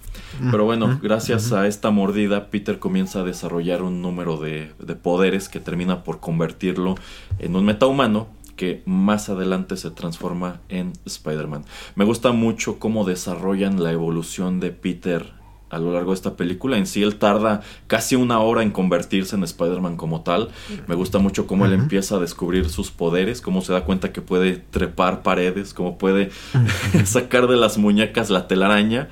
Pero 0.50 0.64
bueno, 0.64 0.98
gracias 1.02 1.52
a 1.52 1.66
esta 1.66 1.90
mordida, 1.90 2.50
Peter 2.50 2.78
comienza 2.78 3.20
a 3.20 3.24
desarrollar 3.24 3.82
un 3.82 4.02
número 4.02 4.36
de, 4.36 4.72
de 4.78 4.94
poderes 4.96 5.48
que 5.48 5.60
termina 5.60 6.02
por 6.02 6.20
convertirlo 6.20 6.96
en 7.38 7.54
un 7.54 7.64
metahumano 7.64 8.28
que 8.56 8.82
más 8.86 9.28
adelante 9.28 9.76
se 9.76 9.90
transforma 9.90 10.60
en 10.68 10.92
Spider-Man. 11.04 11.64
Me 11.94 12.04
gusta 12.04 12.32
mucho 12.32 12.78
cómo 12.78 13.04
desarrollan 13.04 13.82
la 13.82 13.92
evolución 13.92 14.60
de 14.60 14.70
Peter 14.70 15.43
a 15.74 15.78
lo 15.78 15.92
largo 15.92 16.12
de 16.12 16.16
esta 16.16 16.36
película. 16.36 16.78
En 16.78 16.86
sí, 16.86 17.02
él 17.02 17.16
tarda 17.16 17.62
casi 17.86 18.16
una 18.16 18.38
hora 18.40 18.62
en 18.62 18.70
convertirse 18.70 19.36
en 19.36 19.42
Spider-Man 19.42 19.96
como 19.96 20.22
tal. 20.22 20.50
Me 20.86 20.94
gusta 20.94 21.18
mucho 21.18 21.46
cómo 21.46 21.66
él 21.66 21.72
empieza 21.72 22.16
a 22.16 22.18
descubrir 22.20 22.68
sus 22.68 22.90
poderes, 22.90 23.40
cómo 23.40 23.60
se 23.60 23.72
da 23.72 23.84
cuenta 23.84 24.12
que 24.12 24.20
puede 24.20 24.56
trepar 24.70 25.22
paredes, 25.22 25.74
cómo 25.74 25.98
puede 25.98 26.30
sacar 27.04 27.48
de 27.48 27.56
las 27.56 27.78
muñecas 27.78 28.30
la 28.30 28.46
telaraña. 28.46 29.08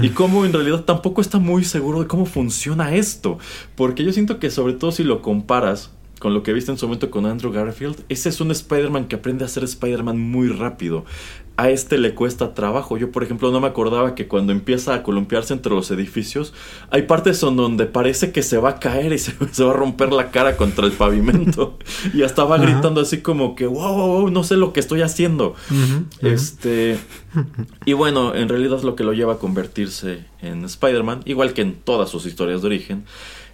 Y 0.00 0.10
cómo 0.10 0.44
en 0.44 0.52
realidad 0.52 0.80
tampoco 0.84 1.20
está 1.20 1.38
muy 1.38 1.64
seguro 1.64 2.00
de 2.00 2.06
cómo 2.06 2.26
funciona 2.26 2.94
esto. 2.94 3.38
Porque 3.76 4.04
yo 4.04 4.12
siento 4.12 4.38
que 4.38 4.50
sobre 4.50 4.74
todo 4.74 4.92
si 4.92 5.04
lo 5.04 5.22
comparas 5.22 5.90
con 6.24 6.32
lo 6.32 6.42
que 6.42 6.54
viste 6.54 6.70
en 6.70 6.78
su 6.78 6.86
momento 6.86 7.10
con 7.10 7.26
Andrew 7.26 7.52
Garfield, 7.52 8.02
ese 8.08 8.30
es 8.30 8.40
un 8.40 8.50
Spider-Man 8.50 9.08
que 9.08 9.16
aprende 9.16 9.44
a 9.44 9.48
ser 9.48 9.62
Spider-Man 9.62 10.18
muy 10.18 10.48
rápido 10.48 11.04
a 11.58 11.68
este 11.68 11.98
le 11.98 12.14
cuesta 12.14 12.54
trabajo. 12.54 12.96
Yo, 12.96 13.12
por 13.12 13.22
ejemplo, 13.22 13.50
no 13.50 13.60
me 13.60 13.68
acordaba 13.68 14.14
que 14.14 14.26
cuando 14.26 14.52
empieza 14.52 14.94
a 14.94 15.02
columpiarse 15.02 15.52
entre 15.52 15.72
los 15.74 15.90
edificios, 15.90 16.54
hay 16.90 17.02
partes 17.02 17.42
en 17.42 17.56
donde 17.56 17.84
parece 17.84 18.32
que 18.32 18.42
se 18.42 18.56
va 18.56 18.70
a 18.70 18.80
caer 18.80 19.12
y 19.12 19.18
se, 19.18 19.34
va 19.34 19.70
a 19.70 19.74
romper 19.74 20.14
la 20.14 20.30
cara 20.30 20.56
contra 20.56 20.86
el 20.86 20.92
pavimento. 20.92 21.78
y 22.14 22.22
hasta 22.22 22.44
va 22.44 22.56
gritando 22.56 23.02
así 23.02 23.18
como 23.18 23.54
que, 23.54 23.66
wow, 23.66 23.94
wow, 23.94 24.30
no 24.30 24.44
sé 24.44 24.56
lo 24.56 24.72
que 24.72 24.80
estoy 24.80 25.02
haciendo. 25.02 25.54
Este. 26.20 26.98
Y 27.84 27.92
bueno, 27.92 28.34
en 28.34 28.48
realidad 28.48 28.80
lo 28.82 28.96
que 28.96 29.04
lo 29.04 29.12
lleva 29.12 29.34
a 29.34 29.38
convertirse 29.38 30.24
en 30.40 30.64
Spider-Man, 30.64 31.20
igual 31.26 31.52
que 31.52 31.60
en 31.60 31.74
todas 31.74 32.08
sus 32.08 32.26
historias 32.26 32.62
de 32.62 32.66
origen, 32.66 33.04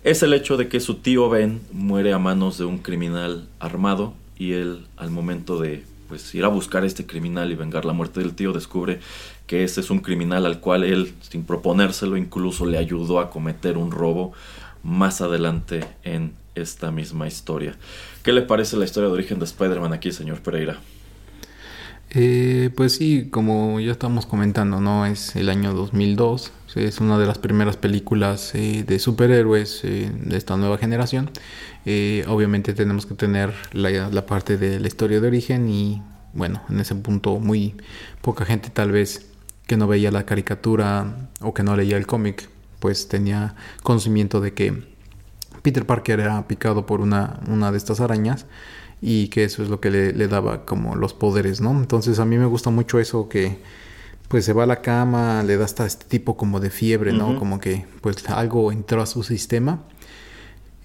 es 0.05 0.23
el 0.23 0.33
hecho 0.33 0.57
de 0.57 0.69
que 0.69 0.81
su 0.81 0.97
tío 0.97 1.29
Ben 1.29 1.61
muere 1.73 2.13
a 2.13 2.19
manos 2.19 2.59
de 2.59 2.65
un 2.65 2.79
criminal 2.79 3.49
armado 3.59 4.15
y 4.39 4.53
él, 4.53 4.87
al 4.97 5.11
momento 5.11 5.61
de 5.61 5.85
pues 6.09 6.35
ir 6.35 6.45
a 6.45 6.49
buscar 6.49 6.83
a 6.83 6.87
este 6.87 7.07
criminal 7.07 7.53
y 7.53 7.55
vengar 7.55 7.85
la 7.85 7.93
muerte 7.93 8.21
del 8.21 8.35
tío, 8.35 8.53
descubre 8.53 8.99
que 9.47 9.63
ese 9.63 9.81
es 9.81 9.91
un 9.91 10.01
criminal 10.01 10.45
al 10.45 10.59
cual 10.59 10.83
él, 10.83 11.13
sin 11.21 11.45
proponérselo, 11.45 12.17
incluso 12.17 12.67
le 12.67 12.79
ayudó 12.79 13.21
a 13.21 13.31
cometer 13.31 13.79
un 13.79 13.93
robo 13.93 14.33
más 14.83 15.21
adelante 15.21 15.85
en 16.03 16.33
esta 16.55 16.91
misma 16.91 17.29
historia. 17.29 17.77
¿Qué 18.23 18.33
le 18.33 18.43
parece 18.43 18.77
la 18.77 18.87
historia 18.87 19.09
de 19.09 19.15
origen 19.15 19.39
de 19.39 19.45
Spider-Man 19.45 19.93
aquí, 19.93 20.11
señor 20.11 20.41
Pereira? 20.41 20.81
Eh, 22.11 22.71
pues 22.75 22.97
sí, 22.97 23.29
como 23.31 23.79
ya 23.79 23.93
estamos 23.93 24.27
comentando, 24.27 24.81
¿no? 24.81 25.07
Es 25.07 25.37
el 25.37 25.49
año 25.49 25.75
2002, 25.75 26.53
es 26.75 27.01
una 27.01 27.19
de 27.19 27.27
las 27.27 27.39
primeras 27.39 27.77
películas 27.77 28.55
eh, 28.55 28.85
de 28.87 28.99
superhéroes 28.99 29.81
eh, 29.85 30.11
de 30.15 30.37
esta 30.37 30.57
nueva 30.57 30.79
generación. 30.79 31.31
obviamente 32.29 32.75
tenemos 32.75 33.07
que 33.07 33.15
tener 33.15 33.53
la, 33.73 34.27
parte 34.27 34.57
de 34.57 34.81
la 34.81 34.87
historia 34.87 35.21
de 35.21 35.29
origen 35.29 35.69
y 35.69 36.03
bueno, 36.33 36.63
en 36.69 36.81
ese 36.81 36.95
punto 36.95 37.39
muy 37.39 37.75
poca 38.21 38.45
gente 38.45 38.71
tal 38.71 38.93
vez 38.93 39.27
que 39.67 39.77
no 39.77 39.87
veía 39.87 40.11
la 40.11 40.27
caricatura 40.27 41.29
o 41.41 41.55
que 41.55 41.63
no 41.63 41.77
leía 41.77 41.97
el 41.97 42.07
cómic, 42.07 42.49
pues 42.81 43.09
tenía 43.09 43.55
conocimiento 43.83 44.41
de 44.41 44.53
que 44.53 44.91
Peter 45.63 45.87
Parker 45.87 46.21
era 46.21 46.47
picado 46.49 46.87
por 46.87 47.01
una, 47.01 47.41
una 47.47 47.71
de 47.71 47.79
estas 47.79 48.01
arañas 48.01 48.47
y 49.03 49.29
que 49.29 49.45
eso 49.45 49.63
es 49.63 49.69
lo 49.69 49.81
que 49.81 49.91
le, 49.91 50.29
daba 50.29 50.65
como 50.65 50.97
los 50.97 51.15
poderes, 51.15 51.61
¿no? 51.61 51.71
Entonces 51.71 52.19
a 52.19 52.25
mí 52.25 52.37
me 52.37 52.47
gusta 52.47 52.71
mucho 52.71 52.99
eso 52.99 53.29
que 53.29 53.59
pues 54.31 54.45
se 54.45 54.53
va 54.53 54.63
a 54.63 54.67
la 54.67 54.81
cama, 54.81 55.43
le 55.43 55.57
da 55.57 55.65
hasta 55.65 55.85
este 55.85 56.05
tipo 56.05 56.37
como 56.37 56.61
de 56.61 56.71
fiebre, 56.71 57.13
¿no? 57.13 57.37
Como 57.37 57.59
que 57.59 57.85
pues 58.01 58.17
algo 58.29 58.71
entró 58.71 59.03
a 59.03 59.07
su 59.07 59.25
sistema. 59.25 59.83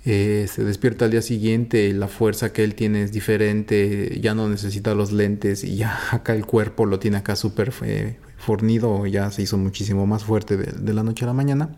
Eh, 0.03 0.47
se 0.51 0.63
despierta 0.63 1.05
al 1.05 1.11
día 1.11 1.21
siguiente, 1.21 1.93
la 1.93 2.07
fuerza 2.07 2.51
que 2.51 2.63
él 2.63 2.73
tiene 2.73 3.03
es 3.03 3.11
diferente, 3.11 4.19
ya 4.19 4.33
no 4.33 4.49
necesita 4.49 4.95
los 4.95 5.11
lentes 5.11 5.63
y 5.63 5.75
ya 5.75 5.95
acá 6.11 6.33
el 6.33 6.47
cuerpo 6.47 6.87
lo 6.87 6.97
tiene 6.97 7.17
acá 7.17 7.35
súper 7.35 7.71
eh, 7.83 8.17
fornido, 8.35 9.05
ya 9.05 9.29
se 9.29 9.43
hizo 9.43 9.59
muchísimo 9.59 10.07
más 10.07 10.23
fuerte 10.23 10.57
de, 10.57 10.93
la 10.93 11.03
noche 11.03 11.25
a 11.25 11.27
la 11.27 11.33
mañana. 11.33 11.69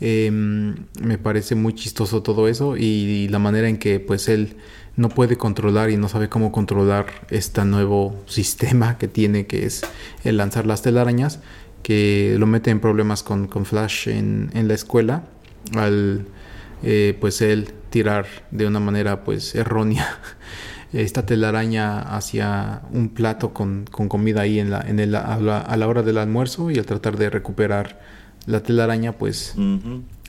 Em, 0.00 0.74
me 1.00 1.18
parece 1.18 1.54
muy 1.54 1.74
chistoso 1.74 2.22
todo 2.22 2.48
eso 2.48 2.76
y 2.76 3.28
la 3.28 3.38
manera 3.38 3.68
en 3.68 3.78
que 3.78 4.00
pues 4.00 4.28
él 4.28 4.56
no 4.96 5.08
puede 5.08 5.36
controlar 5.36 5.90
y 5.90 5.96
no 5.96 6.08
sabe 6.08 6.28
cómo 6.28 6.52
controlar 6.52 7.06
este 7.30 7.64
nuevo 7.64 8.22
sistema 8.26 8.98
que 8.98 9.08
tiene, 9.08 9.46
que 9.46 9.66
es 9.66 9.82
el 10.24 10.36
lanzar 10.36 10.66
las 10.66 10.82
telarañas, 10.82 11.40
que 11.82 12.36
lo 12.38 12.46
mete 12.46 12.70
en 12.70 12.80
problemas 12.80 13.22
con, 13.22 13.48
Flash 13.48 14.08
en, 14.08 14.50
la 14.54 14.74
escuela, 14.74 15.24
al 15.74 16.26
eh, 16.82 17.16
pues 17.20 17.40
él 17.42 17.72
tirar 17.90 18.26
de 18.50 18.66
una 18.66 18.80
manera 18.80 19.22
pues 19.24 19.54
errónea 19.54 20.18
esta 20.92 21.26
telaraña 21.26 22.00
hacia 22.00 22.82
un 22.92 23.10
plato 23.10 23.52
con, 23.52 23.84
comida 23.84 24.42
ahí 24.42 24.58
en 24.60 24.70
la, 24.70 24.80
en 24.80 24.98
el, 24.98 25.14
a, 25.14 25.38
la, 25.38 25.88
hora 25.88 26.02
del 26.02 26.18
almuerzo 26.18 26.70
y 26.70 26.78
al 26.78 26.86
tratar 26.86 27.16
de 27.16 27.30
recuperar 27.30 28.00
la 28.46 28.62
telaraña 28.62 29.12
pues 29.12 29.54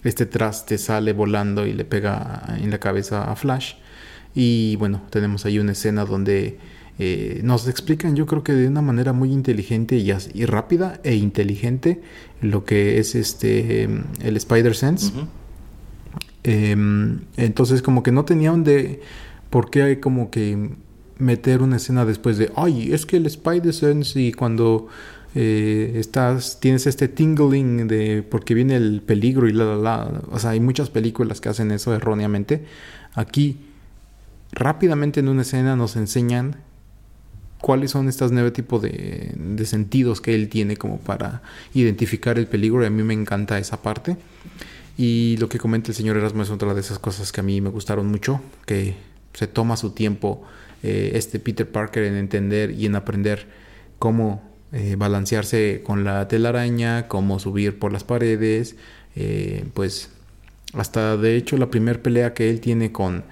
este 0.04 0.26
traste 0.26 0.78
sale 0.78 1.14
volando 1.14 1.66
y 1.66 1.74
le 1.74 1.86
pega 1.86 2.44
en 2.60 2.70
la 2.70 2.80
cabeza 2.80 3.32
a 3.32 3.36
Flash. 3.36 3.74
Y 4.34 4.76
bueno, 4.76 5.02
tenemos 5.10 5.46
ahí 5.46 5.60
una 5.60 5.72
escena 5.72 6.06
donde 6.06 6.58
eh, 7.00 7.42
nos 7.44 7.68
explican, 7.68 8.16
yo 8.16 8.26
creo 8.26 8.44
que 8.44 8.54
de 8.54 8.68
una 8.68 8.82
manera 8.82 9.14
muy 9.14 9.32
inteligente 9.32 9.98
y, 9.98 10.12
y, 10.34 10.46
rápida 10.46 11.00
e 11.04 11.16
inteligente, 11.16 12.02
lo 12.42 12.64
que 12.64 13.00
es 13.00 13.16
este 13.16 13.84
el 14.22 14.38
Spider 14.38 14.76
Sense. 14.76 15.12
Em, 16.44 17.22
entonces, 17.38 17.82
como 17.82 18.04
que 18.04 18.12
no 18.12 18.24
tenían 18.24 18.64
de 18.64 19.02
por 19.50 19.72
qué 19.72 19.82
hay 19.82 19.96
como 19.98 20.30
que 20.30 20.70
meter 21.18 21.62
una 21.62 21.78
escena 21.78 22.06
después 22.06 22.38
de, 22.38 22.52
ay, 22.56 22.94
es 22.94 23.06
que 23.06 23.18
el 23.18 23.26
Spider 23.26 23.74
Sense 23.74 24.20
y 24.20 24.32
cuando 24.32 24.88
eh, 25.36 26.02
tienes 26.60 26.88
este 26.88 27.08
tingling 27.10 27.88
de 27.88 28.24
porque 28.24 28.54
viene 28.54 28.78
el 28.78 29.02
peligro 29.02 29.48
y 29.48 29.54
la, 29.54 29.66
la, 29.66 29.76
la. 29.76 30.22
O 30.32 30.40
sea, 30.40 30.52
hay 30.52 30.60
muchas 30.60 30.90
películas 30.90 31.42
que 31.42 31.50
hacen 31.50 31.72
eso 31.72 31.94
erróneamente. 31.94 32.66
Aquí 33.14 33.58
rápidamente 34.52 35.20
en 35.20 35.28
una 35.28 35.44
escena 35.44 35.76
nos 35.76 35.98
enseñan 35.98 36.58
cuáles 37.66 37.92
son 37.92 38.08
estos 38.08 38.32
nueve 38.32 38.52
tipos 38.52 38.82
de, 38.82 39.66
sentidos 39.66 40.22
que 40.22 40.36
él 40.36 40.50
tiene 40.50 40.78
como 40.78 41.00
para 41.00 41.42
identificar 41.74 42.38
el 42.38 42.48
peligro 42.48 42.84
y 42.84 42.86
a 42.86 42.90
mí 42.90 43.04
me 43.04 43.14
encanta 43.14 43.60
esa 43.60 43.82
parte. 43.82 44.18
Y 44.98 45.36
lo 45.38 45.50
que 45.50 45.58
comenta 45.58 45.90
el 45.90 45.96
señor 45.96 46.16
Erasmo 46.16 46.44
es 46.44 46.50
otra 46.50 46.74
de 46.74 46.80
esas 46.80 47.00
cosas 47.00 47.32
que 47.32 47.42
a 47.42 47.44
mí 47.44 47.60
me 47.60 47.70
gustaron 47.70 48.08
mucho, 48.08 48.40
que 48.66 48.96
se 49.34 49.48
toma 49.48 49.76
su 49.76 49.92
tiempo 49.92 50.44
eh, 50.84 51.12
este 51.16 51.40
Peter 51.40 51.70
Parker 51.70 52.04
en 52.04 52.16
entender 52.16 52.72
y 52.72 52.86
en 52.86 52.96
aprender 52.96 53.48
cómo 54.00 54.55
eh, 54.78 54.98
balancearse 54.98 55.82
con 55.86 56.04
la 56.04 56.28
telaraña, 56.28 57.08
cómo 57.08 57.40
subir 57.40 57.80
por 57.80 57.94
las 57.94 58.04
paredes, 58.04 58.76
eh, 59.16 59.64
pues 59.74 60.10
hasta 60.74 61.16
de 61.16 61.38
hecho 61.38 61.56
la 61.56 61.68
primera 61.68 62.04
pelea 62.04 62.34
que 62.34 62.50
él 62.50 62.60
tiene 62.60 62.92
con 62.92 63.24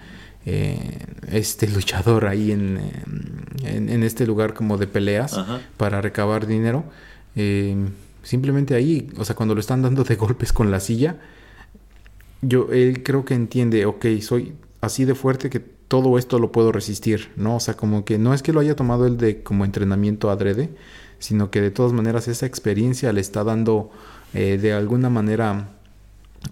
eh, 0.45 1.05
este 1.29 1.67
luchador 1.75 2.27
ahí 2.27 2.53
en, 2.53 2.79
en, 3.65 4.03
este 4.03 4.25
lugar 4.25 4.53
como 4.53 4.77
de 4.77 4.87
peleas 4.87 5.37
para 5.75 5.99
recabar 5.99 6.47
dinero. 6.47 6.85
Simplemente 8.23 8.73
ahí, 8.75 9.09
o 9.17 9.25
sea, 9.25 9.35
cuando 9.35 9.53
lo 9.53 9.59
están 9.59 9.81
dando 9.81 10.05
de 10.05 10.15
golpes 10.15 10.53
con 10.53 10.71
la 10.71 10.79
silla, 10.79 11.17
yo, 12.41 12.69
él 12.71 13.03
creo 13.03 13.25
que 13.25 13.33
entiende, 13.33 13.85
ok, 13.85 14.05
soy 14.21 14.53
así 14.79 15.03
de 15.03 15.13
fuerte 15.13 15.49
que 15.49 15.59
todo 15.59 16.17
esto 16.17 16.39
lo 16.39 16.53
puedo 16.53 16.71
resistir, 16.71 17.31
¿no? 17.35 17.57
O 17.57 17.59
sea, 17.59 17.73
como 17.73 18.05
que 18.05 18.17
no 18.17 18.33
es 18.33 18.41
que 18.41 18.53
lo 18.53 18.61
haya 18.61 18.77
tomado 18.77 19.05
él 19.07 19.17
de 19.17 19.43
como 19.43 19.65
entrenamiento 19.65 20.31
adrede, 20.31 20.69
sino 21.23 21.49
que 21.49 21.61
de 21.61 21.71
todas 21.71 21.93
maneras 21.93 22.27
esa 22.27 22.45
experiencia 22.45 23.13
le 23.13 23.21
está 23.21 23.45
dando 23.45 23.91
eh, 24.33 24.57
de 24.61 24.73
alguna 24.73 25.09
manera 25.09 25.69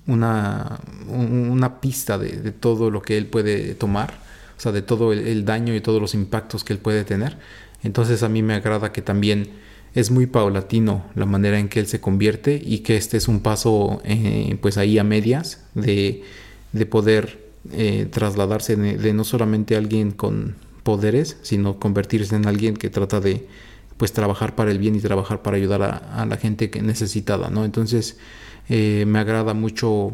una, 0.08 0.80
una 1.10 1.82
pista 1.82 2.18
de, 2.18 2.54
todo 2.54 2.90
lo 2.90 3.02
que 3.02 3.18
él 3.18 3.26
puede 3.26 3.76
tomar, 3.76 4.14
o 4.58 4.62
sea, 4.62 4.72
de 4.72 4.82
todo 4.82 5.12
el, 5.12 5.44
daño 5.44 5.76
y 5.76 5.82
todos 5.82 6.00
los 6.00 6.14
impactos 6.14 6.64
que 6.64 6.72
él 6.72 6.80
puede 6.80 7.04
tener. 7.04 7.38
Entonces 7.84 8.24
a 8.24 8.30
mí 8.30 8.44
me 8.44 8.54
agrada 8.54 8.94
que 8.94 9.02
también 9.02 9.50
es 9.94 10.10
muy 10.10 10.26
paulatino 10.26 11.04
la 11.16 11.26
manera 11.26 11.60
en 11.60 11.68
que 11.68 11.82
él 11.82 11.88
se 11.88 12.00
convierte 12.00 12.62
y 12.64 12.80
que 12.80 12.96
este 12.96 13.18
es 13.18 13.28
un 13.28 13.42
paso 13.42 14.02
eh, 14.06 14.58
pues 14.62 14.78
ahí 14.78 14.98
a 14.98 15.04
medias 15.04 15.66
de, 15.74 16.24
de 16.72 16.86
poder 16.86 17.52
eh, 17.74 18.08
trasladarse 18.10 18.78
de, 18.78 19.14
no 19.14 19.26
solamente 19.26 19.76
alguien 19.76 20.12
con 20.12 20.56
poderes, 20.84 21.36
sino 21.42 21.78
convertirse 21.78 22.38
en 22.38 22.48
alguien 22.48 22.78
que 22.78 22.90
trata 22.90 23.20
de 23.20 23.46
pues 24.02 24.14
trabajar 24.14 24.56
para 24.56 24.72
el 24.72 24.80
bien 24.80 24.96
y 24.96 25.00
trabajar 25.00 25.44
para 25.44 25.58
ayudar 25.58 25.84
a, 25.84 26.26
la 26.26 26.36
gente 26.38 26.72
que 26.72 26.82
necesitada, 26.82 27.52
¿no? 27.52 27.66
Entonces 27.66 28.18
eh, 28.68 29.06
me 29.06 29.20
agrada 29.20 29.54
mucho 29.54 30.14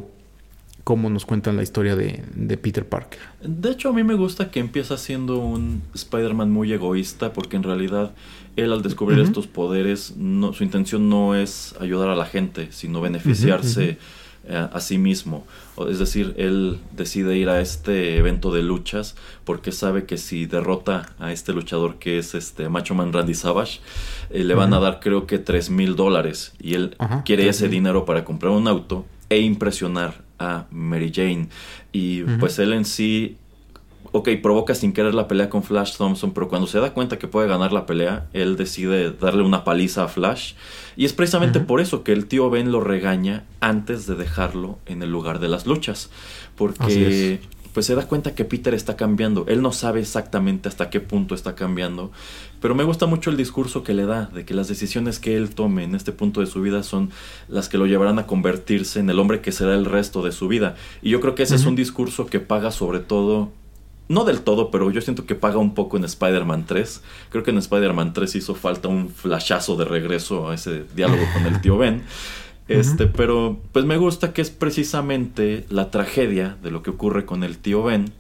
cómo 0.84 1.10
nos 1.10 1.26
cuentan 1.26 1.56
la 1.56 1.64
historia 1.64 1.96
de, 1.96 2.58
Peter 2.62 2.86
Parker. 2.86 3.18
De 3.42 3.72
hecho, 3.72 3.88
a 3.88 3.94
mí 3.94 4.04
me 4.04 4.16
gusta 4.16 4.52
que 4.52 4.60
empieza 4.60 4.98
siendo 4.98 5.40
un 5.40 5.84
Spider-Man 5.94 6.52
muy 6.52 6.74
egoísta, 6.74 7.32
porque 7.32 7.56
en 7.56 7.64
realidad 7.64 8.12
él 8.58 8.74
al 8.74 8.82
descubrir 8.82 9.20
estos 9.20 9.48
poderes, 9.48 10.18
no, 10.18 10.52
su 10.52 10.66
intención 10.66 11.08
no 11.08 11.34
es 11.34 11.74
ayudar 11.80 12.10
a 12.10 12.16
la 12.18 12.26
gente, 12.26 12.68
sino 12.72 13.00
beneficiarse 13.00 14.00
a 14.50 14.80
sí 14.80 14.98
mismo. 14.98 15.46
Es 15.90 16.00
decir, 16.00 16.34
él 16.38 16.80
decide 16.92 17.38
ir 17.38 17.50
a 17.50 17.62
este 17.62 18.18
evento 18.18 18.54
de 18.54 18.64
luchas 18.64 19.16
porque 19.44 19.72
sabe 19.72 20.06
que 20.06 20.18
si 20.18 20.46
derrota 20.46 21.14
a 21.20 21.32
este 21.32 21.54
luchador 21.54 21.96
que 22.00 22.18
es 22.18 22.34
este 22.34 22.70
Macho 22.70 22.96
Man 22.96 23.14
Randy 23.14 23.34
Savage, 23.34 23.80
eh, 24.30 24.44
le 24.44 24.56
van 24.56 24.74
a 24.74 24.80
dar 24.80 25.00
creo 25.00 25.28
que 25.28 25.38
3 25.38 25.70
mil 25.70 25.96
dólares 25.96 26.54
y 26.60 26.74
él 26.74 26.96
quiere 27.26 27.48
ese 27.50 27.68
dinero 27.68 28.06
para 28.06 28.24
comprar 28.24 28.52
un 28.54 28.68
auto 28.68 29.06
e 29.30 29.40
impresionar 29.40 30.24
a 30.40 30.66
Mary 30.72 31.12
Jane. 31.14 31.50
Y 31.92 32.24
pues 32.24 32.60
él 32.60 32.74
en 32.74 32.86
sí 32.86 33.38
ok, 34.18 34.30
provoca 34.42 34.76
sin 34.76 34.94
querer 34.94 35.14
la 35.14 35.28
pelea 35.28 35.50
con 35.50 35.64
Flash 35.64 35.98
Thompson, 35.98 36.32
pero 36.32 36.50
cuando 36.50 36.68
se 36.68 36.80
da 36.80 36.94
cuenta 36.94 37.18
que 37.18 37.28
puede 37.28 37.48
ganar 37.48 37.72
la 37.72 37.86
pelea, 37.86 38.28
él 38.34 38.58
decide 38.58 39.12
darle 39.12 39.44
una 39.44 39.64
paliza 39.64 40.04
a 40.04 40.08
Flash. 40.08 40.54
Y 40.96 41.06
es 41.06 41.14
precisamente 41.14 41.60
por 41.60 41.80
eso 41.80 42.04
que 42.04 42.12
el 42.12 42.26
tío 42.26 42.50
Ben 42.50 42.72
lo 42.72 42.82
regaña 42.82 43.46
antes 43.60 44.08
de 44.08 44.16
dejarlo 44.16 44.80
en 44.86 45.04
el 45.04 45.12
lugar 45.12 45.40
de 45.40 45.48
las 45.48 45.66
luchas. 45.66 46.10
Porque 46.56 47.40
pues 47.78 47.86
se 47.86 47.94
da 47.94 48.08
cuenta 48.08 48.34
que 48.34 48.44
Peter 48.44 48.74
está 48.74 48.96
cambiando. 48.96 49.46
Él 49.48 49.62
no 49.62 49.72
sabe 49.72 50.00
exactamente 50.00 50.68
hasta 50.68 50.90
qué 50.90 51.00
punto 51.00 51.36
está 51.36 51.54
cambiando. 51.54 52.12
Pero 52.60 52.74
me 52.74 52.84
gusta 52.84 53.06
mucho 53.06 53.30
el 53.30 53.38
discurso 53.38 53.84
que 53.84 53.94
le 53.94 54.08
da, 54.08 54.32
de 54.34 54.46
que 54.46 54.56
las 54.56 54.68
decisiones 54.68 55.20
que 55.20 55.38
él 55.38 55.54
tome 55.54 55.84
en 55.84 55.94
este 55.94 56.12
punto 56.12 56.40
de 56.40 56.48
su 56.48 56.60
vida 56.60 56.82
son 56.82 57.12
las 57.48 57.70
que 57.70 57.78
lo 57.78 57.86
llevarán 57.86 58.18
a 58.18 58.26
convertirse 58.26 59.00
en 59.00 59.12
el 59.12 59.20
hombre 59.20 59.42
que 59.42 59.52
será 59.52 59.76
el 59.76 59.86
resto 59.86 60.24
de 60.24 60.32
su 60.32 60.48
vida. 60.48 60.76
Y 61.04 61.12
yo 61.12 61.22
creo 61.22 61.36
que 61.36 61.44
ese 61.44 61.54
es 61.54 61.68
un 61.68 61.76
discurso 61.76 62.26
que 62.26 62.40
paga 62.40 62.72
sobre 62.72 63.00
todo 63.00 63.52
no 64.08 64.24
del 64.26 64.42
todo, 64.42 64.72
pero 64.72 64.90
yo 64.92 65.02
siento 65.02 65.26
que 65.26 65.36
paga 65.36 65.58
un 65.58 65.74
poco 65.74 65.98
en 65.98 66.06
Spider-Man 66.06 66.66
3. 66.66 67.02
Creo 67.30 67.44
que 67.44 67.52
en 67.52 67.58
Spider-Man 67.58 68.14
3 68.14 68.36
hizo 68.36 68.56
falta 68.56 68.88
un 68.88 69.10
flashazo 69.10 69.76
de 69.76 69.86
regreso 69.86 70.50
a 70.50 70.56
ese 70.56 70.86
diálogo 70.96 71.24
con 71.34 71.46
el 71.46 71.62
tío 71.62 71.78
Ben. 71.78 72.04
Este, 72.70 73.08
pero 73.08 73.62
pues 73.72 73.86
me 73.86 73.96
gusta 73.96 74.34
que 74.34 74.42
es 74.42 74.50
precisamente 74.50 75.66
la 75.70 75.90
tragedia 75.90 76.58
de 76.62 76.70
lo 76.70 76.84
que 76.84 76.90
ocurre 76.90 77.26
con 77.26 77.46
el 77.46 77.60
tío 77.60 77.82
Ben 77.82 78.12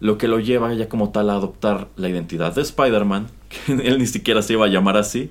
lo 0.00 0.18
que 0.18 0.28
lo 0.28 0.40
lleva 0.40 0.72
ya 0.74 0.88
como 0.88 1.10
tal 1.10 1.30
a 1.30 1.34
adoptar 1.34 1.88
la 1.96 2.08
identidad 2.08 2.54
de 2.54 2.62
Spider-Man, 2.62 3.28
que 3.48 3.72
él 3.88 3.98
ni 3.98 4.06
siquiera 4.06 4.42
se 4.42 4.54
iba 4.54 4.66
a 4.66 4.68
llamar 4.68 4.96
así. 4.96 5.30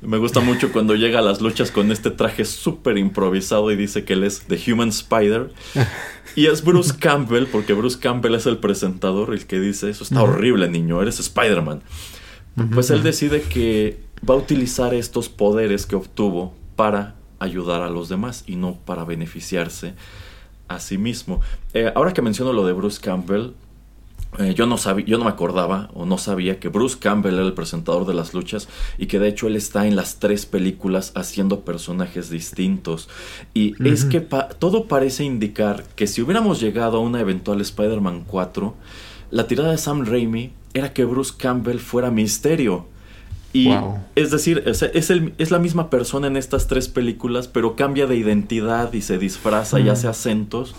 Me 0.00 0.18
gusta 0.18 0.40
mucho 0.40 0.72
cuando 0.72 0.94
llega 0.94 1.18
a 1.18 1.22
las 1.22 1.40
luchas 1.40 1.70
con 1.70 1.90
este 1.90 2.10
traje 2.10 2.44
súper 2.44 2.98
improvisado 2.98 3.70
y 3.70 3.76
dice 3.76 4.04
que 4.04 4.14
él 4.14 4.24
es 4.24 4.42
The 4.46 4.72
Human 4.72 4.90
Spider. 4.90 5.52
Y 6.34 6.46
es 6.46 6.64
Bruce 6.64 6.94
Campbell, 7.00 7.46
porque 7.46 7.72
Bruce 7.72 7.98
Campbell 7.98 8.34
es 8.34 8.46
el 8.46 8.58
presentador, 8.58 9.32
el 9.32 9.46
que 9.46 9.58
dice, 9.58 9.90
eso 9.90 10.04
está 10.04 10.22
horrible 10.22 10.68
niño, 10.68 11.00
eres 11.00 11.18
Spider-Man. 11.20 11.82
Pues 12.72 12.90
él 12.90 13.02
decide 13.02 13.42
que 13.42 14.00
va 14.28 14.34
a 14.34 14.38
utilizar 14.38 14.94
estos 14.94 15.28
poderes 15.28 15.84
que 15.84 15.94
obtuvo 15.94 16.54
para 16.74 17.16
ayudar 17.38 17.82
a 17.82 17.90
los 17.90 18.08
demás 18.08 18.44
y 18.46 18.56
no 18.56 18.78
para 18.84 19.04
beneficiarse 19.04 19.94
a 20.68 20.80
sí 20.80 20.98
mismo. 20.98 21.40
Eh, 21.74 21.92
ahora 21.94 22.12
que 22.12 22.22
menciono 22.22 22.52
lo 22.52 22.66
de 22.66 22.72
Bruce 22.72 23.00
Campbell, 23.00 23.50
eh, 24.38 24.54
yo, 24.54 24.66
no 24.66 24.76
sabía, 24.76 25.06
yo 25.06 25.18
no 25.18 25.24
me 25.24 25.30
acordaba 25.30 25.88
o 25.94 26.04
no 26.04 26.18
sabía 26.18 26.60
que 26.60 26.68
Bruce 26.68 26.98
Campbell 26.98 27.34
era 27.34 27.44
el 27.44 27.54
presentador 27.54 28.06
de 28.06 28.14
las 28.14 28.34
luchas 28.34 28.68
y 28.98 29.06
que 29.06 29.18
de 29.18 29.28
hecho 29.28 29.46
él 29.46 29.56
está 29.56 29.86
en 29.86 29.96
las 29.96 30.18
tres 30.18 30.44
películas 30.46 31.12
haciendo 31.14 31.60
personajes 31.60 32.28
distintos. 32.28 33.08
Y 33.54 33.74
es 33.86 34.04
que 34.04 34.20
todo 34.20 34.86
parece 34.86 35.24
indicar 35.24 35.84
que 35.96 36.06
si 36.06 36.22
hubiéramos 36.22 36.60
llegado 36.60 36.98
a 36.98 37.00
una 37.00 37.20
eventual 37.20 37.60
Spider-Man 37.60 38.24
4, 38.26 38.74
la 39.30 39.46
tirada 39.46 39.70
de 39.70 39.78
Sam 39.78 40.04
Raimi 40.04 40.52
era 40.74 40.92
que 40.92 41.04
Bruce 41.04 41.34
Campbell 41.36 41.78
fuera 41.78 42.10
misterio. 42.10 42.86
Y 43.52 43.70
es 44.14 44.30
decir, 44.30 44.62
es, 44.66 44.82
es, 44.82 45.50
la 45.50 45.58
misma 45.58 45.88
persona 45.88 46.26
en 46.26 46.36
estas 46.36 46.66
tres 46.66 46.88
películas, 46.88 47.48
pero 47.48 47.74
cambia 47.74 48.06
de 48.06 48.16
identidad 48.16 48.92
y 48.92 49.00
se 49.00 49.16
disfraza 49.16 49.80
y 49.80 49.88
hace 49.88 50.08
acentos. 50.08 50.74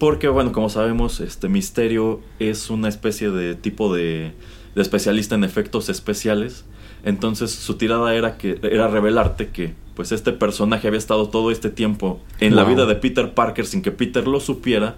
Porque, 0.00 0.28
bueno, 0.28 0.50
como 0.50 0.70
sabemos, 0.70 1.20
este 1.20 1.50
Misterio 1.50 2.20
es 2.38 2.70
una 2.70 2.88
especie 2.88 3.28
de 3.30 3.54
tipo 3.54 3.94
de, 3.94 4.32
especialista 4.74 5.34
en 5.34 5.44
efectos 5.44 5.90
especiales. 5.90 6.64
Entonces 7.04 7.50
su 7.50 7.74
tirada 7.74 8.14
era 8.14 8.38
que 8.38 8.58
era 8.62 8.88
revelarte 8.88 9.48
que 9.48 9.74
pues 9.94 10.10
este 10.12 10.32
personaje 10.32 10.88
había 10.88 10.98
estado 10.98 11.28
todo 11.28 11.50
este 11.50 11.68
tiempo 11.68 12.18
en 12.40 12.56
la 12.56 12.64
vida 12.64 12.86
de 12.86 12.94
Peter 12.94 13.34
Parker 13.34 13.66
sin 13.66 13.82
que 13.82 13.90
Peter 13.90 14.26
lo 14.26 14.40
supiera 14.40 14.96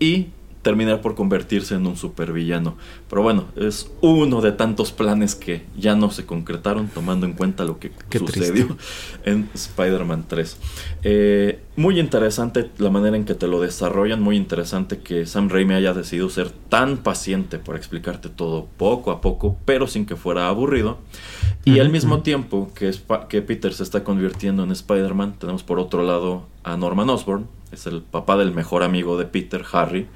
y 0.00 0.28
terminar 0.64 1.00
por 1.00 1.14
convertirse 1.14 1.76
en 1.76 1.86
un 1.86 1.96
supervillano. 1.96 2.76
Pero 3.08 3.22
bueno, 3.22 3.44
es 3.54 3.92
uno 4.00 4.40
de 4.40 4.50
tantos 4.50 4.90
planes 4.90 5.36
que 5.36 5.62
ya 5.76 5.94
no 5.94 6.10
se 6.10 6.26
concretaron 6.26 6.88
tomando 6.88 7.26
en 7.26 7.34
cuenta 7.34 7.64
lo 7.64 7.78
que 7.78 7.92
sucedió 8.10 8.76
en 9.24 9.48
Spider-Man 9.54 10.24
3. 10.26 10.56
Eh, 11.04 11.60
muy 11.76 12.00
interesante 12.00 12.70
la 12.78 12.90
manera 12.90 13.16
en 13.16 13.24
que 13.24 13.34
te 13.34 13.46
lo 13.46 13.60
desarrollan, 13.60 14.20
muy 14.20 14.36
interesante 14.36 14.98
que 14.98 15.26
Sam 15.26 15.48
Raimi 15.48 15.74
haya 15.74 15.92
decidido 15.92 16.28
ser 16.30 16.50
tan 16.50 16.96
paciente 16.98 17.58
por 17.58 17.76
explicarte 17.76 18.28
todo 18.28 18.66
poco 18.76 19.12
a 19.12 19.20
poco, 19.20 19.56
pero 19.64 19.86
sin 19.86 20.06
que 20.06 20.16
fuera 20.16 20.48
aburrido. 20.48 20.98
Y 21.64 21.78
al 21.78 21.90
mismo 21.90 22.22
tiempo 22.22 22.70
que, 22.74 22.92
que 23.28 23.42
Peter 23.42 23.72
se 23.72 23.82
está 23.82 24.02
convirtiendo 24.02 24.64
en 24.64 24.70
Spider-Man, 24.70 25.36
tenemos 25.38 25.62
por 25.62 25.78
otro 25.78 26.02
lado 26.02 26.46
a 26.62 26.76
Norman 26.76 27.10
Osborn, 27.10 27.46
es 27.70 27.86
el 27.86 28.02
papá 28.02 28.36
del 28.36 28.52
mejor 28.52 28.82
amigo 28.82 29.18
de 29.18 29.26
Peter, 29.26 29.64
Harry, 29.72 30.06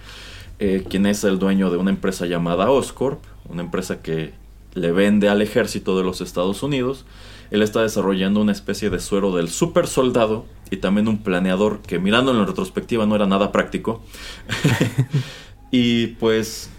eh, 0.58 0.84
quien 0.88 1.06
es 1.06 1.24
el 1.24 1.38
dueño 1.38 1.70
de 1.70 1.76
una 1.76 1.90
empresa 1.90 2.26
llamada 2.26 2.70
Oscorp, 2.70 3.22
una 3.48 3.62
empresa 3.62 4.02
que 4.02 4.32
le 4.74 4.92
vende 4.92 5.28
al 5.28 5.42
ejército 5.42 5.96
de 5.96 6.04
los 6.04 6.20
Estados 6.20 6.62
Unidos. 6.62 7.04
Él 7.50 7.62
está 7.62 7.82
desarrollando 7.82 8.40
una 8.40 8.52
especie 8.52 8.90
de 8.90 9.00
suero 9.00 9.34
del 9.34 9.48
super 9.48 9.86
soldado 9.86 10.46
y 10.70 10.78
también 10.78 11.08
un 11.08 11.22
planeador 11.22 11.80
que 11.80 11.98
mirando 11.98 12.32
en 12.32 12.38
la 12.38 12.44
retrospectiva 12.44 13.06
no 13.06 13.14
era 13.14 13.26
nada 13.26 13.52
práctico. 13.52 14.02
y 15.70 16.08
pues 16.08 16.70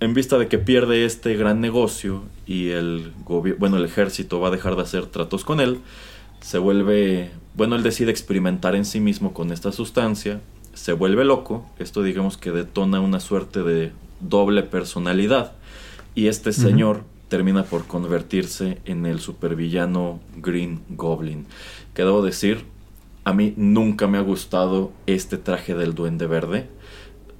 en 0.00 0.14
vista 0.14 0.38
de 0.38 0.48
que 0.48 0.58
pierde 0.58 1.04
este 1.04 1.36
gran 1.36 1.60
negocio 1.60 2.22
y 2.46 2.70
el 2.70 3.12
bueno, 3.26 3.76
el 3.76 3.84
ejército 3.84 4.40
va 4.40 4.48
a 4.48 4.50
dejar 4.50 4.76
de 4.76 4.82
hacer 4.82 5.06
tratos 5.06 5.44
con 5.44 5.60
él, 5.60 5.80
se 6.40 6.58
vuelve, 6.58 7.30
bueno, 7.54 7.76
él 7.76 7.82
decide 7.82 8.10
experimentar 8.10 8.74
en 8.74 8.84
sí 8.84 8.98
mismo 8.98 9.32
con 9.32 9.52
esta 9.52 9.72
sustancia 9.72 10.40
se 10.80 10.94
vuelve 10.94 11.26
loco, 11.26 11.66
esto 11.78 12.02
digamos 12.02 12.38
que 12.38 12.52
detona 12.52 13.00
una 13.00 13.20
suerte 13.20 13.62
de 13.62 13.92
doble 14.18 14.62
personalidad 14.62 15.52
y 16.14 16.28
este 16.28 16.54
señor 16.54 17.04
termina 17.28 17.64
por 17.64 17.86
convertirse 17.86 18.78
en 18.86 19.04
el 19.04 19.20
supervillano 19.20 20.20
Green 20.38 20.80
Goblin. 20.88 21.44
Que 21.92 22.04
debo 22.04 22.22
decir, 22.22 22.64
a 23.24 23.34
mí 23.34 23.52
nunca 23.58 24.06
me 24.06 24.16
ha 24.16 24.22
gustado 24.22 24.90
este 25.04 25.36
traje 25.36 25.74
del 25.74 25.94
duende 25.94 26.26
verde. 26.26 26.70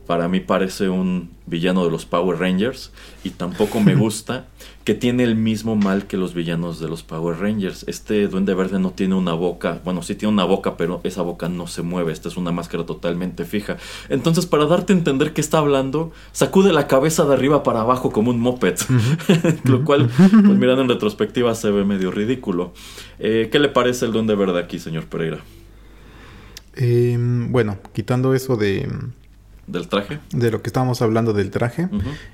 Para 0.07 0.28
mí 0.28 0.41
parece 0.41 0.91
un 0.91 1.30
villano 1.47 1.82
de 1.86 1.91
los 1.91 2.05
Power 2.05 2.38
Rangers 2.38 2.93
y 3.24 3.30
tampoco 3.30 3.80
me 3.80 3.95
gusta 3.97 4.49
que 4.91 4.97
tiene 4.97 5.22
el 5.22 5.36
mismo 5.36 5.76
mal 5.76 6.09
que 6.09 6.16
los 6.16 6.34
villanos 6.34 6.80
de 6.80 6.88
los 6.88 7.05
Power 7.05 7.38
Rangers. 7.38 7.84
Este 7.86 8.26
duende 8.26 8.55
verde 8.55 8.80
no 8.80 8.91
tiene 8.91 9.14
una 9.14 9.34
boca, 9.34 9.80
bueno, 9.84 10.03
sí 10.03 10.16
tiene 10.16 10.32
una 10.32 10.43
boca, 10.43 10.76
pero 10.76 11.01
esa 11.05 11.22
boca 11.22 11.49
no 11.49 11.68
se 11.68 11.82
mueve, 11.82 12.11
esta 12.11 12.28
es 12.28 12.36
una 12.36 12.51
máscara 12.51 12.84
totalmente 12.84 13.45
fija. 13.45 13.76
Entonces, 14.09 14.47
para 14.47 14.66
darte 14.66 14.93
a 14.93 14.97
entender 14.97 15.32
que 15.32 15.43
está 15.43 15.59
hablando, 15.59 16.11
sacude 16.32 16.72
la 16.72 16.88
cabeza 16.88 17.24
de 17.24 17.34
arriba 17.34 17.62
para 17.62 17.82
abajo 17.82 18.11
como 18.11 18.32
un 18.32 18.41
moped, 18.41 18.80
lo 19.62 19.84
cual, 19.84 20.11
pues 20.16 20.59
mirando 20.59 20.82
en 20.82 20.88
retrospectiva, 20.88 21.55
se 21.55 21.70
ve 21.70 21.84
medio 21.84 22.11
ridículo. 22.11 22.72
Eh, 23.20 23.49
¿Qué 23.53 23.61
le 23.61 23.68
parece 23.68 24.07
el 24.07 24.12
duende 24.12 24.34
verde 24.34 24.59
aquí, 24.59 24.80
señor 24.80 25.05
Pereira? 25.05 25.38
Em, 26.74 27.53
bueno, 27.53 27.78
quitando 27.93 28.34
eso 28.34 28.57
de 28.57 28.88
del 29.70 29.88
traje. 29.88 30.18
De 30.32 30.50
lo 30.50 30.62
que 30.62 30.68
estábamos 30.68 31.00
hablando 31.02 31.32
del 31.32 31.50
traje. 31.50 31.88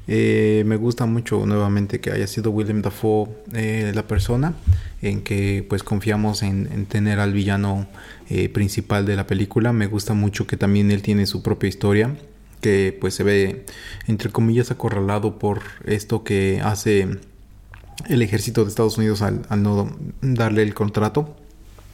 Eh, 0.09 0.65
me 0.67 0.77
gusta 0.77 1.07
mucho 1.07 1.45
nuevamente 1.47 2.01
que 2.01 2.11
haya 2.11 2.27
sido 2.27 2.51
William 2.51 2.83
Dafoe 2.83 3.29
eh, 3.53 3.93
la 3.95 4.07
persona 4.07 4.55
en 5.03 5.23
que 5.23 5.65
pues 5.69 5.83
confiamos 5.83 6.43
en, 6.43 6.87
tener 6.87 7.21
al 7.21 7.33
villano 7.33 7.87
eh, 8.31 8.49
principal 8.49 9.05
de 9.05 9.17
la 9.17 9.27
película. 9.27 9.73
Me 9.73 9.87
gusta 9.87 10.15
mucho 10.15 10.47
que 10.47 10.57
también 10.57 10.91
él 10.91 11.03
tiene 11.03 11.27
su 11.27 11.43
propia 11.43 11.69
historia 11.69 12.17
que 12.61 12.97
pues 12.99 13.15
se 13.15 13.23
ve 13.23 13.67
entre 14.07 14.31
comillas 14.31 14.71
acorralado 14.71 15.39
por 15.39 15.61
esto 15.85 16.25
que 16.25 16.61
hace 16.65 17.07
el 18.09 18.23
ejército 18.23 18.65
de 18.65 18.71
Estados 18.71 18.97
Unidos 18.97 19.21
al, 19.21 19.43
no 19.59 19.95
darle 20.23 20.63
el 20.63 20.73
contrato 20.73 21.37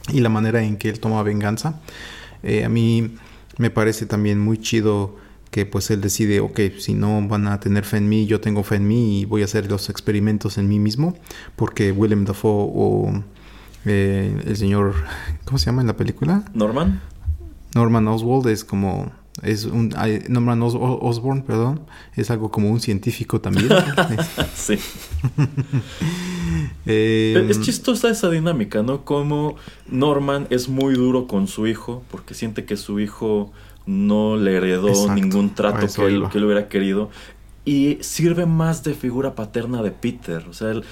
y 0.07 0.21
la 0.21 0.29
manera 0.29 0.63
en 0.63 0.77
que 0.77 0.89
él 0.89 0.99
toma 0.99 1.21
venganza. 1.21 1.81
A 2.43 2.69
mí 2.69 3.15
me 3.57 3.69
parece 3.69 4.05
también 4.05 4.39
muy 4.39 4.57
chido 4.57 5.15
que 5.53 5.67
pues 5.67 5.91
él 5.91 6.01
decide, 6.01 6.39
ok, 6.39 6.59
si 6.79 6.95
no 6.95 7.27
van 7.27 7.47
a 7.47 7.59
tener 7.59 7.85
fe 7.85 7.97
en 7.97 8.09
mí, 8.09 8.25
yo 8.25 8.41
tengo 8.41 8.63
fe 8.63 8.77
en 8.77 8.87
mí 8.87 9.19
y 9.19 9.25
voy 9.25 9.43
a 9.43 9.45
hacer 9.45 9.69
los 9.69 9.87
experimentos 9.87 10.57
en 10.57 10.67
mí 10.67 10.79
mismo, 10.79 11.15
porque 11.55 11.91
Willem 11.91 12.25
Dafoe 12.25 12.71
o 12.73 13.23
eh, 13.85 14.35
el 14.47 14.57
señor, 14.57 14.95
¿cómo 15.45 15.59
se 15.59 15.67
llama 15.67 15.81
en 15.81 15.87
la 15.87 15.95
película? 15.95 16.43
Norman. 16.55 17.01
Norman 17.75 18.07
Oswald 18.07 18.47
es 18.47 18.65
como 18.65 19.11
es 19.43 19.65
un 19.65 19.93
Norman 20.29 20.63
Osborn, 20.63 21.43
perdón, 21.43 21.81
es 22.15 22.31
algo 22.31 22.49
como 22.49 22.71
un 22.71 22.79
científico 22.79 23.39
también. 23.39 23.69
sí. 24.55 24.79
Eh, 26.85 27.47
es 27.49 27.61
chistosa 27.61 28.09
esa 28.09 28.29
dinámica, 28.29 28.83
¿no? 28.83 29.05
Como 29.05 29.55
Norman 29.87 30.47
es 30.49 30.69
muy 30.69 30.93
duro 30.95 31.27
con 31.27 31.47
su 31.47 31.65
hijo 31.67 32.03
porque 32.11 32.33
siente 32.33 32.65
que 32.65 32.77
su 32.77 32.99
hijo 32.99 33.51
no 33.85 34.37
le 34.37 34.55
heredó 34.55 35.13
ningún 35.13 35.53
trato 35.53 35.87
que 35.93 36.05
él, 36.05 36.23
que 36.31 36.37
él, 36.37 36.45
hubiera 36.45 36.67
querido. 36.67 37.09
Y 37.65 37.97
sirve 38.01 38.45
más 38.45 38.83
de 38.83 38.93
figura 38.93 39.35
paterna 39.35 39.81
de 39.81 39.91
Peter. 39.91 40.45
O 40.49 40.53
sea, 40.53 40.71
él, 40.71 40.83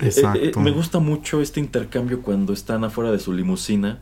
eh, 0.00 0.12
eh, 0.16 0.52
me 0.58 0.70
gusta 0.70 1.00
mucho 1.00 1.40
este 1.40 1.60
intercambio 1.60 2.22
cuando 2.22 2.52
están 2.52 2.84
afuera 2.84 3.10
de 3.10 3.18
su 3.18 3.32
limusina 3.32 3.98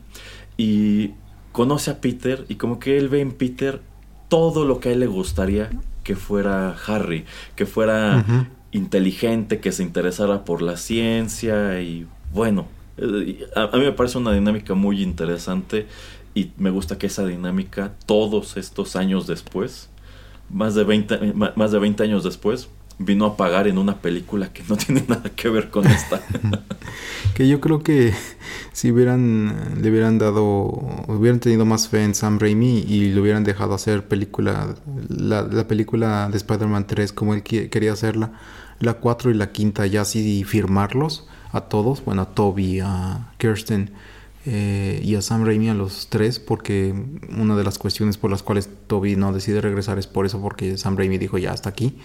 y 0.57 1.11
conoce 1.51 1.91
a 1.91 2.01
Peter 2.01 2.45
y 2.49 2.55
como 2.55 2.79
que 2.79 2.97
él 2.97 3.09
ve 3.09 3.21
en 3.21 3.31
Peter 3.31 3.81
todo 4.27 4.65
lo 4.65 4.79
que 4.79 4.89
a 4.89 4.91
él 4.91 4.99
le 4.99 5.07
gustaría 5.07 5.69
que 6.03 6.15
fuera 6.15 6.75
Harry, 6.85 7.25
que 7.55 7.65
fuera 7.65 8.47
inteligente, 8.71 9.59
que 9.59 9.71
se 9.71 9.83
interesara 9.83 10.45
por 10.45 10.61
la 10.61 10.77
ciencia 10.77 11.81
y 11.81 12.07
bueno, 12.31 12.67
eh, 12.97 13.45
a, 13.55 13.75
mí 13.75 13.83
me 13.83 13.91
parece 13.91 14.17
una 14.17 14.31
dinámica 14.31 14.73
muy 14.73 15.01
interesante 15.01 15.87
y 16.37 16.51
me 16.57 16.69
gusta 16.69 16.99
que 16.99 17.07
esa 17.07 17.25
dinámica 17.25 17.93
todos 18.05 18.57
estos 18.57 18.95
años 18.95 19.25
después, 19.25 19.89
más 20.51 20.75
de 20.75 20.83
20, 20.83 21.33
más 21.33 21.71
de 21.71 21.79
20 21.79 22.03
años 22.03 22.23
después, 22.23 22.69
vino 22.99 23.25
a 23.25 23.37
pagar 23.37 23.67
en 23.67 23.79
una 23.79 24.03
película 24.03 24.53
que 24.53 24.61
no 24.69 24.77
tiene 24.77 25.03
nada 25.07 25.31
que 25.35 25.49
ver 25.49 25.71
con 25.71 25.87
esta. 25.87 26.21
que 27.33 27.47
yo 27.47 27.59
creo 27.59 27.81
que 27.81 28.13
si 28.71 28.91
hubieran 28.91 29.81
le 29.81 29.89
hubieran 29.89 30.19
dado 30.19 30.45
hubieran 31.07 31.39
tenido 31.39 31.65
más 31.65 31.87
fe 31.87 32.03
en 32.03 32.13
Sam 32.13 32.37
Raimi 32.37 32.85
y 32.87 33.09
le 33.09 33.19
hubieran 33.19 33.43
dejado 33.43 33.73
hacer 33.73 34.07
película 34.07 34.75
la, 35.09 35.41
la 35.41 35.67
película 35.67 36.29
de 36.29 36.37
Spider-Man 36.37 36.85
3 36.85 37.13
como 37.13 37.33
él 37.33 37.41
quería 37.41 37.93
hacerla, 37.93 38.33
la 38.79 38.93
4 38.93 39.31
y 39.31 39.33
la 39.33 39.51
quinta 39.51 39.87
ya 39.87 40.01
así 40.01 40.43
firmarlos 40.43 41.27
a 41.51 41.61
todos, 41.61 42.05
bueno, 42.05 42.21
a 42.21 42.25
Toby, 42.35 42.81
a 42.81 43.31
Kirsten 43.39 43.89
eh, 44.49 45.01
y 45.03 45.15
a 45.15 45.21
Sam 45.21 45.43
Raimi 45.43 45.67
a 45.67 45.73
los 45.73 46.07
tres 46.07 46.39
porque 46.39 46.95
una 47.37 47.57
de 47.57 47.65
las 47.65 47.77
cuestiones 47.77 48.15
por 48.15 48.31
las 48.31 48.43
cuales 48.43 48.69
Toby 48.87 49.17
no 49.17 49.33
decide 49.33 49.59
regresar 49.59 49.99
es 49.99 50.07
por 50.07 50.25
eso 50.25 50.39
porque 50.41 50.77
Sam 50.77 50.95
Raimi 50.95 51.17
dijo 51.17 51.37
ya 51.37 51.51
hasta 51.51 51.67
aquí 51.67 51.97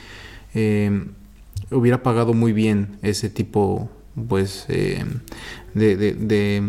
eh, 0.53 1.07
hubiera 1.70 2.03
pagado 2.03 2.34
muy 2.34 2.53
bien 2.53 2.99
ese 3.03 3.30
tipo 3.30 3.88
pues 4.28 4.64
eh, 4.66 5.05
de, 5.74 5.97
de, 5.97 6.64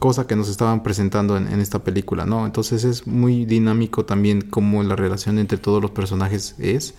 cosa 0.00 0.26
que 0.26 0.34
nos 0.34 0.48
estaban 0.48 0.82
presentando 0.82 1.36
en, 1.36 1.46
esta 1.60 1.84
película 1.84 2.26
no 2.26 2.44
entonces 2.44 2.82
es 2.82 3.06
muy 3.06 3.44
dinámico 3.44 4.04
también 4.04 4.40
como 4.40 4.82
la 4.82 4.96
relación 4.96 5.38
entre 5.38 5.58
todos 5.58 5.80
los 5.80 5.92
personajes 5.92 6.56
es 6.58 6.94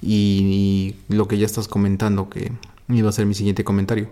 y, 0.00 0.94
lo 1.08 1.26
que 1.26 1.38
ya 1.38 1.46
estás 1.46 1.66
comentando 1.66 2.30
que 2.30 2.52
iba 2.88 3.08
a 3.08 3.12
ser 3.12 3.26
mi 3.26 3.34
siguiente 3.34 3.64
comentario 3.64 4.10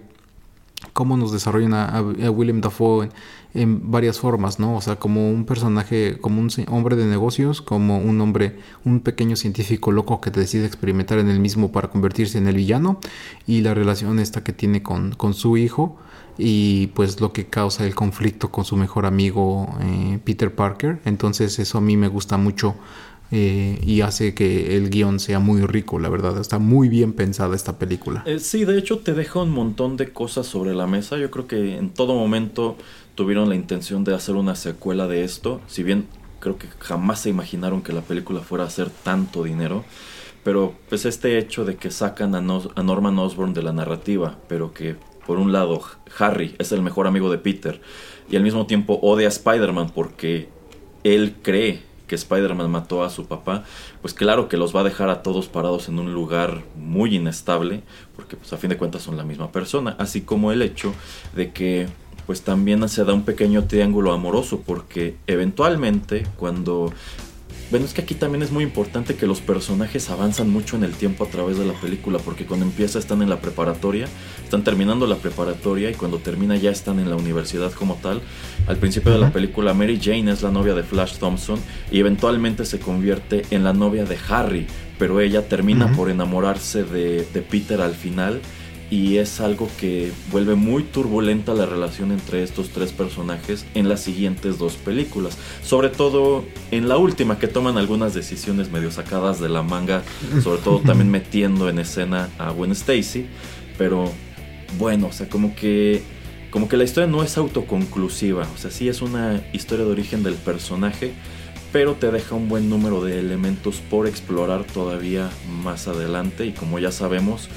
cómo 0.93 1.17
nos 1.17 1.33
desarrollan 1.33 1.75
a, 1.75 2.01
William 2.31 2.61
Dafoe 2.61 3.09
en 3.55 3.91
varias 3.91 4.19
formas, 4.19 4.59
¿no? 4.59 4.77
O 4.77 4.81
sea, 4.81 4.97
como 4.97 5.31
un 5.31 5.45
personaje, 5.45 6.19
como 6.21 6.41
un 6.41 6.51
hombre 6.69 6.97
de 6.97 7.07
negocios, 7.07 7.63
como 7.63 7.99
un 7.99 8.21
hombre, 8.21 8.59
un 8.85 9.01
pequeño 9.01 9.37
científico 9.37 9.93
loco 9.93 10.21
que 10.21 10.31
decide 10.31 10.67
experimentar 10.67 11.19
en 11.19 11.29
él 11.29 11.41
mismo 11.41 11.73
para 11.73 11.89
convertirse 11.89 12.39
en 12.39 12.47
el 12.47 12.57
villano 12.57 13.01
y 13.47 13.63
la 13.63 13.75
relación 13.75 14.19
esta 14.19 14.45
que 14.45 14.53
tiene 14.53 14.83
con, 14.83 15.13
con 15.13 15.35
su 15.35 15.57
hijo 15.57 15.99
y 16.39 16.89
pues 16.89 17.21
lo 17.21 17.33
que 17.33 17.47
causa 17.47 17.85
el 17.85 17.95
conflicto 17.95 18.51
con 18.51 18.65
su 18.65 18.77
mejor 18.77 19.05
amigo 19.05 19.69
eh, 19.83 20.19
Peter 20.25 20.55
Parker. 20.55 21.01
Entonces 21.05 21.59
eso 21.59 21.79
a 21.79 21.81
mí 21.81 21.97
me 21.97 22.09
gusta 22.09 22.39
mucho 22.39 22.77
eh, 23.31 23.79
y 23.85 24.01
hace 24.01 24.35
que 24.35 24.77
el 24.77 24.91
guion 24.91 25.21
sea 25.21 25.39
muy 25.39 25.63
rico, 25.63 25.99
la 25.99 26.09
verdad. 26.09 26.39
Está 26.41 26.59
muy 26.59 26.89
bien 26.89 27.13
pensada 27.13 27.55
esta 27.55 27.79
película. 27.79 28.23
Eh, 28.27 28.39
sí, 28.39 28.65
de 28.65 28.79
hecho 28.79 28.99
te 28.99 29.15
deja 29.15 29.41
un 29.41 29.51
montón 29.51 29.97
de 29.97 30.13
cosas 30.13 30.47
sobre 30.47 30.75
la 30.75 30.87
mesa. 30.87 31.17
Yo 31.17 31.31
creo 31.31 31.47
que 31.47 31.77
en 31.77 31.91
todo 31.91 32.15
momento 32.15 32.77
tuvieron 33.15 33.49
la 33.49 33.55
intención 33.55 34.05
de 34.05 34.15
hacer 34.15 34.35
una 34.35 34.57
secuela 34.57 35.07
de 35.07 35.25
esto. 35.25 35.61
Si 35.67 35.83
bien 35.83 36.07
creo 36.41 36.59
que 36.59 36.67
jamás 36.79 37.21
se 37.21 37.29
imaginaron 37.29 37.83
que 37.83 37.93
la 37.93 38.01
película 38.01 38.41
fuera 38.41 38.65
a 38.65 38.67
hacer 38.67 38.91
tanto 38.91 39.45
dinero. 39.45 39.85
Pero 40.43 40.75
pues 40.89 41.05
este 41.05 41.39
hecho 41.39 41.65
de 41.65 41.77
que 41.77 41.91
sacan 41.91 42.35
a, 42.35 42.41
Norman 42.41 43.19
Osborn 43.19 43.53
de 43.53 43.63
la 43.63 43.73
narrativa, 43.73 44.39
pero 44.49 44.73
que 44.73 44.97
por 45.27 45.39
un 45.39 45.53
lado 45.53 45.81
Harry 46.19 46.57
es 46.59 46.73
el 46.73 46.83
mejor 46.83 47.07
amigo 47.07 47.31
de 47.31 47.39
Peter 47.39 47.81
y 48.31 48.37
al 48.37 48.43
mismo 48.43 48.67
tiempo 48.67 48.99
odia 49.03 49.27
a 49.27 49.29
Spider-Man 49.29 49.93
porque 49.95 50.49
él 51.05 51.37
cree 51.43 51.83
que 52.11 52.17
Spider-Man 52.17 52.69
mató 52.69 53.05
a 53.05 53.09
su 53.09 53.27
papá, 53.27 53.63
pues 54.03 54.15
claro 54.15 54.49
que 54.49 54.57
los 54.57 54.75
va 54.75 54.81
a 54.81 54.85
dejar 54.85 55.11
a 55.11 55.23
todos 55.23 55.47
parados 55.47 55.89
en 55.89 56.01
un 56.01 56.13
lugar 56.13 56.65
muy 56.77 57.15
inestable, 57.15 57.85
porque 58.17 58.37
pues 58.37 58.53
a 58.53 58.57
fin 58.57 58.69
de 58.69 58.77
cuentas 58.77 59.03
son 59.03 59.17
la 59.17 59.23
misma 59.23 59.53
persona, 59.53 59.95
así 59.97 60.23
como 60.23 60.51
el 60.51 60.61
hecho 60.63 60.93
de 61.37 61.53
que 61.53 61.87
pues 62.27 62.43
también 62.43 62.89
se 62.89 63.05
da 63.05 63.15
un 63.15 63.23
pequeño 63.23 63.69
triángulo 63.69 64.13
amoroso, 64.13 64.61
porque 64.67 65.19
eventualmente 65.29 66.27
cuando 66.37 66.93
bueno, 67.71 67.87
es 67.87 67.95
que 67.95 68.03
aquí 68.03 68.15
también 68.15 68.43
es 68.43 68.51
muy 68.51 68.65
importante 68.65 69.15
que 69.15 69.27
los 69.27 69.41
personajes 69.41 70.11
avanzan 70.11 70.51
mucho 70.51 70.77
en 70.77 70.83
el 70.83 70.93
tiempo 70.93 71.25
a 71.25 71.29
través 71.29 71.57
de 71.57 71.65
la 71.65 71.73
película, 71.75 72.19
porque 72.19 72.45
cuando 72.45 72.67
empieza 72.67 72.99
están 72.99 73.23
en 73.23 73.31
la 73.31 73.41
preparatoria, 73.41 74.09
están 74.43 74.65
terminando 74.65 75.07
la 75.07 75.17
preparatoria 75.17 75.91
y 75.91 75.95
cuando 75.95 76.19
termina 76.19 76.57
ya 76.57 76.71
están 76.71 76.99
en 76.99 77.09
la 77.09 77.17
universidad 77.17 77.73
como 77.73 77.95
tal. 77.97 78.23
Al 78.67 78.77
principio 78.77 79.13
de 79.13 79.19
la 79.19 79.33
película 79.33 79.73
Mary 79.73 80.01
Jane 80.03 80.33
es 80.33 80.43
la 80.43 80.51
novia 80.51 80.75
de 80.75 80.83
Flash 80.83 81.19
Thompson 81.19 81.61
y 81.93 82.01
eventualmente 82.01 82.65
se 82.65 82.81
convierte 82.81 83.45
en 83.51 83.63
la 83.63 83.73
novia 83.73 84.05
de 84.05 84.19
Harry, 84.29 84.67
pero 84.99 85.21
ella 85.21 85.49
termina 85.49 85.93
por 85.93 86.11
enamorarse 86.11 86.83
de, 86.83 87.25
de 87.33 87.43
Peter 87.43 87.81
al 87.81 87.95
final 87.95 88.41
y 88.91 89.19
es 89.19 89.41
algo 89.41 89.69
que 89.79 90.11
vuelve 90.33 90.57
muy 90.57 90.83
turbulenta 90.83 91.55
la 91.55 91.65
relación 91.65 92.11
entre 92.11 92.43
estos 92.43 92.71
tres 92.71 92.93
personajes 92.93 93.65
en 93.75 93.89
las 93.89 94.01
siguientes 94.01 94.59
dos 94.59 94.75
películas. 94.75 95.39
Sobre 95.63 95.89
todo 95.91 96.45
en 96.73 96.89
la 96.89 96.97
última 96.97 97.39
que 97.39 97.47
toman 97.47 97.79
algunas 97.79 98.15
decisiones 98.15 98.71
medio 98.73 98.91
sacadas 98.91 99.41
de 99.41 99.49
la 99.49 99.63
manga, 99.63 100.03
sobre 100.43 100.61
todo 100.61 100.81
también 100.85 101.11
metiendo 101.11 101.69
en 101.69 101.79
escena 101.79 102.29
a 102.39 102.51
Gwen 102.51 102.73
Stacy, 102.73 103.27
pero 103.79 104.11
bueno, 104.77 105.07
o 105.07 105.13
sea, 105.13 105.29
como 105.29 105.55
que 105.55 106.03
como 106.51 106.69
que 106.69 106.77
la 106.77 106.83
historia 106.83 107.09
no 107.09 107.23
es 107.23 107.39
autoconclusiva, 107.39 108.49
o 108.53 108.59
sea, 108.59 108.73
sí 108.73 108.89
es 108.89 109.03
una 109.03 109.41
historia 109.53 109.85
de 109.85 109.93
origen 109.93 110.25
del 110.25 110.35
personaje, 110.35 111.13
pero 111.73 111.95
te 111.95 112.11
deja 112.11 112.35
un 112.35 112.49
buen 112.49 112.69
número 112.69 113.05
de 113.05 113.21
elementos 113.21 113.77
por 113.89 114.09
explorar 114.09 114.65
todavía 114.65 115.31
más 115.63 115.87
adelante 115.87 116.47
y 116.47 116.53
como 116.53 116.81
ya 116.81 116.91
sabemos, 116.91 117.49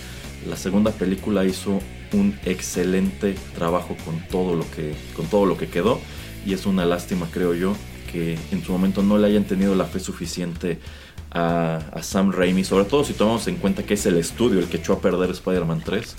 la 0.48 0.58
segunda 0.58 0.92
película 0.92 1.46
hizo 1.46 1.80
un 2.14 2.38
excelente 2.46 3.36
trabajo 3.56 3.96
con 4.06 4.20
todo 4.28 4.56
lo 4.56 4.70
que, 4.72 4.94
con 5.16 5.26
todo 5.28 5.46
lo 5.46 5.58
que 5.58 5.68
quedó 5.68 6.00
y 6.46 6.54
es 6.54 6.66
una 6.66 6.86
lástima 6.86 7.28
creo 7.32 7.54
yo 7.54 7.76
que 8.12 8.38
en 8.52 8.64
su 8.64 8.72
momento 8.72 9.02
no 9.02 9.18
le 9.18 9.28
hayan 9.28 9.46
tenido 9.46 9.76
la 9.76 9.86
fe 9.86 10.00
suficiente 10.00 10.80
a, 11.34 12.00
Sam 12.02 12.32
Raimi, 12.32 12.64
sobre 12.64 12.86
todo 12.86 13.04
si 13.04 13.14
tomamos 13.14 13.48
en 13.48 13.56
cuenta 13.56 13.84
que 13.84 13.96
es 13.96 14.06
el 14.06 14.18
estudio 14.18 14.60
el 14.60 14.68
que 14.68 14.78
echó 14.78 14.94
a 14.94 15.00
perder 15.00 15.32
Spider-Man 15.32 15.82
3, 15.84 16.16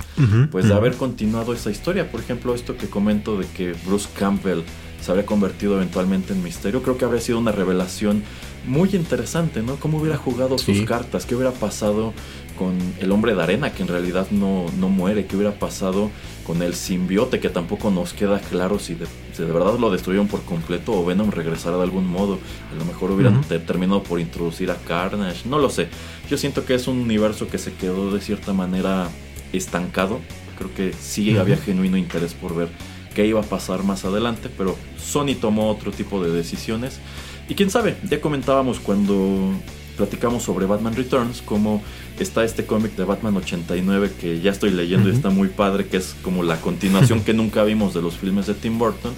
pues 0.51 0.67
de 0.67 0.75
haber 0.75 0.95
continuado 0.95 1.53
esa 1.55 1.71
historia. 1.71 2.11
Por 2.11 2.21
ejemplo, 2.21 2.55
esto 2.55 2.77
que 2.77 2.89
comento 2.89 3.39
de 3.39 3.47
que 3.47 3.75
Bruce 3.87 4.09
Campbell 4.19 4.63
se 5.01 5.11
habría 5.11 5.27
convertido 5.27 5.77
eventualmente 5.77 6.33
en 6.33 6.43
misterio, 6.43 6.83
creo 6.83 6.97
que 6.97 7.05
habría 7.05 7.21
sido 7.21 7.39
una 7.39 7.53
revelación 7.53 8.25
muy 8.67 8.89
interesante, 8.95 9.63
¿no? 9.63 9.77
¿Cómo 9.77 9.99
hubiera 9.99 10.17
jugado 10.17 10.59
sus 10.59 10.81
cartas? 10.83 11.27
¿Qué 11.27 11.35
hubiera 11.35 11.53
pasado 11.53 12.13
con 12.57 12.79
el 13.01 13.13
hombre 13.13 13.35
de 13.35 13.43
arena, 13.43 13.73
que 13.73 13.83
en 13.83 13.89
realidad 13.89 14.29
no, 14.31 14.67
no 14.79 14.89
muere, 14.89 15.27
qué 15.27 15.37
hubiera 15.37 15.59
pasado 15.59 16.11
con 16.47 16.63
el 16.63 16.75
simbiote, 16.75 17.41
que 17.41 17.49
tampoco 17.49 17.91
nos 17.91 18.13
queda 18.13 18.39
claro 18.39 18.79
si 18.79 18.95
de, 18.95 19.07
de 19.37 19.45
verdad 19.53 19.79
lo 19.79 19.91
destruyeron 19.91 20.29
por 20.29 20.43
completo 20.43 20.93
o 20.93 21.05
Venom 21.05 21.31
regresará 21.31 21.77
de 21.77 21.83
algún 21.83 22.07
modo. 22.07 22.39
A 22.73 22.79
lo 22.79 22.85
mejor 22.85 23.11
hubieran 23.11 23.43
terminado 23.43 24.03
por 24.03 24.21
introducir 24.21 24.71
a 24.71 24.77
Carnage, 24.77 25.49
no 25.49 25.59
lo 25.59 25.71
sé. 25.71 25.89
Yo 26.31 26.37
siento 26.37 26.65
que 26.65 26.75
es 26.75 26.87
un 26.87 26.99
universo 26.99 27.49
que 27.49 27.59
se 27.59 27.73
quedó 27.75 28.13
de 28.13 28.21
cierta 28.21 28.53
manera 28.53 29.09
estancado. 29.53 30.21
Creo 30.59 30.73
que 30.75 30.93
sí 30.93 31.37
había 31.37 31.57
genuino 31.57 31.97
interés 31.97 32.35
por 32.35 32.55
ver 32.55 32.69
qué 33.15 33.27
iba 33.27 33.41
a 33.41 33.45
pasar 33.45 33.83
más 33.83 34.05
adelante, 34.05 34.51
pero 34.57 34.77
Sony 34.99 35.35
tomó 35.41 35.71
otro 35.71 35.93
tipo 35.93 36.23
de 36.23 36.31
decisiones. 36.31 37.01
Y 37.49 37.55
quién 37.55 37.71
sabe, 37.71 37.97
ya 38.09 38.21
comentábamos 38.21 38.81
cuando 38.81 39.53
platicamos 39.97 40.43
sobre 40.43 40.67
Batman 40.67 40.95
Returns, 40.95 41.43
como 41.43 41.83
está 42.19 42.45
este 42.45 42.67
cómic 42.67 42.95
de 42.97 43.05
Batman 43.05 43.37
89 43.37 44.13
que 44.21 44.41
ya 44.41 44.51
estoy 44.51 44.71
leyendo 44.71 45.09
y 45.09 45.13
está 45.13 45.31
muy 45.31 45.49
padre, 45.49 45.87
que 45.87 45.97
es 45.97 46.15
como 46.23 46.43
la 46.43 46.61
continuación 46.61 47.21
que 47.25 47.35
nunca 47.35 47.65
vimos 47.65 47.95
de 47.95 48.03
los 48.03 48.17
filmes 48.17 48.47
de 48.47 48.55
Tim 48.55 48.79
Burton. 48.79 49.13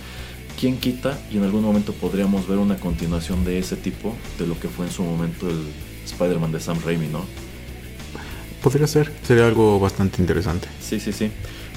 ¿Quién 0.59 0.79
quita? 0.79 1.19
Y 1.31 1.37
en 1.37 1.45
algún 1.45 1.63
momento 1.63 1.93
podríamos 1.93 2.49
ver 2.49 2.59
una 2.59 2.77
continuación 2.77 3.45
de 3.45 3.59
ese 3.59 3.77
tipo, 3.77 4.17
de 4.39 4.47
lo 4.47 4.59
que 4.59 4.69
fue 4.69 4.87
en 4.87 4.93
su 4.93 5.03
momento 5.03 5.49
el 5.49 5.61
Spider-Man 6.07 6.53
de 6.53 6.61
Sam 6.61 6.79
Raimi, 6.85 7.09
¿no? 7.09 7.25
Podría 8.63 8.87
ser, 8.87 9.13
sería 9.23 9.47
algo 9.47 9.79
bastante 9.79 10.21
interesante. 10.23 10.67
Sí, 10.81 10.99
sí, 10.99 11.13
sí. 11.13 11.31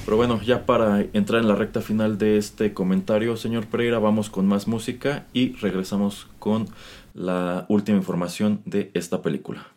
Pero 0.09 0.17
bueno, 0.17 0.41
ya 0.41 0.65
para 0.65 1.01
entrar 1.13 1.39
en 1.39 1.47
la 1.47 1.53
recta 1.53 1.81
final 1.81 2.17
de 2.17 2.39
este 2.39 2.73
comentario, 2.73 3.37
señor 3.37 3.67
Pereira, 3.67 3.99
vamos 3.99 4.31
con 4.31 4.47
más 4.47 4.67
música 4.67 5.27
y 5.33 5.53
regresamos 5.57 6.25
con 6.39 6.67
la 7.13 7.67
última 7.69 7.99
información 7.99 8.63
de 8.65 8.89
esta 8.95 9.21
película. 9.21 9.67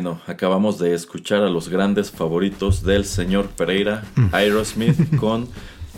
Bueno, 0.00 0.20
acabamos 0.28 0.78
de 0.78 0.94
escuchar 0.94 1.42
a 1.42 1.50
los 1.50 1.68
grandes 1.68 2.12
favoritos 2.12 2.84
del 2.84 3.04
señor 3.04 3.48
Pereira, 3.48 4.04
mm. 4.14 4.28
Aerosmith, 4.32 5.16
con 5.18 5.48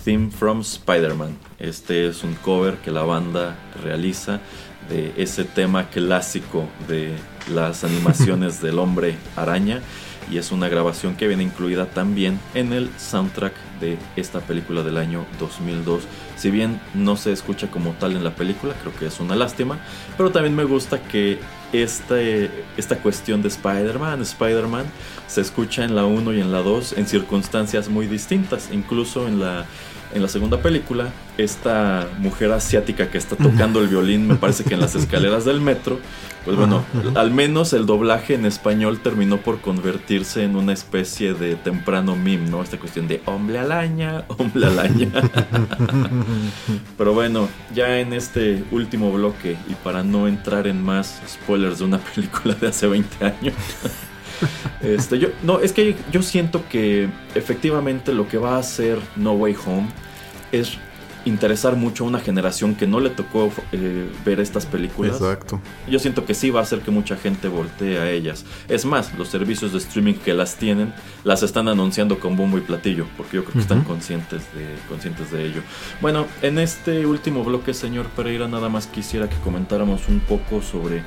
Theme 0.07 0.31
from 0.31 0.63
Spider-Man. 0.63 1.37
Este 1.59 2.09
es 2.09 2.25
un 2.25 2.33
cover 2.37 2.79
que 2.79 2.91
la 2.91 3.03
banda 3.03 3.59
realiza 3.85 4.41
de 4.89 5.13
ese 5.19 5.45
tema 5.45 5.91
clásico 5.91 6.65
de 6.89 7.13
las 7.53 7.85
animaciones 7.85 8.63
del 8.63 8.79
hombre 8.79 9.17
araña 9.37 9.83
y 10.31 10.39
es 10.39 10.51
una 10.51 10.71
grabación 10.71 11.15
que 11.15 11.29
viene 11.29 11.43
incluida 11.43 11.85
también 11.85 12.41
en 12.55 12.73
el 12.73 12.89
soundtrack 12.97 13.53
de 13.81 13.99
esta 14.17 14.41
película 14.41 14.83
del 14.83 14.97
año 14.97 15.27
2002. 15.39 16.05
Si 16.41 16.51
bien 16.51 16.81
no 16.95 17.19
se 17.19 17.33
escucha 17.33 17.71
como 17.71 17.93
tal 17.93 18.17
en 18.17 18.25
la 18.25 18.35
película, 18.35 18.73
creo 18.81 18.97
que 18.97 19.05
es 19.05 19.21
una 19.21 19.37
lástima, 19.37 19.79
pero 20.17 20.31
también 20.31 20.57
me 20.57 20.65
gusta 20.65 21.03
que 21.03 21.39
este, 21.71 22.51
esta 22.79 22.97
cuestión 22.97 23.43
de 23.43 23.49
Spider-Man, 23.49 24.23
Spider-Man, 24.23 24.87
se 25.27 25.43
escucha 25.43 25.85
en 25.85 25.95
la 25.95 26.07
1 26.07 26.33
y 26.33 26.41
en 26.41 26.51
la 26.51 26.63
2 26.63 26.95
en 26.95 27.07
circunstancias 27.07 27.91
muy 27.91 28.07
distintas. 28.07 28.71
Incluso 28.73 29.29
en 29.29 29.39
la, 29.39 29.67
en 30.15 30.23
la 30.23 30.29
segunda 30.29 30.59
película, 30.59 31.13
esta 31.39 32.09
mujer 32.19 32.53
asiática 32.53 33.11
que 33.11 33.19
está 33.19 33.37
tocando 33.37 33.81
el 33.81 33.89
violín, 33.89 34.27
me 34.27 34.35
parece 34.35 34.65
que 34.65 34.75
en 34.75 34.81
las 34.81 34.95
escaleras 34.95 35.45
del 35.45 35.61
metro, 35.61 35.99
pues 36.45 36.57
bueno, 36.57 36.85
al 37.15 37.31
menos 37.31 37.73
el 37.73 37.87
doblaje 37.87 38.35
en 38.35 38.47
español 38.47 39.01
terminó 39.01 39.39
por 39.39 39.61
convertirse 39.61 40.43
en 40.43 40.57
una 40.57 40.73
especie 40.73 41.35
de 41.35 41.55
temprano 41.57 42.17
meme, 42.17 42.49
¿no? 42.49 42.63
Esta 42.63 42.79
cuestión 42.79 43.09
de 43.09 43.23
hombre 43.27 43.59
alaña, 43.59 44.25
hombre 44.39 44.67
alaña. 44.67 45.09
Pero 46.99 47.13
bueno, 47.13 47.49
ya 47.75 48.01
en 48.01 48.13
este 48.13 48.65
último 48.71 49.13
bloque 49.13 49.57
y 49.69 49.75
para 49.75 50.03
no 50.03 50.27
entrar 50.29 50.67
en 50.67 50.83
más 50.83 51.21
spoilers 51.29 51.79
de 51.79 51.85
una 51.85 51.99
película 51.99 52.55
de 52.55 52.69
hace 52.69 52.87
20 52.87 53.25
años. 53.25 53.55
Este, 54.81 55.19
yo, 55.19 55.29
no, 55.43 55.61
es 55.61 55.73
que 55.73 55.95
yo 56.11 56.23
siento 56.23 56.65
que 56.69 57.09
efectivamente 57.35 58.15
lo 58.15 58.29
que 58.29 58.39
va 58.39 58.57
a 58.57 58.59
hacer 58.59 58.99
No 59.17 59.33
Way 59.33 59.57
Home 59.67 59.89
es 60.53 60.79
interesar 61.25 61.77
mucho 61.77 62.05
a 62.05 62.07
una 62.07 62.21
generación 62.21 62.75
que 62.75 62.87
no 62.87 63.01
le 63.01 63.11
tocó 63.11 63.53
eh, 63.73 64.09
ver 64.25 64.41
estas 64.41 64.67
películas. 64.67 65.17
Exacto. 65.17 65.61
Yo 65.89 65.99
siento 65.99 66.25
que 66.25 66.35
sí 66.35 66.51
va 66.51 66.61
a 66.61 66.63
hacer 66.63 66.81
que 66.81 66.91
mucha 66.91 67.17
gente 67.17 67.49
voltee 67.49 67.99
a 67.99 68.11
ellas. 68.11 68.45
Es 68.69 68.85
más, 68.85 69.17
los 69.19 69.29
servicios 69.29 69.73
de 69.73 69.79
streaming 69.79 70.15
que 70.15 70.35
las 70.35 70.57
tienen 70.57 70.93
las 71.25 71.43
están 71.43 71.69
anunciando 71.69 72.19
con 72.19 72.37
bombo 72.37 72.59
y 72.59 72.63
platillo, 72.63 73.07
porque 73.17 73.37
yo 73.37 73.45
creo 73.45 73.55
que 73.55 73.61
están 73.61 73.85
conscientes 73.85 74.43
de, 74.55 74.67
conscientes 74.89 75.31
de 75.31 75.47
ello. 75.47 75.63
Bueno, 76.01 76.27
en 76.43 76.59
este 76.59 77.07
último 77.07 77.45
bloque, 77.45 77.75
señor 77.75 78.07
Pereira, 78.07 78.49
nada 78.49 78.69
más 78.69 78.87
quisiera 78.87 79.29
que 79.29 79.37
comentáramos 79.37 80.09
un 80.09 80.21
poco 80.21 80.63
sobre 80.63 81.03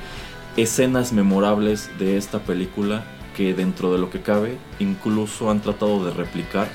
escenas 0.56 1.12
memorables 1.12 1.90
de 1.98 2.16
esta 2.16 2.38
película 2.38 3.04
que 3.36 3.54
dentro 3.54 3.92
de 3.92 3.98
lo 3.98 4.10
que 4.10 4.22
cabe 4.22 4.58
incluso 4.78 5.50
han 5.50 5.60
tratado 5.60 6.04
de 6.04 6.12
replicar 6.12 6.68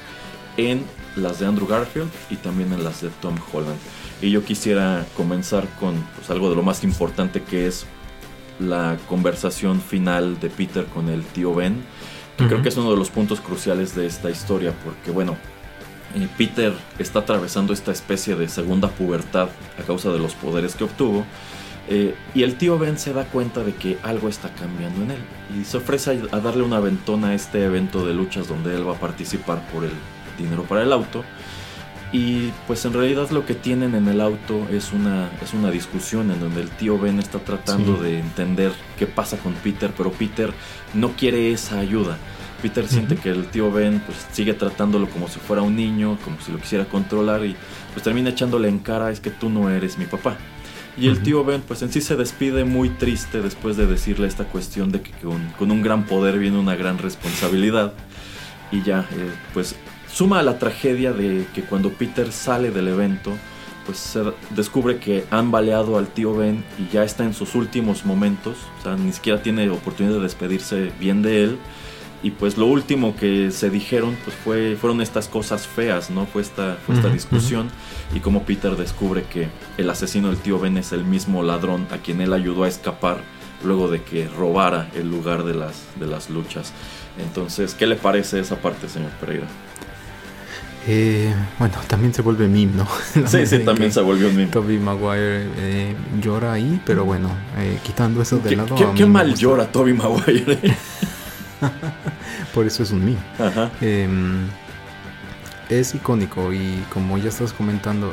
en 0.57 0.84
las 1.16 1.39
de 1.39 1.47
Andrew 1.47 1.68
Garfield 1.68 2.10
y 2.30 2.36
también 2.36 2.74
en 2.74 2.84
las 2.84 3.01
de 3.01 3.10
Tom 3.22 3.36
Holland. 3.51 3.78
Y 4.22 4.32
yo 4.32 4.43
quisiera 4.43 5.05
comenzar 5.16 5.66
con 5.80 5.95
pues, 6.16 6.30
algo 6.30 6.49
de 6.49 6.55
lo 6.55 6.64
más 6.64 6.84
importante 6.84 7.41
que 7.41 7.68
es 7.68 7.86
la 8.60 8.97
conversación 9.07 9.82
final 9.82 10.39
de 10.39 10.49
Peter 10.49 10.86
con 10.86 11.10
el 11.10 11.24
tío 11.24 11.55
Ben, 11.55 11.82
que 12.38 12.47
creo 12.47 12.62
que 12.62 12.70
es 12.70 12.78
uno 12.78 12.91
de 12.91 12.97
los 12.97 13.10
puntos 13.10 13.39
cruciales 13.39 13.95
de 13.95 14.05
esta 14.05 14.30
historia, 14.30 14.74
porque 14.84 15.12
bueno, 15.12 15.38
eh, 16.16 16.28
Peter 16.38 16.74
está 16.97 17.20
atravesando 17.20 17.74
esta 17.74 17.91
especie 17.91 18.36
de 18.36 18.49
segunda 18.49 18.89
pubertad 18.89 19.49
a 19.78 19.84
causa 19.84 20.10
de 20.12 20.20
los 20.20 20.34
poderes 20.34 20.76
que 20.76 20.84
obtuvo. 20.84 21.26
Eh, 21.92 22.14
y 22.36 22.44
el 22.44 22.56
tío 22.56 22.78
Ben 22.78 23.00
se 23.00 23.14
da 23.14 23.26
cuenta 23.26 23.64
de 23.64 23.74
que 23.74 23.98
algo 24.04 24.30
está 24.30 24.50
cambiando 24.54 25.02
en 25.02 25.12
él 25.12 25.24
y 25.60 25.64
se 25.66 25.78
ofrece 25.78 26.22
a 26.32 26.40
darle 26.40 26.62
una 26.62 26.80
ventona 26.80 27.30
a 27.30 27.34
este 27.34 27.64
evento 27.64 28.06
de 28.06 28.14
luchas 28.14 28.48
donde 28.48 28.76
él 28.76 28.88
va 28.88 28.94
a 28.94 29.00
participar 29.00 29.68
por 29.70 29.84
el 29.84 29.92
dinero 30.38 30.64
para 30.64 30.84
el 30.84 30.94
auto. 30.94 31.24
Y 32.12 32.52
pues 32.68 32.86
en 32.86 32.94
realidad 32.94 33.30
lo 33.32 33.46
que 33.46 33.56
tienen 33.56 33.96
en 33.96 34.08
el 34.08 34.22
auto 34.22 34.68
es 34.72 34.94
una, 34.94 35.32
es 35.44 35.54
una 35.54 35.72
discusión 35.72 36.32
en 36.32 36.40
donde 36.40 36.62
el 36.62 36.70
tío 36.70 37.00
Ben 37.00 37.20
está 37.20 37.40
tratando 37.40 37.98
de 37.98 38.20
entender 38.20 38.72
qué 38.98 39.08
pasa 39.08 39.38
con 39.38 39.54
Peter, 39.54 39.92
pero 39.96 40.12
Peter 40.12 40.52
no 40.94 41.10
quiere 41.14 41.52
esa 41.52 41.80
ayuda. 41.80 42.18
Peter 42.62 42.88
siente 42.88 43.16
que 43.16 43.30
el 43.30 43.48
tío 43.48 43.72
Ben 43.72 44.00
pues 44.06 44.28
sigue 44.32 44.54
tratándolo 44.54 45.08
como 45.10 45.28
si 45.28 45.40
fuera 45.40 45.62
un 45.62 45.76
niño, 45.76 46.18
como 46.24 46.40
si 46.42 46.52
lo 46.52 46.60
quisiera 46.60 46.86
controlar 46.86 47.46
y 47.46 47.56
pues 47.94 48.04
termina 48.04 48.30
echándole 48.30 48.70
en 48.70 48.80
cara 48.80 49.12
es 49.12 49.20
que 49.20 49.30
tú 49.32 49.50
no 49.50 49.70
eres 49.70 49.98
mi 49.98 50.06
papá. 50.06 50.38
Y 51.00 51.08
el 51.08 51.24
tío 51.24 51.45
Ben 51.45 51.62
pues 51.62 51.82
en 51.82 51.91
sí 51.91 52.02
se 52.02 52.16
despide 52.16 52.66
muy 52.66 52.89
triste 52.89 53.41
después 53.41 53.78
de 53.78 53.88
decirle 53.88 54.28
esta 54.28 54.45
cuestión 54.45 54.91
de 54.91 55.02
que 55.02 55.12
con, 55.12 55.72
un 55.72 55.82
gran 55.82 56.06
poder 56.06 56.38
viene 56.39 56.60
una 56.60 56.76
gran 56.76 56.97
responsabilidad. 56.97 57.93
Y 58.72 58.84
ya, 58.84 59.08
eh, 59.12 59.32
pues 59.54 59.76
Suma 60.12 60.39
a 60.39 60.43
la 60.43 60.58
tragedia 60.58 61.14
de 61.14 61.45
que 61.54 61.62
cuando 61.62 61.91
Peter 61.91 62.32
sale 62.32 62.72
del 62.72 62.88
evento, 62.88 63.32
pues 63.86 63.97
se 63.97 64.24
descubre 64.52 64.97
que 64.97 65.26
han 65.30 65.52
baleado 65.52 65.97
al 65.97 66.08
tío 66.08 66.36
Ben 66.36 66.64
y 66.78 66.91
ya 66.91 67.04
está 67.04 67.24
en 67.24 67.34
sus 67.34 67.56
últimos 67.56 68.06
momentos, 68.06 68.58
o 68.80 68.84
sea, 68.84 68.95
ni 68.95 69.14
siquiera 69.14 69.41
tiene 69.41 69.70
oportunidad 69.70 70.16
de 70.16 70.24
despedirse 70.24 70.91
bien 71.00 71.22
de 71.22 71.43
él. 71.43 71.60
Y 72.22 72.32
pues 72.32 72.57
lo 72.57 72.65
último 72.65 73.15
que 73.15 73.51
se 73.51 73.70
dijeron 73.70 74.17
pues 74.26 74.36
fue, 74.36 74.76
fueron 74.76 75.01
estas 75.01 75.28
cosas 75.28 75.67
feas, 75.67 76.09
¿no? 76.09 76.26
Fue 76.26 76.41
esta, 76.41 76.78
fue 76.86 76.95
esta 76.95 77.09
discusión 77.09 77.70
y 78.13 78.20
como 78.20 78.43
Peter 78.43 78.76
descubre 78.76 79.24
que 79.24 79.47
el 79.78 79.89
asesino 79.89 80.28
del 80.28 80.38
tío 80.38 80.59
Ben 80.59 80.78
es 80.78 80.91
el 80.91 81.05
mismo 81.05 81.43
ladrón 81.43 81.88
a 81.91 81.97
quien 81.97 82.20
él 82.20 82.34
ayudó 82.34 82.65
a 82.65 82.67
escapar 82.67 83.22
luego 83.63 83.88
de 83.89 84.01
que 84.01 84.28
robara 84.28 84.89
el 84.95 85.09
lugar 85.09 85.43
de 85.43 85.53
las, 85.53 85.84
de 85.99 86.07
las 86.07 86.30
luchas. 86.30 86.74
Entonces, 87.17 87.74
¿qué 87.74 87.88
le 87.88 87.95
parece 87.95 88.39
esa 88.39 88.57
parte, 88.57 88.89
señor 88.89 89.11
Pereira? 89.11 89.47
Eh, 90.88 91.34
bueno, 91.57 91.76
también 91.88 92.13
se 92.13 92.22
vuelve 92.22 92.47
meme, 92.47 92.72
¿no? 92.74 92.88
sí, 93.28 93.45
sí, 93.45 93.59
también 93.59 93.91
se 93.91 94.01
volvió 94.01 94.28
un 94.28 94.36
meme. 94.36 94.51
Toby 94.51 94.78
Maguire 94.80 95.47
eh, 95.57 95.95
llora 96.22 96.53
ahí, 96.53 96.82
pero 96.86 97.05
bueno, 97.05 97.30
eh, 97.57 97.80
quitando 97.84 98.22
eso 98.22 98.39
de 98.39 98.55
lado. 98.55 98.76
Qué, 98.95 99.05
mal 99.05 99.36
llora 99.36 99.72
Toby 99.72 99.93
Maguire. 99.93 100.57
Por 102.53 102.66
eso 102.66 102.84
es 102.84 102.91
un 102.91 103.05
meme. 103.05 103.18
Ajá. 103.38 103.72
Em, 103.82 104.47
es 105.70 105.93
icónico 105.93 106.51
y 106.51 106.84
como 106.92 107.20
ya 107.20 107.29
estás 107.29 107.54
comentando, 107.54 108.12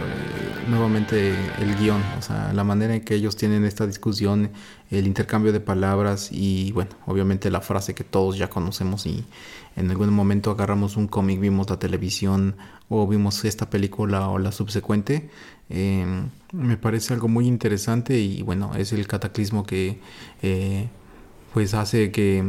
nuevamente 0.68 1.34
el 1.58 1.74
guion, 1.76 2.02
o 2.18 2.22
sea, 2.22 2.52
la 2.52 2.64
manera 2.64 2.94
en 2.94 3.00
que 3.02 3.14
ellos 3.14 3.34
tienen 3.34 3.64
esta 3.64 3.86
discusión, 3.86 4.50
el 4.90 5.06
intercambio 5.06 5.52
de 5.52 5.60
palabras 5.60 6.28
y 6.30 6.70
bueno, 6.72 6.90
obviamente 7.06 7.50
la 7.50 7.62
frase 7.62 7.94
que 7.94 8.04
todos 8.04 8.36
ya 8.36 8.50
conocemos 8.50 9.06
y 9.06 9.24
en 9.74 9.90
algún 9.90 10.12
momento 10.12 10.50
agarramos 10.50 10.96
un 10.98 11.08
cómic, 11.08 11.40
vimos 11.40 11.70
la 11.70 11.78
televisión 11.78 12.56
o 12.90 13.06
vimos 13.06 13.42
esta 13.46 13.70
película 13.70 14.28
o 14.28 14.38
la 14.38 14.52
subsecuente, 14.52 15.30
em, 15.70 16.28
me 16.52 16.76
parece 16.76 17.14
algo 17.14 17.28
muy 17.28 17.46
interesante 17.46 18.18
y 18.18 18.42
bueno, 18.42 18.72
es 18.76 18.92
el 18.92 19.06
cataclismo 19.06 19.64
que 19.64 19.98
eh, 20.42 20.88
pues 21.54 21.72
hace 21.72 22.10
que 22.12 22.44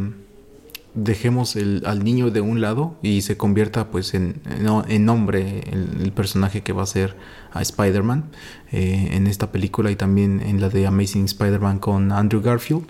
dejemos 0.98 1.56
al 1.56 2.04
niño 2.04 2.32
de 2.32 2.42
un 2.42 2.60
lado 2.60 2.98
y 3.04 3.22
se 3.22 3.38
convierta 3.38 3.92
pues 3.92 4.16
en, 4.16 4.42
en, 4.50 5.10
hombre 5.10 5.64
el, 5.72 6.12
personaje 6.12 6.62
que 6.62 6.74
va 6.74 6.84
a 6.84 6.88
ser 6.88 7.16
a 7.54 7.62
Spider-Man 7.62 8.32
eh, 8.72 9.10
en 9.12 9.28
esta 9.28 9.52
película 9.52 9.92
y 9.92 9.96
también 9.96 10.42
en 10.42 10.60
la 10.60 10.70
de 10.70 10.88
Amazing 10.88 11.26
Spider-Man 11.26 11.78
con 11.80 12.12
Andrew 12.12 12.42
Garfield. 12.42 12.88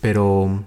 Pero 0.00 0.62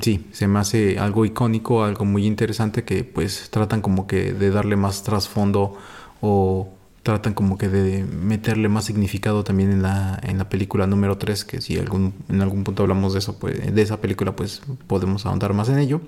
sí, 0.00 0.26
se 0.32 0.46
me 0.46 0.58
hace 0.58 0.98
algo 0.98 1.24
icónico, 1.24 1.84
algo 1.84 2.04
muy 2.04 2.26
interesante 2.26 2.84
que 2.84 3.02
pues 3.02 3.48
tratan 3.50 3.80
como 3.80 4.06
que 4.06 4.34
de 4.34 4.50
darle 4.50 4.76
más 4.76 5.02
trasfondo 5.02 5.78
o 6.20 6.68
tratan 7.02 7.34
como 7.34 7.56
que 7.56 7.68
de 7.68 8.04
meterle 8.04 8.68
más 8.68 8.84
significado 8.84 9.42
también 9.44 9.70
en 9.70 9.82
la, 9.82 10.20
en 10.22 10.38
la 10.38 10.48
película 10.48 10.86
número 10.86 11.16
3, 11.18 11.44
que 11.44 11.60
si 11.60 11.78
algún, 11.78 12.14
en 12.28 12.42
algún 12.42 12.64
punto 12.64 12.82
hablamos 12.82 13.14
de 13.14 13.20
eso, 13.20 13.38
pues, 13.38 13.74
de 13.74 13.82
esa 13.82 14.00
película, 14.00 14.36
pues 14.36 14.62
podemos 14.86 15.24
ahondar 15.26 15.54
más 15.54 15.68
en 15.68 15.78
ello. 15.78 16.02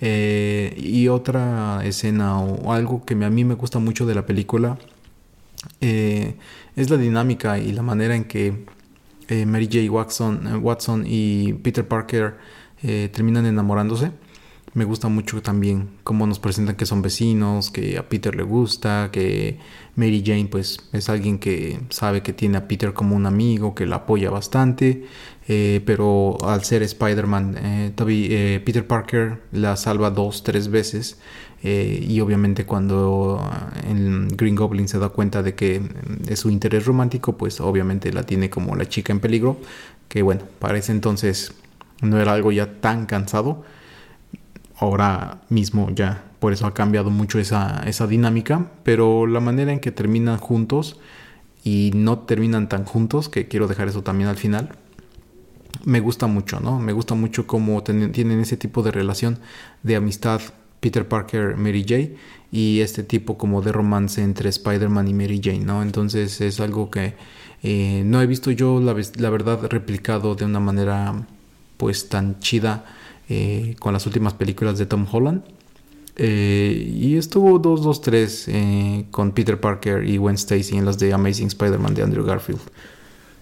Eh, 0.00 0.74
y 0.78 1.08
otra 1.08 1.84
escena 1.84 2.40
o 2.40 2.72
algo 2.72 3.04
que 3.04 3.14
a 3.14 3.30
mí 3.30 3.44
me 3.44 3.54
gusta 3.54 3.80
mucho 3.80 4.06
de 4.06 4.14
la 4.14 4.26
película 4.26 4.78
eh, 5.80 6.36
es 6.76 6.88
la 6.88 6.96
dinámica 6.96 7.58
y 7.58 7.72
la 7.72 7.82
manera 7.82 8.14
en 8.14 8.22
que 8.24 8.64
eh, 9.26 9.44
Mary 9.44 9.66
J. 9.66 9.90
Watson, 9.90 10.60
Watson 10.62 11.04
y 11.06 11.54
Peter 11.54 11.86
Parker 11.86 12.36
terminan 12.80 13.44
enamorándose. 13.44 14.12
Me 14.78 14.84
gusta 14.84 15.08
mucho 15.08 15.42
también 15.42 15.88
cómo 16.04 16.24
nos 16.24 16.38
presentan 16.38 16.76
que 16.76 16.86
son 16.86 17.02
vecinos, 17.02 17.72
que 17.72 17.98
a 17.98 18.08
Peter 18.08 18.36
le 18.36 18.44
gusta, 18.44 19.10
que 19.10 19.58
Mary 19.96 20.22
Jane 20.24 20.46
pues 20.46 20.78
es 20.92 21.08
alguien 21.08 21.40
que 21.40 21.80
sabe 21.88 22.22
que 22.22 22.32
tiene 22.32 22.58
a 22.58 22.68
Peter 22.68 22.92
como 22.92 23.16
un 23.16 23.26
amigo, 23.26 23.74
que 23.74 23.86
la 23.86 23.96
apoya 23.96 24.30
bastante, 24.30 25.04
eh, 25.48 25.82
pero 25.84 26.38
al 26.42 26.62
ser 26.62 26.84
Spider-Man, 26.84 27.56
eh, 27.60 28.62
Peter 28.64 28.86
Parker 28.86 29.42
la 29.50 29.76
salva 29.76 30.10
dos, 30.10 30.44
tres 30.44 30.68
veces 30.68 31.18
y 31.60 32.20
obviamente 32.20 32.64
cuando 32.64 33.50
el 33.84 34.28
Green 34.36 34.54
Goblin 34.54 34.86
se 34.86 35.00
da 35.00 35.08
cuenta 35.08 35.42
de 35.42 35.56
que 35.56 35.82
es 36.28 36.38
su 36.38 36.50
interés 36.50 36.86
romántico, 36.86 37.36
pues 37.36 37.60
obviamente 37.60 38.12
la 38.12 38.22
tiene 38.22 38.48
como 38.48 38.76
la 38.76 38.88
chica 38.88 39.12
en 39.12 39.18
peligro, 39.18 39.58
que 40.08 40.22
bueno, 40.22 40.42
para 40.60 40.78
ese 40.78 40.92
entonces 40.92 41.52
no 42.00 42.20
era 42.20 42.32
algo 42.32 42.52
ya 42.52 42.80
tan 42.80 43.06
cansado. 43.06 43.64
Ahora 44.80 45.40
mismo 45.48 45.90
ya, 45.90 46.24
por 46.38 46.52
eso 46.52 46.66
ha 46.66 46.74
cambiado 46.74 47.10
mucho 47.10 47.38
esa, 47.38 47.82
esa 47.86 48.06
dinámica, 48.06 48.70
pero 48.84 49.26
la 49.26 49.40
manera 49.40 49.72
en 49.72 49.80
que 49.80 49.90
terminan 49.90 50.38
juntos 50.38 50.98
y 51.64 51.90
no 51.94 52.20
terminan 52.20 52.68
tan 52.68 52.84
juntos, 52.84 53.28
que 53.28 53.48
quiero 53.48 53.66
dejar 53.66 53.88
eso 53.88 54.02
también 54.02 54.28
al 54.28 54.36
final, 54.36 54.70
me 55.84 56.00
gusta 56.00 56.26
mucho, 56.26 56.60
¿no? 56.60 56.78
Me 56.78 56.92
gusta 56.92 57.14
mucho 57.14 57.46
cómo 57.46 57.82
tienen 57.82 58.40
ese 58.40 58.56
tipo 58.56 58.82
de 58.82 58.90
relación 58.90 59.38
de 59.82 59.96
amistad 59.96 60.40
Peter 60.80 61.06
Parker, 61.06 61.56
Mary 61.56 61.84
Jane 61.86 62.14
y 62.52 62.80
este 62.80 63.02
tipo 63.02 63.36
como 63.36 63.62
de 63.62 63.72
romance 63.72 64.22
entre 64.22 64.48
Spider-Man 64.48 65.08
y 65.08 65.14
Mary 65.14 65.40
Jane, 65.42 65.60
¿no? 65.60 65.82
Entonces 65.82 66.40
es 66.40 66.60
algo 66.60 66.90
que 66.90 67.14
eh, 67.62 68.02
no 68.04 68.22
he 68.22 68.26
visto 68.26 68.50
yo, 68.50 68.80
la, 68.80 68.94
la 69.16 69.30
verdad, 69.30 69.66
replicado 69.68 70.34
de 70.34 70.44
una 70.44 70.60
manera 70.60 71.26
pues 71.76 72.08
tan 72.08 72.38
chida 72.40 72.84
eh, 73.28 73.76
con 73.78 73.92
las 73.92 74.06
últimas 74.06 74.34
películas 74.34 74.78
de 74.78 74.86
Tom 74.86 75.06
Holland. 75.10 75.42
Eh, 76.16 76.92
y 76.94 77.16
estuvo 77.16 77.62
2-2-3 77.62 78.44
eh, 78.48 79.04
con 79.10 79.32
Peter 79.32 79.60
Parker 79.60 80.04
y 80.04 80.16
Gwen 80.16 80.34
Stacy 80.34 80.76
en 80.76 80.84
las 80.84 80.98
de 80.98 81.12
Amazing 81.12 81.46
Spider-Man 81.46 81.94
de 81.94 82.02
Andrew 82.02 82.24
Garfield. 82.24 82.60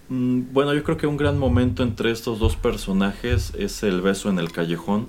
Mm, 0.09 0.53
bueno, 0.53 0.73
yo 0.73 0.83
creo 0.83 0.97
que 0.97 1.07
un 1.07 1.17
gran 1.17 1.39
momento 1.39 1.83
entre 1.83 2.11
estos 2.11 2.39
dos 2.39 2.55
personajes 2.55 3.53
es 3.57 3.81
el 3.83 4.01
beso 4.01 4.29
en 4.29 4.39
el 4.39 4.51
callejón, 4.51 5.07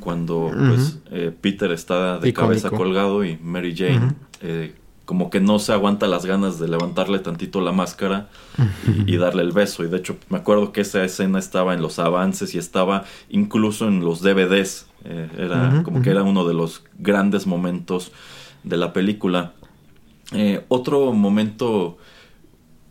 cuando 0.00 0.50
pues, 0.52 0.98
Peter 1.40 1.72
está 1.72 2.18
de 2.18 2.32
cabeza 2.32 2.70
colgado 2.70 3.24
y 3.24 3.36
Mary 3.42 3.74
Jane 3.76 4.14
como 5.08 5.30
que 5.30 5.40
no 5.40 5.58
se 5.58 5.72
aguanta 5.72 6.06
las 6.06 6.26
ganas 6.26 6.58
de 6.58 6.68
levantarle 6.68 7.18
tantito 7.20 7.62
la 7.62 7.72
máscara 7.72 8.28
y, 9.06 9.16
darle 9.16 9.42
el 9.42 9.52
beso. 9.52 9.82
Y 9.82 9.88
de 9.88 9.96
hecho 9.96 10.18
me 10.28 10.36
acuerdo 10.36 10.70
que 10.70 10.82
esa 10.82 11.02
escena 11.02 11.38
estaba 11.38 11.72
en 11.72 11.80
los 11.80 11.98
avances 11.98 12.54
y 12.54 12.58
estaba 12.58 13.06
incluso 13.30 13.88
en 13.88 14.04
los 14.04 14.20
DVDs. 14.20 14.86
Eh, 15.06 15.30
era 15.38 15.82
como 15.82 16.02
que 16.02 16.10
era 16.10 16.24
uno 16.24 16.46
de 16.46 16.52
los 16.52 16.84
grandes 16.98 17.46
momentos 17.46 18.12
de 18.64 18.76
la 18.76 18.92
película. 18.92 19.54
Eh, 20.32 20.66
otro 20.68 21.14
momento 21.14 21.96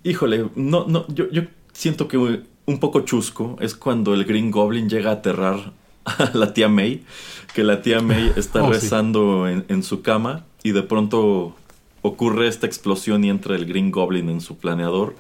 híjole, 0.04 0.50
no, 0.56 0.86
no, 0.88 1.06
yo, 1.10 1.30
yo 1.30 1.44
siento 1.72 2.08
que 2.08 2.18
un 2.18 2.80
poco 2.80 3.02
chusco 3.02 3.58
es 3.60 3.76
cuando 3.76 4.16
el 4.16 4.26
Green 4.26 4.50
Goblin 4.50 4.90
llega 4.90 5.12
a 5.12 5.14
aterrar 5.14 5.72
a 6.04 6.32
la 6.34 6.52
tía 6.52 6.68
May, 6.68 7.04
que 7.54 7.64
la 7.64 7.84
tía 7.84 8.02
May 8.02 8.34
está 8.38 8.64
oh, 8.64 8.72
rezando 8.72 9.48
en, 9.48 9.66
en, 9.68 9.84
su 9.84 10.02
cama 10.02 10.46
y 10.64 10.72
de 10.72 10.82
pronto 10.82 11.56
ocurre 12.02 12.48
esta 12.48 12.66
explosión 12.66 13.24
y 13.24 13.30
entra 13.30 13.56
el 13.56 13.66
Green 13.66 13.92
Goblin 13.92 14.30
en 14.30 14.42
su 14.42 14.58
planeador 14.58 15.16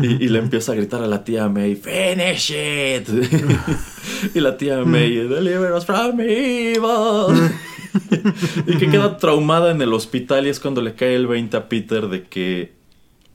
y, 0.00 0.28
le 0.28 0.38
empieza 0.38 0.72
a 0.72 0.74
gritar 0.74 1.02
a 1.02 1.06
la 1.06 1.22
tía 1.22 1.48
May, 1.48 1.76
finish 1.76 2.50
it. 2.50 3.08
y 4.34 4.40
la 4.40 4.56
tía 4.56 4.84
May, 4.86 5.16
deliver 5.28 5.72
us 5.72 5.84
from 5.84 6.18
evil. 6.20 7.50
y 8.66 8.78
que 8.78 8.88
queda 8.88 9.18
traumada 9.18 9.70
en 9.70 9.82
el 9.82 9.92
hospital 9.92 10.46
y 10.46 10.48
es 10.48 10.60
cuando 10.60 10.80
le 10.80 10.94
cae 10.94 11.14
el 11.14 11.26
20 11.26 11.56
a 11.58 11.68
Peter 11.68 12.08
de 12.08 12.24
que 12.24 12.72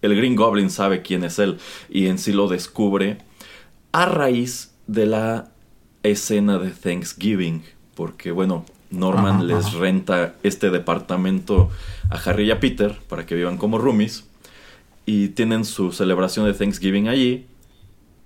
el 0.02 0.16
Green 0.16 0.36
Goblin 0.36 0.72
sabe 0.72 1.04
quién 1.04 1.24
es 1.24 1.38
él 1.38 1.58
y 1.90 2.08
en 2.08 2.18
sí 2.18 2.32
lo 2.32 2.48
descubre 2.48 3.20
a 3.92 4.06
raíz 4.06 4.74
de 4.88 5.06
la 5.06 5.52
escena 6.02 6.58
de 6.58 6.72
Thanksgiving. 6.72 7.64
Porque 7.94 8.32
bueno, 8.32 8.66
Norman 8.90 9.48
les 9.48 9.74
renta 9.74 10.36
este 10.44 10.70
departamento 10.70 11.70
a 12.10 12.16
Harry 12.16 12.46
y 12.46 12.52
a 12.52 12.60
Peter 12.60 12.98
para 13.10 13.26
que 13.26 13.36
vivan 13.36 13.58
como 13.58 13.78
roomies. 13.78 14.26
Y 15.06 15.30
tienen 15.30 15.64
su 15.66 15.92
celebración 15.92 16.46
de 16.46 16.54
Thanksgiving 16.54 17.08
allí. 17.08 17.46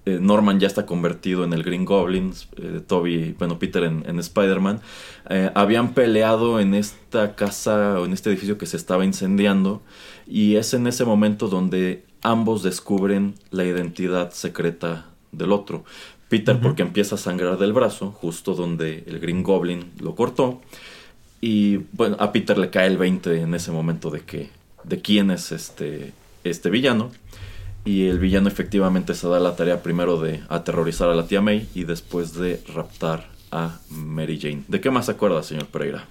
Eh, 0.05 0.17
Norman 0.19 0.59
ya 0.59 0.65
está 0.65 0.87
convertido 0.87 1.43
en 1.43 1.53
el 1.53 1.63
Green 1.63 1.85
Goblin. 1.85 2.33
Eh, 2.57 2.81
Toby, 2.85 3.35
bueno, 3.37 3.59
Peter 3.59 3.83
en, 3.83 4.19
Spider-Man. 4.19 4.81
Eh, 5.29 5.51
habían 5.53 5.93
peleado 5.93 6.59
en 6.59 6.73
esta 6.73 7.35
casa 7.35 7.99
o 7.99 8.05
en 8.05 8.13
este 8.13 8.31
edificio 8.31 8.57
que 8.57 8.65
se 8.65 8.77
estaba 8.77 9.05
incendiando. 9.05 9.81
Y 10.25 10.55
es 10.55 10.73
en 10.73 10.87
ese 10.87 11.05
momento 11.05 11.49
donde 11.49 12.03
ambos 12.23 12.63
descubren 12.63 13.35
la 13.51 13.63
identidad 13.63 14.31
secreta 14.31 15.05
del 15.31 15.51
otro. 15.51 15.83
Peter 16.31 16.61
porque 16.61 16.81
empieza 16.81 17.15
a 17.15 17.17
sangrar 17.17 17.57
del 17.57 17.73
brazo, 17.73 18.11
justo 18.11 18.55
donde 18.55 19.03
el 19.05 19.19
Green 19.19 19.43
Goblin 19.43 19.91
lo 19.99 20.15
cortó. 20.15 20.61
Y 21.41 21.81
bueno, 21.91 22.15
a 22.21 22.31
Peter 22.31 22.57
le 22.57 22.69
cae 22.69 22.87
el 22.87 22.97
20 22.97 23.41
en 23.41 23.53
ese 23.53 23.73
momento 23.73 24.09
de 24.09 24.21
que 24.21 24.49
de 24.85 25.01
quién 25.01 25.29
es 25.29 25.51
este 25.51 26.13
este 26.45 26.69
villano. 26.69 27.11
Y 27.83 28.05
el 28.05 28.17
villano 28.17 28.47
efectivamente 28.47 29.13
se 29.13 29.27
da 29.27 29.41
la 29.41 29.57
tarea 29.57 29.83
primero 29.83 30.21
de 30.21 30.41
aterrorizar 30.47 31.09
a 31.09 31.15
la 31.15 31.27
tía 31.27 31.41
May 31.41 31.67
y 31.75 31.83
después 31.83 32.33
de 32.35 32.63
raptar 32.73 33.27
a 33.51 33.79
Mary 33.89 34.39
Jane. 34.41 34.63
¿De 34.69 34.79
qué 34.79 34.89
más 34.89 35.07
se 35.07 35.11
acuerda, 35.11 35.43
señor 35.43 35.65
Pereira? 35.65 36.07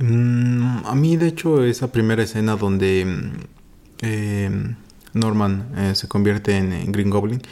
Mm, 0.00 0.86
a 0.86 0.94
mí, 0.94 1.16
de 1.16 1.26
hecho, 1.26 1.64
esa 1.64 1.90
primera 1.90 2.22
escena 2.22 2.54
donde 2.54 3.04
mm, 3.04 3.32
eh, 4.02 4.74
Norman 5.12 5.72
eh, 5.76 5.94
se 5.96 6.06
convierte 6.06 6.56
en 6.56 6.92
Green 6.92 7.10
Goblin 7.10 7.42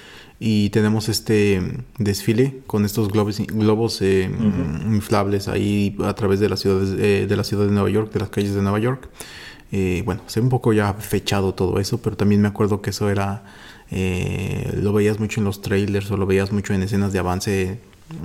y 0.45 0.71
tenemos 0.71 1.09
este 1.09 1.63
desfile 1.99 2.63
con 2.67 2.85
estos 2.85 3.13
globos, 3.13 3.39
globos 3.47 4.03
eh, 4.03 4.29
inflables 4.87 5.47
ahí 5.47 5.97
a 6.03 6.15
través 6.15 6.41
de 6.41 6.49
la 6.49 6.57
ciudad 6.57 6.81
de, 6.81 7.37
la 7.37 7.45
ciudad 7.45 7.65
de 7.65 7.71
Nueva 7.71 7.89
York, 7.89 8.13
de 8.13 8.19
las 8.19 8.29
calles 8.29 8.53
de 8.53 8.61
Nueva 8.61 8.81
York. 8.81 9.09
Eh, 9.71 10.03
bueno, 10.05 10.23
ve 10.35 10.41
un 10.41 10.49
poco 10.49 10.73
ya 10.73 10.95
fechado 10.95 11.55
todo 11.55 11.79
eso, 11.79 12.03
pero 12.03 12.17
también 12.17 12.43
me 12.43 12.49
acuerdo 12.49 12.83
que 12.83 12.91
eso 12.91 13.09
era, 13.09 13.45
eh, 13.93 14.77
lo 14.83 14.93
veías 14.93 15.21
mucho 15.21 15.39
en 15.39 15.45
los 15.45 15.63
trailers 15.63 16.11
o 16.11 16.17
lo 16.17 16.27
veías 16.27 16.51
mucho 16.51 16.75
en 16.75 16.83
escenas 16.83 17.13
de 17.13 17.21
avance 17.21 17.79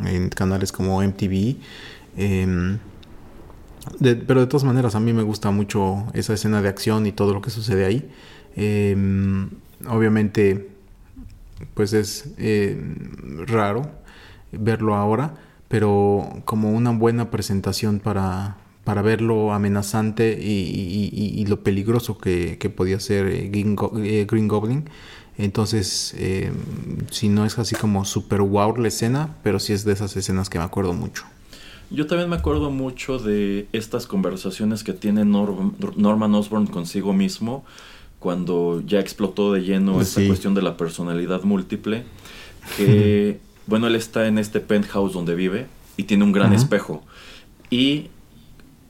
en 0.03 0.29
canales 0.29 0.71
como 0.71 1.03
MTV. 1.03 1.57
Em, 2.17 2.79
pero 3.99 4.39
de 4.39 4.47
todas 4.47 4.63
maneras, 4.63 4.95
a 4.95 4.99
mí 4.99 5.13
me 5.13 5.21
gusta 5.21 5.51
mucho 5.51 6.07
esa 6.15 6.33
escena 6.33 6.63
de 6.63 6.69
acción 6.69 7.05
y 7.05 7.11
todo 7.11 7.35
lo 7.35 7.41
que 7.43 7.51
sucede 7.51 7.85
ahí. 7.85 8.09
Em, 8.55 9.51
obviamente 9.87 10.76
pues 11.73 11.93
es 11.93 12.33
eh, 12.37 12.79
raro 13.45 13.89
verlo 14.51 14.95
ahora, 14.95 15.35
pero 15.67 16.41
como 16.45 16.71
una 16.71 16.91
buena 16.91 17.29
presentación 17.29 17.99
para, 17.99 18.57
para 18.83 19.01
ver 19.01 19.21
lo 19.21 19.53
amenazante 19.53 20.37
y, 20.39 21.45
lo 21.47 21.63
peligroso 21.63 22.17
que, 22.17 22.73
podía 22.75 22.99
ser 22.99 23.27
eh, 23.27 23.51
eh, 23.53 24.27
Green, 24.29 24.47
Goblin. 24.47 24.89
Entonces, 25.37 26.15
si 27.11 27.29
no 27.29 27.45
es 27.45 27.59
así 27.59 27.75
como 27.75 28.05
super 28.05 28.41
wow 28.41 28.75
la 28.75 28.87
escena, 28.87 29.35
pero 29.43 29.59
sí 29.59 29.73
es 29.73 29.85
de 29.85 29.93
esas 29.93 30.15
escenas 30.17 30.49
que 30.49 30.57
me 30.57 30.65
acuerdo 30.65 30.93
mucho. 30.93 31.25
Yo 31.89 32.07
también 32.07 32.29
me 32.29 32.35
acuerdo 32.35 32.69
mucho 32.71 33.17
de 33.19 33.67
estas 33.71 34.07
conversaciones 34.07 34.83
que 34.83 34.93
tiene 34.93 35.23
Norman 35.25 36.35
Osborn 36.35 36.67
consigo 36.67 37.13
mismo 37.13 37.63
cuando 38.19 38.81
ya 38.85 38.99
explotó 38.99 39.53
de 39.53 39.61
lleno 39.61 40.01
esa 40.01 40.25
cuestión 40.25 40.53
de 40.53 40.61
la 40.61 40.77
personalidad 40.77 41.43
múltiple, 41.43 42.03
que, 42.75 43.39
bueno, 43.67 43.87
él 43.87 43.95
está 43.95 44.27
en 44.27 44.37
este 44.37 44.59
penthouse 44.59 45.13
donde 45.13 45.35
vive 45.35 45.67
y 45.97 46.03
tiene 46.03 46.23
un 46.23 46.31
gran 46.31 46.53
espejo. 46.53 47.03
Y 47.69 48.07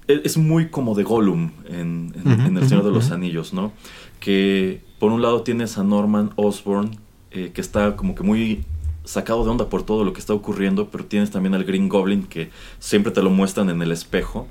e, 0.07 0.21
es 0.23 0.37
muy 0.37 0.69
como 0.69 0.95
de 0.95 1.03
Gollum 1.03 1.51
en, 1.69 2.13
El 2.55 2.67
Señor 2.67 2.83
de 2.83 2.91
los 2.91 3.11
Anillos, 3.11 3.53
¿no? 3.53 3.73
Que 4.19 4.81
por 4.99 5.11
un 5.11 5.21
lado 5.21 5.41
tienes 5.41 5.77
a 5.77 5.83
Norman 5.83 6.31
Osborn, 6.35 6.97
eh, 7.31 7.51
que 7.53 7.61
está 7.61 7.95
como 7.95 8.15
que 8.15 8.23
muy 8.23 8.63
sacado 9.03 9.43
de 9.43 9.49
onda 9.49 9.69
por 9.69 9.83
todo 9.83 10.03
lo 10.03 10.13
que 10.13 10.19
está 10.19 10.33
ocurriendo, 10.33 10.89
pero 10.89 11.05
tienes 11.05 11.31
también 11.31 11.55
al 11.55 11.63
Green 11.63 11.87
Goblin 11.87 12.23
que 12.23 12.49
siempre 12.79 13.11
te 13.11 13.21
lo 13.21 13.29
muestran 13.29 13.69
en 13.69 13.81
el 13.81 13.91
espejo. 13.91 14.47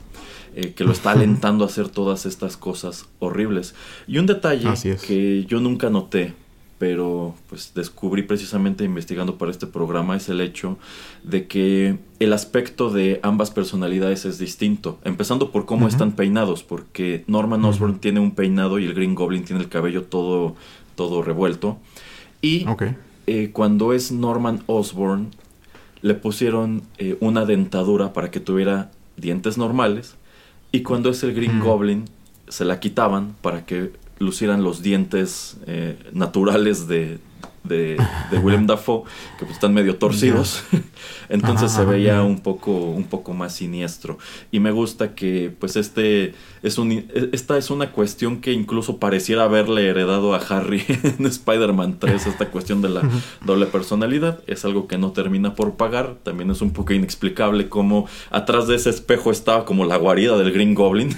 Eh, 0.59 0.73
que 0.73 0.85
lo 0.85 0.93
está 0.93 1.11
alentando 1.13 1.65
a 1.65 1.67
hacer 1.69 1.91
todas 1.91 2.25
estas 2.25 2.57
cosas 2.57 3.07
horribles. 3.19 3.75
Y 4.09 4.17
un 4.17 4.27
detalle 4.27 4.71
que 5.07 5.45
yo 5.45 5.61
nunca 5.61 5.91
noté, 5.91 6.33
pero 6.79 7.35
pues 7.51 7.73
descubrí 7.75 8.23
precisamente 8.23 8.83
investigando 8.83 9.37
para 9.37 9.51
este 9.51 9.67
programa 9.67 10.17
es 10.17 10.31
el 10.31 10.41
hecho 10.41 10.79
de 11.23 11.47
que 11.47 11.99
el 12.21 12.33
aspecto 12.33 12.91
de 12.91 13.21
ambas 13.23 13.51
personalidades 13.51 14.25
es 14.25 14.39
distinto, 14.39 14.99
empezando 15.05 15.53
por 15.53 15.67
cómo 15.67 15.89
están 15.89 16.13
peinados, 16.13 16.63
porque 16.63 17.23
Norman 17.27 17.63
Osborn 17.63 17.99
tiene 17.99 18.21
un 18.21 18.31
peinado 18.31 18.79
y 18.79 18.87
el 18.87 18.95
Green 18.95 19.15
Goblin 19.15 19.45
tiene 19.45 19.63
el 19.63 19.69
cabello 19.69 20.05
todo, 20.05 20.57
todo 20.95 21.23
revuelto. 21.23 21.77
Y 22.41 22.65
eh, 23.27 23.51
cuando 23.53 23.93
es 23.93 24.11
Norman 24.11 24.63
Osborn, 24.67 25.33
le 26.01 26.15
pusieron 26.15 26.83
eh, 26.97 27.19
una 27.21 27.45
dentadura 27.45 28.15
para 28.15 28.31
que 28.31 28.41
tuviera 28.41 28.91
dientes 29.19 29.59
normales 29.59 30.16
y 30.77 30.83
cuando 30.83 31.09
es 31.09 31.23
el 31.23 31.33
Green 31.33 31.59
mm. 31.59 31.63
Goblin, 31.63 32.05
se 32.49 32.67
la 32.67 32.81
quitaban 32.81 33.35
para 33.41 33.65
que 33.65 33.93
lucieran 34.19 34.63
los 34.63 34.83
dientes 34.83 35.57
eh, 35.67 35.99
naturales 36.13 36.87
de, 36.87 37.19
de, 37.67 37.97
William 38.43 38.67
Dafoe, 38.67 39.05
que 39.39 39.45
pues 39.45 39.53
están 39.53 39.75
medio 39.75 39.97
torcidos. 39.97 40.65
Entonces 41.29 41.73
se 41.73 41.85
veía 41.85 42.23
un 42.23 42.41
poco, 42.41 42.73
un 42.73 43.05
poco 43.05 43.35
más 43.35 43.55
siniestro. 43.55 44.19
Y 44.51 44.61
me 44.61 44.71
gusta 44.71 45.15
que 45.15 45.55
pues 45.59 45.77
este 45.77 46.35
es 46.63 46.79
un, 46.79 46.93
e, 46.93 47.07
esta 47.33 47.59
es 47.59 47.71
una 47.71 47.93
cuestión 47.93 48.41
que 48.41 48.53
incluso 48.53 48.99
pareciera 48.99 49.45
haberle 49.45 49.89
heredado 49.89 50.35
a 50.35 50.39
Harry 50.39 50.85
en 51.19 51.27
Spider-Man 51.27 51.99
3, 51.99 52.27
esta 52.27 52.51
cuestión 52.51 52.83
de 52.83 52.89
la 52.89 53.03
doble 53.45 53.67
personalidad. 53.67 54.41
Es 54.47 54.65
algo 54.65 54.87
que 54.87 54.99
no 54.99 55.13
termina 55.13 55.55
por 55.55 55.77
pagar. 55.77 56.17
También 56.23 56.51
es 56.51 56.61
un 56.61 56.73
poco 56.73 56.93
inexplicable 56.93 57.69
cómo 57.69 58.07
atrás 58.31 58.67
de 58.67 58.77
ese 58.77 58.91
espejo 58.91 59.31
estaba 59.31 59.65
como 59.65 59.85
la 59.85 59.97
guarida 59.97 60.37
del 60.39 60.53
Green 60.53 60.75
Goblin. 60.75 61.17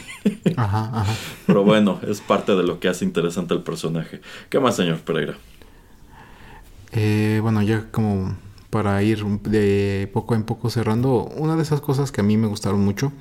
Pero 1.47 1.65
bueno, 1.65 2.01
es 2.07 2.21
parte 2.21 2.55
de 2.55 2.63
lo 2.63 2.81
que 2.81 2.89
hace 2.89 3.05
interesante 3.05 3.55
el 3.55 3.61
personaje. 3.61 4.21
¿Qué 4.49 4.61
más, 4.61 4.77
señor 4.77 4.99
Pereira? 4.99 5.37
Eh, 6.93 7.41
bueno, 7.43 7.63
ya 7.63 7.91
como 7.91 8.37
para 8.71 9.03
ir 9.03 9.25
de 9.25 10.11
poco 10.13 10.35
en 10.35 10.43
poco 10.43 10.71
cerrando, 10.71 11.25
una 11.37 11.57
de 11.57 11.63
esas 11.63 11.81
cosas 11.81 12.13
que 12.13 12.21
a 12.21 12.25
mí 12.25 12.37
me 12.37 12.47
gustaron 12.47 12.85
mucho 12.85 13.13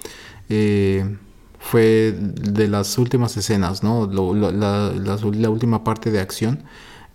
eh, 0.49 1.17
fue 1.59 2.15
de 2.17 2.67
las 2.67 2.97
últimas 2.97 3.35
escenas, 3.37 3.83
¿no? 3.83 4.07
la, 4.07 5.49
última 5.49 5.83
parte 5.83 6.11
de 6.11 6.19
acción, 6.19 6.63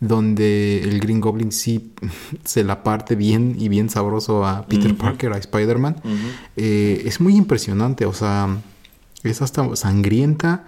donde 0.01 0.83
el 0.83 0.99
Green 1.01 1.21
Goblin 1.21 1.53
sí 1.53 1.93
se 2.45 2.65
la 2.65 2.83
parte 2.83 3.15
bien 3.15 3.57
y 3.59 3.69
bien 3.69 3.89
sabroso 3.89 4.45
a 4.45 4.67
Peter 4.67 4.97
Parker, 4.97 5.33
a 5.33 5.39
Spider-Man. 5.39 5.97
Eh, 6.57 7.03
es 7.07 7.21
muy 7.21 7.37
impresionante, 7.37 8.07
o 8.07 8.13
sea, 8.13 8.59
es 9.23 9.43
hasta 9.43 9.77
sangrienta 9.77 10.65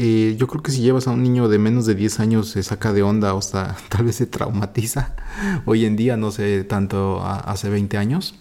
eh, 0.00 0.36
yo 0.38 0.46
creo 0.46 0.62
que 0.62 0.70
si 0.70 0.80
llevas 0.80 1.08
a 1.08 1.10
un 1.10 1.24
niño 1.24 1.48
de 1.48 1.58
menos 1.58 1.84
de 1.84 1.96
10 1.96 2.20
años 2.20 2.48
se 2.50 2.62
saca 2.62 2.92
de 2.92 3.02
onda 3.02 3.34
o 3.34 3.38
hasta 3.38 3.76
tal 3.88 4.06
vez 4.06 4.14
se 4.14 4.26
traumatiza. 4.26 5.16
Hoy 5.64 5.86
en 5.86 5.96
día, 5.96 6.16
no 6.16 6.30
sé, 6.30 6.62
tanto 6.62 7.20
hace 7.24 7.68
20 7.68 7.98
años. 7.98 8.36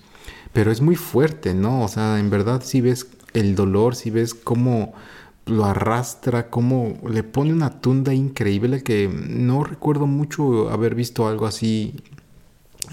Pero 0.53 0.71
es 0.71 0.81
muy 0.81 0.95
fuerte, 0.95 1.55
¿no? 1.55 1.83
O 1.83 1.87
sea, 1.87 2.19
en 2.19 2.29
verdad 2.29 2.61
si 2.63 2.79
ves 2.81 3.07
el 3.33 3.55
dolor, 3.55 3.95
si 3.95 4.11
ves 4.11 4.35
cómo 4.35 4.93
lo 5.47 5.65
arrastra, 5.65 6.51
cómo 6.51 6.99
le 7.09 7.23
pone 7.23 7.53
una 7.53 7.81
tunda 7.81 8.13
increíble 8.13 8.83
que 8.83 9.09
no 9.09 9.63
recuerdo 9.63 10.05
mucho 10.05 10.69
haber 10.69 10.93
visto 10.93 11.27
algo 11.27 11.47
así 11.47 11.95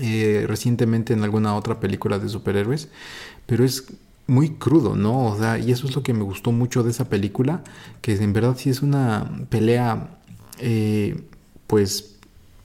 eh, 0.01 0.45
recientemente 0.49 1.13
en 1.13 1.23
alguna 1.23 1.55
otra 1.55 1.81
película 1.81 2.19
de 2.19 2.31
superhéroes. 2.31 2.89
Pero 3.45 3.63
es 3.63 3.85
muy 4.27 4.51
crudo, 4.51 4.97
¿no? 4.97 5.27
O 5.27 5.39
sea, 5.39 5.59
y 5.59 5.71
eso 5.71 5.87
es 5.87 5.95
lo 5.95 6.03
que 6.03 6.15
me 6.15 6.23
gustó 6.23 6.53
mucho 6.53 6.83
de 6.83 6.91
esa 6.91 7.09
película, 7.09 7.63
que 8.01 8.15
en 8.15 8.33
verdad 8.33 8.57
sí 8.57 8.71
es 8.71 8.83
una 8.83 9.47
pelea 9.51 10.19
eh, 10.59 11.23
pues 11.67 12.17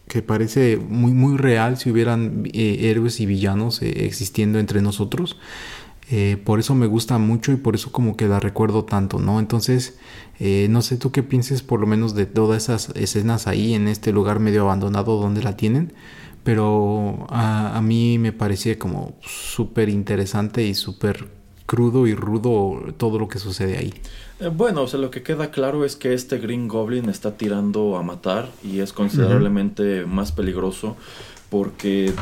que 0.07 0.22
parece 0.22 0.77
muy 0.77 1.11
muy 1.11 1.38
real 1.38 1.77
si 1.77 1.91
hubieran 1.91 2.49
eh, 2.53 2.90
héroes 2.90 3.19
y 3.19 3.26
villanos 3.26 3.81
eh, 3.81 4.06
existiendo 4.06 4.60
entre 4.60 4.81
nosotros. 4.81 5.38
Por 6.44 6.60
eso 6.60 6.73
me 6.73 6.88
gusta 6.88 7.19
mucho 7.19 7.52
y 7.52 7.56
por 7.57 7.76
eso 7.76 7.91
como 7.91 8.18
que 8.18 8.27
la 8.27 8.40
recuerdo 8.40 8.84
tanto, 8.84 9.19
¿no? 9.19 9.40
Entonces, 9.40 9.99
no 10.40 10.81
sé 10.81 10.98
tú 10.98 11.11
qué 11.11 11.22
pienses 11.22 11.61
por 11.61 11.80
lo 11.80 11.86
menos 11.86 12.15
de 12.15 12.26
todas 12.26 12.64
esas 12.64 12.90
escenas 12.95 13.45
ahí 13.45 13.76
en 13.76 13.88
este 13.88 14.11
lugar 14.11 14.40
medio 14.40 14.64
abandonado 14.64 15.22
donde 15.22 15.44
la 15.44 15.56
tienen, 15.56 15.94
pero 16.44 17.27
a, 17.30 17.77
a 17.77 17.81
mí 17.84 18.18
me 18.18 18.34
parecía 18.34 18.80
como 18.80 19.18
súper 19.22 19.88
interesante 19.88 20.65
y 20.65 20.73
súper 20.73 21.39
crudo 21.70 22.08
y 22.08 22.16
rudo 22.16 22.82
todo 22.98 23.20
lo 23.20 23.28
que 23.28 23.38
sucede 23.38 23.78
ahí. 23.78 23.94
Eh, 24.40 24.48
bueno, 24.48 24.82
o 24.82 24.88
sea, 24.88 25.00
lo 25.00 25.12
que 25.12 25.22
queda 25.22 25.52
claro 25.52 25.86
es 25.86 25.96
que 25.96 26.16
este 26.16 26.40
Green 26.40 26.68
Goblin 26.68 27.10
está 27.10 27.38
tirando 27.38 27.96
a 27.96 28.02
matar 28.02 28.50
y 28.64 28.80
es 28.80 28.91
considerablemente 28.91 30.04
más 30.08 30.32
peligroso 30.32 30.98
porque 31.50 32.14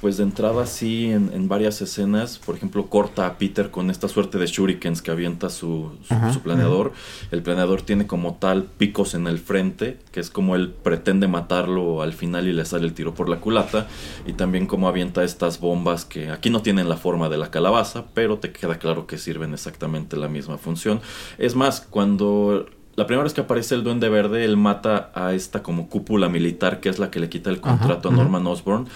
pues 0.00 0.18
de 0.18 0.22
entrada 0.22 0.66
sí 0.66 1.10
en, 1.10 1.48
varias 1.48 1.80
escenas, 1.80 2.38
por 2.38 2.54
ejemplo, 2.54 2.86
corta 2.86 3.26
a 3.26 3.38
Peter 3.38 3.70
con 3.70 3.90
esta 3.90 4.08
suerte 4.08 4.38
de 4.38 4.46
shurikens 4.46 5.02
que 5.02 5.10
avienta 5.10 5.50
su, 5.50 5.92
su, 6.32 6.40
planeador. 6.42 6.92
El 7.30 7.42
planeador 7.42 7.82
tiene 7.82 8.06
como 8.06 8.34
tal 8.34 8.64
picos 8.64 9.14
en 9.14 9.26
el 9.26 9.38
frente, 9.38 9.98
que 10.12 10.20
es 10.20 10.30
como 10.30 10.54
él 10.54 10.72
pretende 10.82 11.26
matarlo 11.28 12.02
al 12.02 12.12
final 12.12 12.46
y 12.46 12.52
le 12.52 12.64
sale 12.64 12.84
el 12.86 12.94
tiro 12.94 13.14
por 13.14 13.28
la 13.28 13.40
culata. 13.40 13.88
Y 14.26 14.34
también 14.34 14.66
como 14.66 14.86
avienta 14.86 15.24
estas 15.24 15.60
bombas 15.60 16.04
que 16.04 16.30
aquí 16.30 16.50
no 16.50 16.62
tienen 16.62 16.88
la 16.88 16.96
forma 16.96 17.28
de 17.28 17.38
la 17.38 17.50
calabaza, 17.50 18.04
pero 18.14 18.38
te 18.38 18.52
queda 18.52 18.78
claro 18.78 19.06
que 19.06 19.18
sirven 19.18 19.54
exactamente 19.54 20.16
la 20.16 20.28
misma 20.28 20.58
función. 20.58 21.00
Es 21.38 21.56
más, 21.56 21.80
cuando 21.80 22.66
la 22.96 23.06
primera 23.06 23.24
vez 23.24 23.34
que 23.34 23.42
aparece 23.42 23.74
el 23.74 23.84
Duende 23.84 24.08
Verde, 24.08 24.44
él 24.44 24.56
mata 24.56 25.10
a 25.14 25.34
esta 25.34 25.62
como 25.62 25.88
cúpula 25.88 26.28
militar 26.28 26.80
que 26.80 26.88
es 26.88 26.98
la 26.98 27.10
que 27.10 27.20
le 27.20 27.28
quita 27.28 27.50
el 27.50 27.60
contrato 27.60 28.08
a 28.08 28.12
Norman 28.12 28.46
Osborn. 28.46 28.88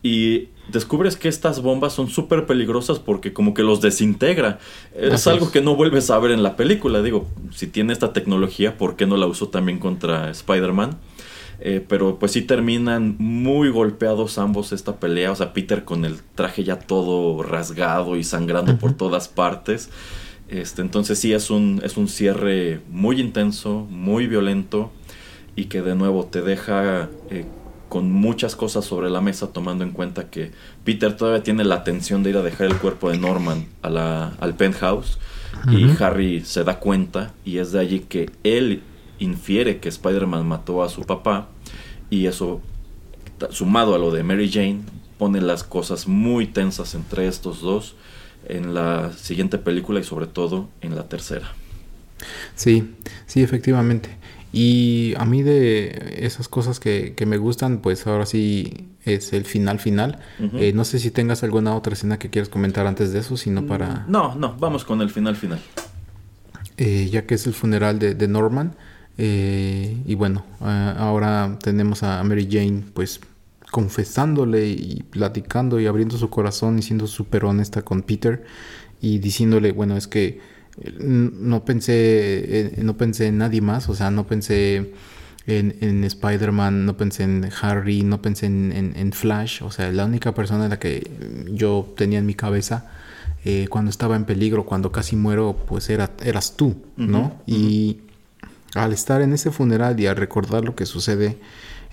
Y 0.00 0.50
descubres 0.70 1.16
que 1.16 1.28
estas 1.28 1.60
bombas 1.60 1.92
son 1.92 2.08
súper 2.08 2.46
peligrosas 2.46 3.00
porque 3.00 3.32
como 3.32 3.54
que 3.54 3.64
los 3.64 3.80
desintegra. 3.80 4.60
Es 4.94 5.26
algo 5.26 5.50
que 5.50 5.60
no 5.60 5.74
vuelves 5.74 6.08
a 6.10 6.18
ver 6.20 6.30
en 6.30 6.44
la 6.44 6.54
película. 6.54 7.02
Digo, 7.02 7.26
si 7.50 7.66
tiene 7.66 7.92
esta 7.92 8.12
tecnología, 8.12 8.78
¿por 8.78 8.94
qué 8.94 9.06
no 9.06 9.16
la 9.16 9.26
usó 9.26 9.48
también 9.48 9.80
contra 9.80 10.30
Spider-Man? 10.30 10.96
Eh, 11.60 11.84
pero 11.86 12.20
pues 12.20 12.30
sí 12.30 12.42
terminan 12.42 13.16
muy 13.18 13.70
golpeados 13.70 14.38
ambos 14.38 14.70
esta 14.70 15.00
pelea. 15.00 15.32
O 15.32 15.36
sea, 15.36 15.52
Peter 15.52 15.84
con 15.84 16.04
el 16.04 16.20
traje 16.36 16.62
ya 16.62 16.78
todo 16.78 17.42
rasgado 17.42 18.16
y 18.16 18.22
sangrando 18.22 18.78
por 18.78 18.92
todas 18.92 19.26
partes. 19.26 19.90
Este, 20.48 20.80
entonces 20.80 21.18
sí 21.18 21.32
es 21.32 21.50
un, 21.50 21.80
es 21.84 21.96
un 21.96 22.08
cierre 22.08 22.80
muy 22.90 23.20
intenso, 23.20 23.86
muy 23.90 24.26
violento 24.26 24.90
y 25.56 25.66
que 25.66 25.82
de 25.82 25.94
nuevo 25.94 26.24
te 26.24 26.40
deja 26.40 27.10
eh, 27.30 27.44
con 27.88 28.10
muchas 28.10 28.56
cosas 28.56 28.84
sobre 28.84 29.10
la 29.10 29.20
mesa 29.20 29.52
tomando 29.52 29.84
en 29.84 29.90
cuenta 29.90 30.30
que 30.30 30.52
Peter 30.84 31.16
todavía 31.16 31.42
tiene 31.42 31.64
la 31.64 31.76
atención 31.76 32.22
de 32.22 32.30
ir 32.30 32.36
a 32.36 32.42
dejar 32.42 32.68
el 32.68 32.76
cuerpo 32.76 33.10
de 33.10 33.18
Norman 33.18 33.66
a 33.82 33.90
la, 33.90 34.34
al 34.40 34.54
penthouse 34.54 35.18
y 35.70 35.90
Harry 36.02 36.42
se 36.44 36.64
da 36.64 36.78
cuenta 36.78 37.32
y 37.44 37.58
es 37.58 37.72
de 37.72 37.80
allí 37.80 38.00
que 38.00 38.30
él 38.44 38.82
infiere 39.18 39.80
que 39.80 39.88
Spider-Man 39.88 40.46
mató 40.46 40.82
a 40.82 40.88
su 40.88 41.02
papá 41.02 41.48
y 42.10 42.26
eso 42.26 42.60
sumado 43.50 43.94
a 43.94 43.98
lo 43.98 44.10
de 44.10 44.22
Mary 44.22 44.50
Jane 44.50 44.80
pone 45.18 45.40
las 45.40 45.64
cosas 45.64 46.06
muy 46.06 46.46
tensas 46.46 46.94
entre 46.94 47.26
estos 47.26 47.60
dos 47.60 47.96
en 48.48 48.74
la 48.74 49.12
siguiente 49.12 49.58
película 49.58 50.00
y 50.00 50.04
sobre 50.04 50.26
todo 50.26 50.68
en 50.80 50.94
la 50.94 51.08
tercera. 51.08 51.52
Sí, 52.54 52.94
sí, 53.26 53.42
efectivamente. 53.42 54.16
Y 54.52 55.14
a 55.18 55.24
mí 55.24 55.42
de 55.42 56.16
esas 56.20 56.48
cosas 56.48 56.80
que, 56.80 57.14
me 57.26 57.36
gustan, 57.36 57.78
pues 57.78 58.06
ahora 58.06 58.26
sí 58.26 58.88
es 59.04 59.32
el 59.32 59.44
final 59.44 59.78
final. 59.78 60.20
Eh, 60.54 60.72
no 60.74 60.84
sé 60.84 60.98
si 60.98 61.10
tengas 61.10 61.42
alguna 61.42 61.74
otra 61.74 61.92
escena 61.92 62.18
que 62.18 62.30
quieras 62.30 62.48
comentar 62.48 62.86
antes 62.86 63.12
de 63.12 63.20
eso, 63.20 63.36
sino 63.36 63.66
para... 63.66 64.06
Mm, 64.06 64.10
no, 64.10 64.34
no, 64.34 64.56
vamos 64.58 64.84
con 64.84 65.02
el 65.02 65.10
final 65.10 65.36
final. 65.36 65.60
Eh, 66.78 67.08
ya 67.10 67.26
que 67.26 67.34
es 67.34 67.46
el 67.46 67.54
funeral 67.54 67.98
de, 67.98 68.14
de 68.14 68.28
Norman. 68.28 68.74
Eh, 69.18 69.96
y 70.06 70.14
bueno, 70.14 70.44
ahora 70.60 71.58
tenemos 71.60 72.04
a 72.04 72.22
Mary 72.22 72.48
Jane 72.50 72.84
pues 72.94 73.20
confesándole 73.70 74.68
y 74.68 75.04
platicando 75.10 75.78
y 75.80 75.86
abriendo 75.86 76.16
su 76.16 76.30
corazón 76.30 76.78
y 76.78 76.82
siendo 76.82 77.06
súper 77.06 77.44
honesta 77.44 77.82
con 77.82 78.02
Peter 78.02 78.44
y 79.00 79.18
diciéndole, 79.18 79.72
bueno, 79.72 79.96
es 79.96 80.06
que 80.06 80.40
eh, 80.80 80.92
no 81.00 81.64
pensé, 81.64 81.94
eh, 81.96 82.82
no 82.82 82.96
pensé 82.96 83.26
en 83.26 83.38
nadie 83.38 83.60
más, 83.60 83.88
o 83.88 83.94
sea, 83.94 84.10
no 84.10 84.26
pensé 84.26 84.92
en, 85.46 86.04
Spider-Man, 86.04 86.84
no 86.84 86.96
pensé 86.96 87.22
en 87.22 87.48
Harry, 87.62 88.02
no 88.02 88.20
pensé 88.20 88.46
en, 88.46 89.12
Flash, 89.12 89.62
o 89.62 89.70
sea, 89.70 89.90
la 89.92 90.04
única 90.04 90.34
persona 90.34 90.64
en 90.64 90.70
la 90.70 90.78
que 90.78 91.10
yo 91.50 91.92
tenía 91.96 92.18
en 92.18 92.26
mi 92.26 92.34
cabeza 92.34 92.90
eh, 93.46 93.66
cuando 93.70 93.90
estaba 93.90 94.16
en 94.16 94.26
peligro, 94.26 94.66
cuando 94.66 94.92
casi 94.92 95.16
muero, 95.16 95.56
pues 95.66 95.88
era, 95.88 96.10
eras 96.22 96.56
tú, 96.56 96.76
¿no? 96.96 97.40
Y 97.46 98.00
al 98.74 98.92
estar 98.92 99.22
en 99.22 99.32
ese 99.32 99.50
funeral 99.50 99.98
y 99.98 100.06
al 100.06 100.16
recordar 100.16 100.64
lo 100.64 100.74
que 100.74 100.84
sucede, 100.84 101.38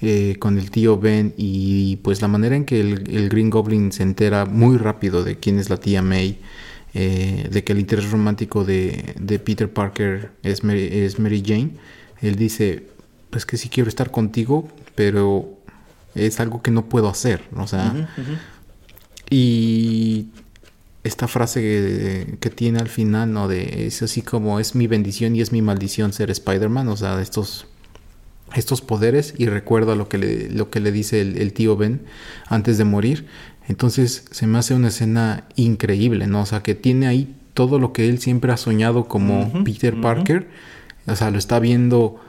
eh, 0.01 0.35
con 0.39 0.57
el 0.57 0.71
tío 0.71 0.99
Ben 0.99 1.33
y 1.37 1.97
pues 1.97 2.21
la 2.21 2.27
manera 2.27 2.55
en 2.55 2.65
que 2.65 2.81
el, 2.81 3.29
Green 3.29 3.49
Goblin 3.49 3.91
se 3.93 4.03
entera 4.03 4.45
muy 4.45 4.77
rápido 4.77 5.23
de 5.23 5.37
quién 5.37 5.57
es 5.57 5.69
la 5.69 5.77
tía 5.77 6.01
May, 6.01 6.39
eh, 6.93 7.47
de 7.49 7.63
que 7.63 7.73
el 7.73 7.79
interés 7.79 8.11
romántico 8.11 8.65
de, 8.65 9.15
Peter 9.45 9.71
Parker 9.71 10.31
es 10.43 10.63
Mary, 10.63 11.43
Jane, 11.45 11.71
él 12.21 12.35
dice, 12.35 12.87
pues 13.29 13.45
que 13.45 13.57
sí 13.57 13.69
quiero 13.69 13.87
estar 13.87 14.11
contigo, 14.11 14.67
pero 14.95 15.57
es 16.13 16.39
algo 16.39 16.61
que 16.61 16.71
no 16.71 16.89
puedo 16.89 17.07
hacer, 17.07 17.43
o 17.55 17.65
sea, 17.67 18.09
y 19.29 20.27
esta 21.05 21.27
frase 21.27 22.37
que, 22.41 22.49
tiene 22.49 22.79
al 22.79 22.89
final, 22.89 23.31
¿no? 23.31 23.47
De 23.47 23.85
es 23.85 24.01
así 24.01 24.21
como 24.23 24.59
es 24.59 24.75
mi 24.75 24.87
bendición 24.87 25.35
y 25.35 25.41
es 25.41 25.51
mi 25.51 25.61
maldición 25.61 26.13
ser 26.13 26.31
Spider-Man, 26.31 26.87
o 26.87 26.97
sea, 26.97 27.21
estos 27.21 27.67
estos 28.55 28.81
poderes 28.81 29.33
y 29.37 29.47
recuerda 29.47 29.95
lo 29.95 30.07
que 30.07 30.17
le, 30.17 30.49
lo 30.49 30.69
que 30.69 30.79
le 30.79 30.91
dice 30.91 31.21
el, 31.21 31.53
tío 31.53 31.75
Ben 31.75 32.01
antes 32.47 32.77
de 32.77 32.85
morir. 32.85 33.25
Entonces 33.67 34.25
se 34.31 34.47
me 34.47 34.57
hace 34.57 34.73
una 34.73 34.87
escena 34.87 35.45
increíble, 35.55 36.27
¿no? 36.27 36.41
O 36.41 36.45
sea, 36.45 36.63
que 36.63 36.75
tiene 36.75 37.07
ahí 37.07 37.35
todo 37.53 37.79
lo 37.79 37.93
que 37.93 38.07
él 38.07 38.19
siempre 38.19 38.51
ha 38.51 38.57
soñado 38.57 39.07
como 39.07 39.63
Peter 39.63 39.99
Parker. 39.99 40.47
O 41.07 41.15
sea, 41.15 41.31
lo 41.31 41.37
está 41.37 41.59
viendo 41.59 42.19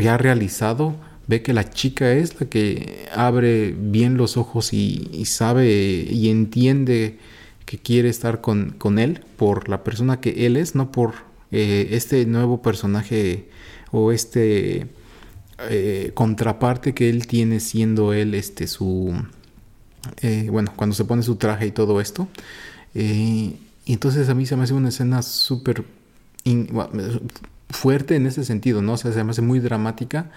ya 0.00 0.16
realizado. 0.16 0.96
Ve 1.26 1.42
que 1.42 1.52
la 1.52 1.70
chica 1.70 2.12
es 2.12 2.40
la 2.40 2.46
que 2.48 3.06
abre 3.14 3.74
bien 3.76 4.16
los 4.16 4.36
ojos 4.36 4.72
y, 4.72 5.24
sabe 5.24 6.06
y 6.08 6.28
entiende 6.28 7.18
que 7.64 7.78
quiere 7.78 8.08
estar 8.08 8.40
con, 8.40 8.74
con, 8.76 8.98
él 8.98 9.20
por 9.36 9.70
la 9.70 9.82
persona 9.84 10.20
que 10.20 10.46
él 10.46 10.58
es, 10.58 10.74
no 10.74 10.92
por 10.92 11.14
eh, 11.50 11.88
este 11.92 12.26
nuevo 12.26 12.60
personaje 12.60 13.48
o 13.90 14.12
este 14.12 14.86
eh, 15.58 16.12
contraparte 16.14 16.94
que 16.94 17.08
él 17.08 17.26
tiene 17.26 17.60
siendo 17.60 18.12
él 18.12 18.34
este 18.34 18.66
su 18.66 19.14
eh, 20.22 20.48
bueno 20.50 20.72
cuando 20.74 20.94
se 20.94 21.04
pone 21.04 21.22
su 21.22 21.36
traje 21.36 21.66
y 21.66 21.70
todo 21.70 22.00
esto 22.00 22.28
eh, 22.94 23.56
y 23.84 23.92
entonces 23.92 24.28
a 24.28 24.34
mí 24.34 24.46
se 24.46 24.56
me 24.56 24.64
hace 24.64 24.74
una 24.74 24.88
escena 24.88 25.22
súper 25.22 25.84
fuerte 27.70 28.16
en 28.16 28.26
ese 28.26 28.44
sentido 28.44 28.82
no 28.82 28.94
o 28.94 28.96
sea 28.96 29.12
se 29.12 29.22
me 29.24 29.30
hace 29.30 29.42
muy 29.42 29.60
dramática 29.60 30.30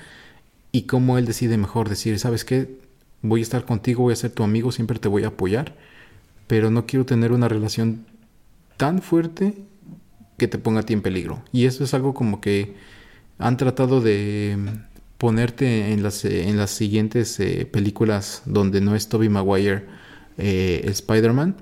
y 0.71 0.83
cómo 0.83 1.17
él 1.17 1.25
decide 1.25 1.57
mejor 1.57 1.89
decir 1.89 2.19
sabes 2.19 2.45
qué 2.45 2.69
voy 3.21 3.41
a 3.41 3.43
estar 3.43 3.65
contigo 3.65 4.03
voy 4.03 4.13
a 4.13 4.17
ser 4.17 4.31
tu 4.31 4.43
amigo 4.43 4.71
siempre 4.71 4.99
te 4.99 5.07
voy 5.07 5.23
a 5.23 5.27
apoyar 5.27 5.75
pero 6.47 6.71
no 6.71 6.85
quiero 6.85 7.05
tener 7.05 7.31
una 7.31 7.47
relación 7.47 8.05
tan 8.77 9.01
fuerte 9.01 9.55
que 10.37 10.47
te 10.47 10.57
ponga 10.57 10.81
a 10.81 10.83
ti 10.83 10.93
en 10.93 11.01
peligro. 11.01 11.43
Y 11.51 11.65
eso 11.65 11.83
es 11.83 11.93
algo 11.93 12.13
como 12.13 12.39
que 12.39 12.75
han 13.39 13.57
tratado 13.57 14.01
de 14.01 14.57
ponerte 15.17 15.91
en 15.93 16.03
las, 16.03 16.23
en 16.25 16.57
las 16.57 16.71
siguientes 16.71 17.39
eh, 17.39 17.65
películas 17.65 18.43
donde 18.45 18.81
no 18.81 18.95
es 18.95 19.09
Toby 19.09 19.29
Maguire 19.29 19.85
eh, 20.37 20.81
Spider-Man. 20.85 21.55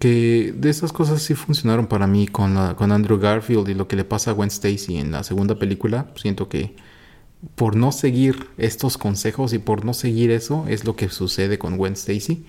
Que 0.00 0.52
de 0.56 0.68
esas 0.68 0.92
cosas 0.92 1.22
sí 1.22 1.34
funcionaron 1.34 1.86
para 1.86 2.08
mí 2.08 2.26
con, 2.26 2.74
con 2.74 2.90
Andrew 2.90 3.18
Garfield 3.20 3.68
y 3.68 3.74
lo 3.74 3.86
que 3.86 3.94
le 3.94 4.04
pasa 4.04 4.32
a 4.32 4.34
Gwen 4.34 4.48
Stacy 4.48 4.96
en 4.98 5.12
la 5.12 5.22
segunda 5.22 5.58
película. 5.58 6.08
Siento 6.16 6.48
que 6.48 6.74
por 7.54 7.76
no 7.76 7.92
seguir 7.92 8.48
estos 8.58 8.98
consejos 8.98 9.52
y 9.52 9.58
por 9.58 9.84
no 9.84 9.94
seguir 9.94 10.30
eso 10.30 10.64
es 10.68 10.84
lo 10.84 10.96
que 10.96 11.08
sucede 11.08 11.58
con 11.58 11.76
Gwen 11.76 11.92
Stacy. 11.92 12.44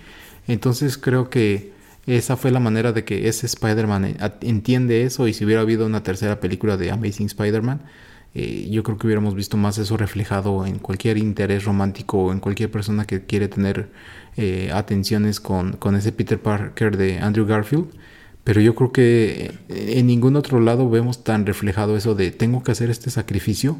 Entonces 0.47 0.97
creo 0.97 1.29
que 1.29 1.73
esa 2.07 2.37
fue 2.37 2.51
la 2.51 2.59
manera 2.59 2.93
de 2.93 3.03
que 3.03 3.27
ese 3.27 3.45
Spider-Man 3.45 4.05
eh, 4.05 4.17
entiende 4.41 5.03
eso 5.03 5.27
y 5.27 5.33
si 5.33 5.45
hubiera 5.45 5.61
habido 5.61 5.85
una 5.85 6.03
tercera 6.03 6.39
película 6.39 6.77
de 6.77 6.89
Amazing 6.89 7.27
Spider-Man, 7.27 7.81
eh, 8.39 8.69
yo 8.69 8.83
creo 8.83 8.99
que 8.99 9.07
hubiéramos 9.07 9.33
visto 9.33 9.57
más 9.57 9.79
eso 9.79 9.97
reflejado 9.97 10.67
en 10.67 10.77
cualquier 10.77 11.17
interés 11.17 11.65
romántico 11.65 12.25
o 12.25 12.31
en 12.31 12.39
cualquier 12.39 12.69
persona 12.69 13.07
que 13.07 13.25
quiere 13.25 13.47
tener 13.47 13.89
eh, 14.35 14.69
atenciones 14.71 15.39
con, 15.39 15.73
con, 15.73 15.95
ese 15.95 16.11
Peter 16.11 16.39
Parker 16.39 16.97
de 16.97 17.17
Andrew 17.17 17.47
Garfield. 17.47 17.87
Pero 18.43 18.61
yo 18.61 18.75
creo 18.75 18.91
que 18.91 19.57
en 19.69 20.05
ningún 20.05 20.35
otro 20.35 20.59
lado 20.59 20.87
vemos 20.87 21.23
tan 21.23 21.47
reflejado 21.47 21.97
eso 21.97 22.13
de 22.13 22.29
tengo 22.29 22.61
que 22.63 22.71
hacer 22.73 22.91
este 22.91 23.09
sacrificio 23.09 23.79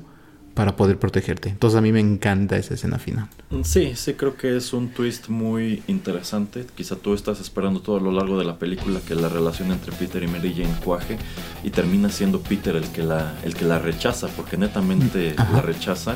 para 0.57 0.75
poder 0.75 0.97
protegerte. 0.97 1.49
Entonces 1.49 1.77
a 1.77 1.81
mí 1.81 1.91
me 1.91 1.99
encanta 1.99 2.57
esa 2.57 2.73
escena 2.73 2.97
final. 2.97 3.29
Mm, 3.51 3.61
sí, 3.61 3.93
sí 3.95 4.15
creo 4.15 4.35
que 4.35 4.57
es 4.57 4.73
un 4.73 4.89
twist 4.89 5.27
muy 5.27 5.83
interesante. 5.85 6.65
Quizá 6.75 6.95
tú 6.95 7.13
estás 7.13 7.39
esperando 7.39 7.79
todo 7.79 7.97
a 7.97 8.01
lo 8.01 8.11
largo 8.11 8.39
de 8.39 8.45
la 8.45 8.57
película 8.57 8.99
que 9.07 9.13
la 9.13 9.29
relación 9.29 9.71
entre 9.71 9.91
Peter 9.91 10.23
y 10.23 10.27
Mary 10.27 10.55
Jane 10.57 10.73
cuaje 10.83 11.19
y 11.63 11.69
termina 11.69 12.09
siendo 12.09 12.41
Peter 12.41 12.75
el 12.75 12.87
que 12.87 13.03
la, 13.03 13.35
el 13.43 13.53
que 13.53 13.65
la 13.65 13.77
rechaza, 13.77 14.29
porque 14.29 14.57
netamente 14.57 15.35
la 15.37 15.61
rechaza 15.61 16.15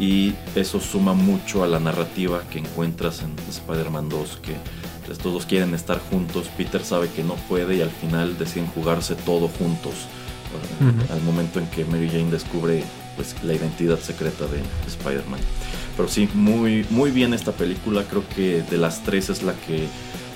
y 0.00 0.34
eso 0.56 0.80
suma 0.80 1.14
mucho 1.14 1.62
a 1.62 1.68
la 1.68 1.78
narrativa 1.78 2.42
que 2.50 2.58
encuentras 2.58 3.22
en 3.22 3.36
Spider-Man 3.48 4.08
2 4.08 4.40
que 4.42 4.54
pues, 5.06 5.18
todos 5.18 5.46
quieren 5.46 5.74
estar 5.74 6.00
juntos, 6.10 6.50
Peter 6.56 6.82
sabe 6.82 7.08
que 7.08 7.22
no 7.22 7.34
puede 7.48 7.76
y 7.76 7.82
al 7.82 7.90
final 7.90 8.36
deciden 8.36 8.66
jugarse 8.66 9.14
todo 9.14 9.46
juntos. 9.46 9.94
Al 11.12 11.20
momento 11.22 11.60
en 11.60 11.66
que 11.66 11.84
Mary 11.84 12.08
Jane 12.08 12.30
descubre 12.30 12.82
pues, 13.16 13.34
la 13.42 13.54
identidad 13.54 13.98
secreta 13.98 14.44
de 14.46 14.60
Spider-Man. 14.86 15.40
Pero 15.96 16.08
sí, 16.08 16.28
muy, 16.34 16.86
muy 16.90 17.10
bien 17.10 17.34
esta 17.34 17.52
película. 17.52 18.04
Creo 18.04 18.22
que 18.28 18.62
de 18.62 18.76
las 18.76 19.02
tres 19.02 19.30
es 19.30 19.42
la 19.42 19.54
que. 19.54 19.88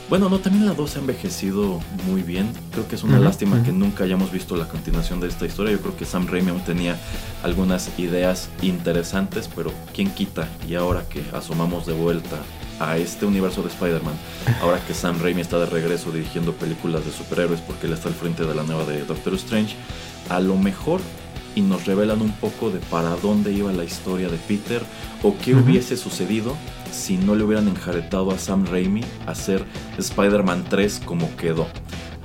Bueno, 0.09 0.29
no, 0.29 0.41
también 0.41 0.67
la 0.67 0.75
dos 0.75 0.97
ha 0.97 0.99
envejecido 0.99 1.79
muy 2.09 2.23
bien. 2.23 2.51
Creo 2.73 2.89
que 2.89 2.97
es 2.97 3.05
una 3.05 3.21
lástima 3.21 3.63
que 3.63 3.71
nunca 3.71 4.03
hayamos 4.03 4.33
visto 4.33 4.57
la 4.57 4.67
continuación 4.67 5.21
de 5.21 5.29
esta 5.29 5.47
historia. 5.47 5.71
Yo 5.71 5.81
creo 5.81 5.97
que 5.97 6.05
Sam 6.05 6.27
Raimi 6.27 6.51
tenía 6.67 6.99
algunas 7.45 7.97
ideas 7.97 8.49
interesantes, 8.61 9.49
pero 9.55 9.73
¿quién 9.95 10.11
quita? 10.11 10.49
Y 10.69 10.75
ahora 10.75 11.05
que 11.09 11.23
asomamos 11.33 11.87
de 11.87 11.93
vuelta 11.93 12.39
a 12.81 12.97
este 12.97 13.25
universo 13.25 13.63
de 13.63 13.69
Spider-Man, 13.69 14.15
ahora 14.63 14.85
que 14.85 14.95
Sam 14.95 15.21
Raimi 15.23 15.43
está 15.43 15.61
de 15.61 15.67
regreso 15.67 16.11
dirigiendo 16.11 16.55
películas 16.55 17.05
de 17.05 17.13
superhéroes 17.13 17.61
porque 17.61 17.87
él 17.87 17.93
está 17.93 18.09
al 18.09 18.15
frente 18.15 18.45
de 18.45 18.55
la 18.55 18.65
nueva 18.65 18.85
de 18.87 19.05
Doctor 19.05 19.35
Strange, 19.35 19.77
a 20.29 20.41
lo 20.41 20.57
mejor 20.57 21.01
y 21.55 21.63
nos 21.63 21.87
revelan 21.87 22.23
un 22.23 22.33
poco 22.33 22.71
de 22.71 22.79
para 22.79 23.17
dónde 23.17 23.53
iba 23.53 23.73
la 23.73 23.85
historia 23.85 24.29
de 24.29 24.37
Peter 24.37 24.83
o 25.23 25.35
qué 25.43 25.55
hubiese 25.55 25.97
sucedido 25.97 26.57
si 26.91 27.17
no 27.17 27.35
le 27.35 27.45
hubieran 27.45 27.69
enjaretado 27.69 28.31
a 28.31 28.39
Sam 28.39 28.67
Raimi 28.67 29.03
a 29.27 29.33
hacer 29.33 29.65
Spider-Man 29.99 30.65
3 30.69 31.03
como 31.05 31.35
quedó. 31.37 31.67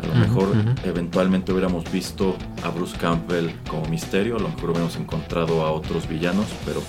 A 0.02 0.08
lo 0.08 0.14
mejor 0.16 0.50
eventualmente 0.84 1.52
hubiéramos 1.52 1.90
visto 1.92 2.36
a 2.64 2.70
Bruce 2.70 2.96
Campbell 2.98 3.50
como 3.68 3.86
misterio, 3.88 4.36
a 4.36 4.40
lo 4.40 4.50
mejor 4.50 4.72
hubiéramos 4.72 4.96
encontrado 4.98 5.66
a 5.66 5.72
otros 5.72 6.08
villanos, 6.08 6.48
pero 6.66 6.82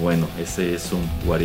bueno, 0.00 0.26
ese 0.38 0.74
es 0.74 0.90
un 0.92 1.02
what 1.28 1.40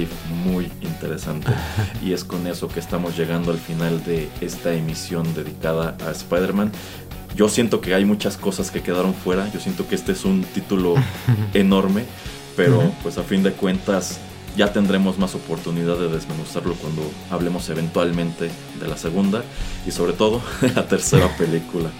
muy 0.46 0.72
interesante. 0.82 1.52
y 2.04 2.14
es 2.14 2.24
con 2.24 2.48
eso 2.48 2.68
que 2.68 2.80
estamos 2.80 3.18
llegando 3.18 3.52
al 3.52 3.58
final 3.58 4.04
de 4.06 4.30
esta 4.42 4.74
emisión 4.74 5.34
dedicada 5.34 5.98
a 6.08 6.12
Spider-Man. 6.12 6.72
Yo 7.36 7.50
siento 7.50 7.82
que 7.82 7.94
hay 7.94 8.06
muchas 8.06 8.38
cosas 8.38 8.72
que 8.72 8.82
quedaron 8.82 9.14
fuera. 9.14 9.52
Yo 9.52 9.60
siento 9.60 9.88
que 9.88 9.96
este 9.96 10.14
es 10.14 10.26
un 10.26 10.44
título 10.44 10.96
enorme. 11.54 12.06
Pero 12.56 12.92
pues 13.04 13.20
a 13.20 13.24
fin 13.24 13.44
de 13.44 13.52
cuentas 13.52 14.20
ya 14.58 14.74
tendremos 14.74 15.20
más 15.20 15.36
oportunidad 15.36 15.98
de 15.98 16.10
desmenuzarlo 16.10 16.74
cuando 16.74 17.04
hablemos 17.30 17.70
eventualmente 17.70 18.50
de 18.80 18.88
la 18.88 18.98
segunda 18.98 19.44
y 19.86 19.92
sobre 19.92 20.14
todo 20.14 20.42
de 20.62 20.74
la 20.74 20.88
tercera 20.88 21.30
película. 21.38 21.92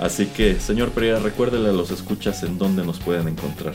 Así 0.00 0.26
que, 0.26 0.58
señor 0.58 0.90
Pereira, 0.90 1.18
recuérdele 1.18 1.68
a 1.68 1.72
los 1.72 1.90
escuchas 1.90 2.42
en 2.42 2.56
dónde 2.56 2.84
nos 2.84 2.98
pueden 2.98 3.28
encontrar. 3.28 3.74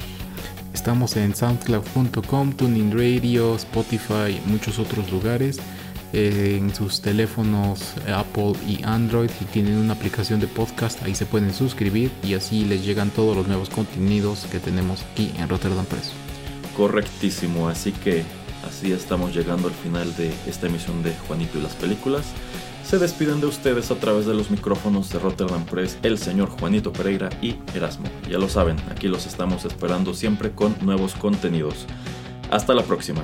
Estamos 0.74 1.16
en 1.18 1.36
soundcloud.com, 1.36 2.54
Tuning 2.54 2.92
Radio, 2.92 3.56
Spotify, 3.56 4.42
muchos 4.46 4.80
otros 4.80 5.12
lugares. 5.12 5.60
Eh, 6.16 6.58
en 6.60 6.74
sus 6.76 7.02
teléfonos 7.02 7.96
Apple 8.08 8.54
y 8.68 8.84
Android, 8.84 9.32
si 9.32 9.46
tienen 9.46 9.78
una 9.78 9.94
aplicación 9.94 10.40
de 10.40 10.46
podcast, 10.46 11.02
ahí 11.02 11.16
se 11.16 11.26
pueden 11.26 11.52
suscribir 11.52 12.12
y 12.24 12.36
así 12.36 12.66
les 12.66 12.86
llegan 12.86 13.10
todos 13.10 13.36
los 13.36 13.48
nuevos 13.48 13.72
contenidos 13.72 14.46
que 14.52 14.60
tenemos 14.60 15.02
aquí 15.12 15.32
en 15.40 15.50
Rotterdam 15.50 15.86
Press. 15.86 16.12
Correctísimo, 16.78 17.68
así 17.68 17.92
que 17.92 18.24
así 18.70 18.92
estamos 18.92 19.36
llegando 19.36 19.70
al 19.70 19.74
final 19.74 20.16
de 20.16 20.32
esta 20.48 20.68
emisión 20.68 21.02
de 21.02 21.16
Juanito 21.28 21.58
y 21.58 21.64
las 21.64 21.74
películas. 21.74 22.26
Se 22.86 23.00
despiden 23.00 23.42
de 23.42 23.48
ustedes 23.48 23.90
a 23.90 23.96
través 23.96 24.28
de 24.28 24.36
los 24.36 24.52
micrófonos 24.52 25.10
de 25.10 25.18
Rotterdam 25.18 25.66
Press 25.66 25.98
el 26.04 26.20
señor 26.20 26.50
Juanito 26.50 26.94
Pereira 26.94 27.30
y 27.42 27.56
Erasmo. 27.74 28.06
Ya 28.30 28.38
lo 28.38 28.50
saben, 28.50 28.78
aquí 28.92 29.08
los 29.08 29.26
estamos 29.26 29.66
esperando 29.66 30.14
siempre 30.14 30.52
con 30.52 30.76
nuevos 30.82 31.16
contenidos. 31.16 31.88
Hasta 32.52 32.76
la 32.76 32.84
próxima. 32.84 33.24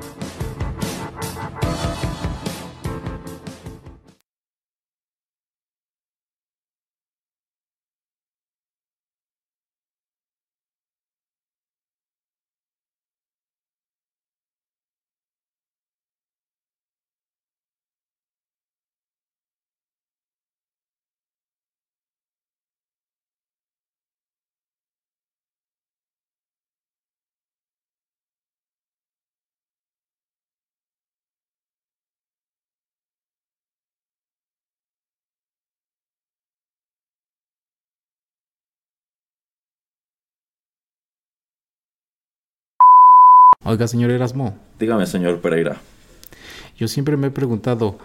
Oiga, 43.71 43.87
señor 43.87 44.11
Erasmo. 44.11 44.57
Dígame, 44.77 45.05
señor 45.05 45.39
Pereira. 45.39 45.77
Yo 46.75 46.89
siempre 46.89 47.15
me 47.15 47.27
he 47.27 47.31
preguntado, 47.31 47.97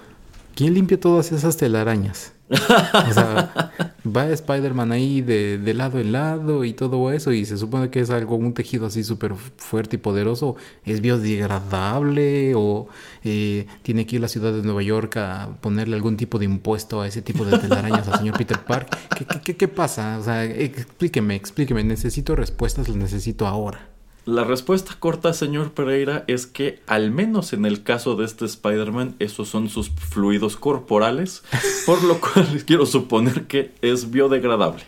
¿quién 0.55 0.75
limpia 0.75 1.01
todas 1.01 1.33
esas 1.33 1.57
telarañas? 1.57 2.35
o 2.49 3.13
sea, 3.13 3.73
va 4.07 4.29
Spider-Man 4.29 4.93
ahí 4.93 5.23
de, 5.23 5.75
lado 5.75 5.99
en 5.99 6.13
lado 6.13 6.63
y 6.63 6.73
todo 6.73 7.11
eso 7.11 7.33
y 7.33 7.45
se 7.45 7.59
supone 7.59 7.91
que 7.91 7.99
es 7.99 8.11
algo, 8.11 8.37
un 8.37 8.55
tejido 8.55 8.87
así 8.87 9.03
súper 9.03 9.35
fuerte 9.35 9.97
y 9.97 9.99
poderoso. 9.99 10.55
¿Es 10.85 11.01
biodegradable 11.01 12.55
o 12.55 12.87
eh, 13.25 13.67
tiene 13.83 14.07
que 14.07 14.15
ir 14.15 14.21
a 14.21 14.23
la 14.23 14.29
ciudad 14.29 14.53
de 14.53 14.63
Nueva 14.63 14.85
York 14.85 15.17
a 15.17 15.49
ponerle 15.61 15.97
algún 15.97 16.17
tipo 16.17 16.39
de 16.39 16.45
impuesto 16.45 17.01
a 17.01 17.09
ese 17.09 17.23
tipo 17.23 17.45
de 17.45 17.59
telarañas 17.59 18.07
al 18.07 18.19
señor 18.21 18.37
Peter 18.39 18.61
Park? 18.61 18.97
¿Qué, 19.19 19.41
qué, 19.41 19.57
qué 19.57 19.67
pasa? 19.67 20.17
O 20.21 20.23
sea, 20.23 20.45
explíqueme, 20.45 21.35
explíqueme. 21.35 21.83
Necesito 21.83 22.37
respuestas, 22.37 22.87
las 22.87 22.97
necesito 22.97 23.49
ahora. 23.49 23.96
La 24.27 24.43
respuesta 24.43 24.97
corta, 24.99 25.33
señor 25.33 25.71
Pereira, 25.71 26.25
es 26.27 26.49
que 26.49 26.81
al 26.89 27.13
menos 27.13 27.53
en 27.53 27.65
el 27.65 27.85
caso 27.85 28.17
de 28.17 28.25
este 28.25 28.45
Spider-Man, 28.45 29.15
esos 29.21 29.49
son 29.49 29.69
sus 29.69 29.91
fluidos 29.91 30.57
corporales, 30.57 31.45
por 31.87 32.03
lo 32.03 32.21
cual 32.21 32.65
quiero 32.67 32.87
suponer 32.87 33.47
que 33.47 33.73
es 33.83 34.11
biodegradable. 34.11 34.83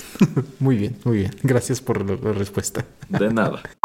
Muy 0.60 0.76
bien, 0.76 0.96
muy 1.02 1.18
bien. 1.18 1.32
Gracias 1.42 1.80
por 1.80 2.08
la 2.08 2.32
respuesta. 2.32 2.86
De 3.08 3.32
nada. 3.32 3.62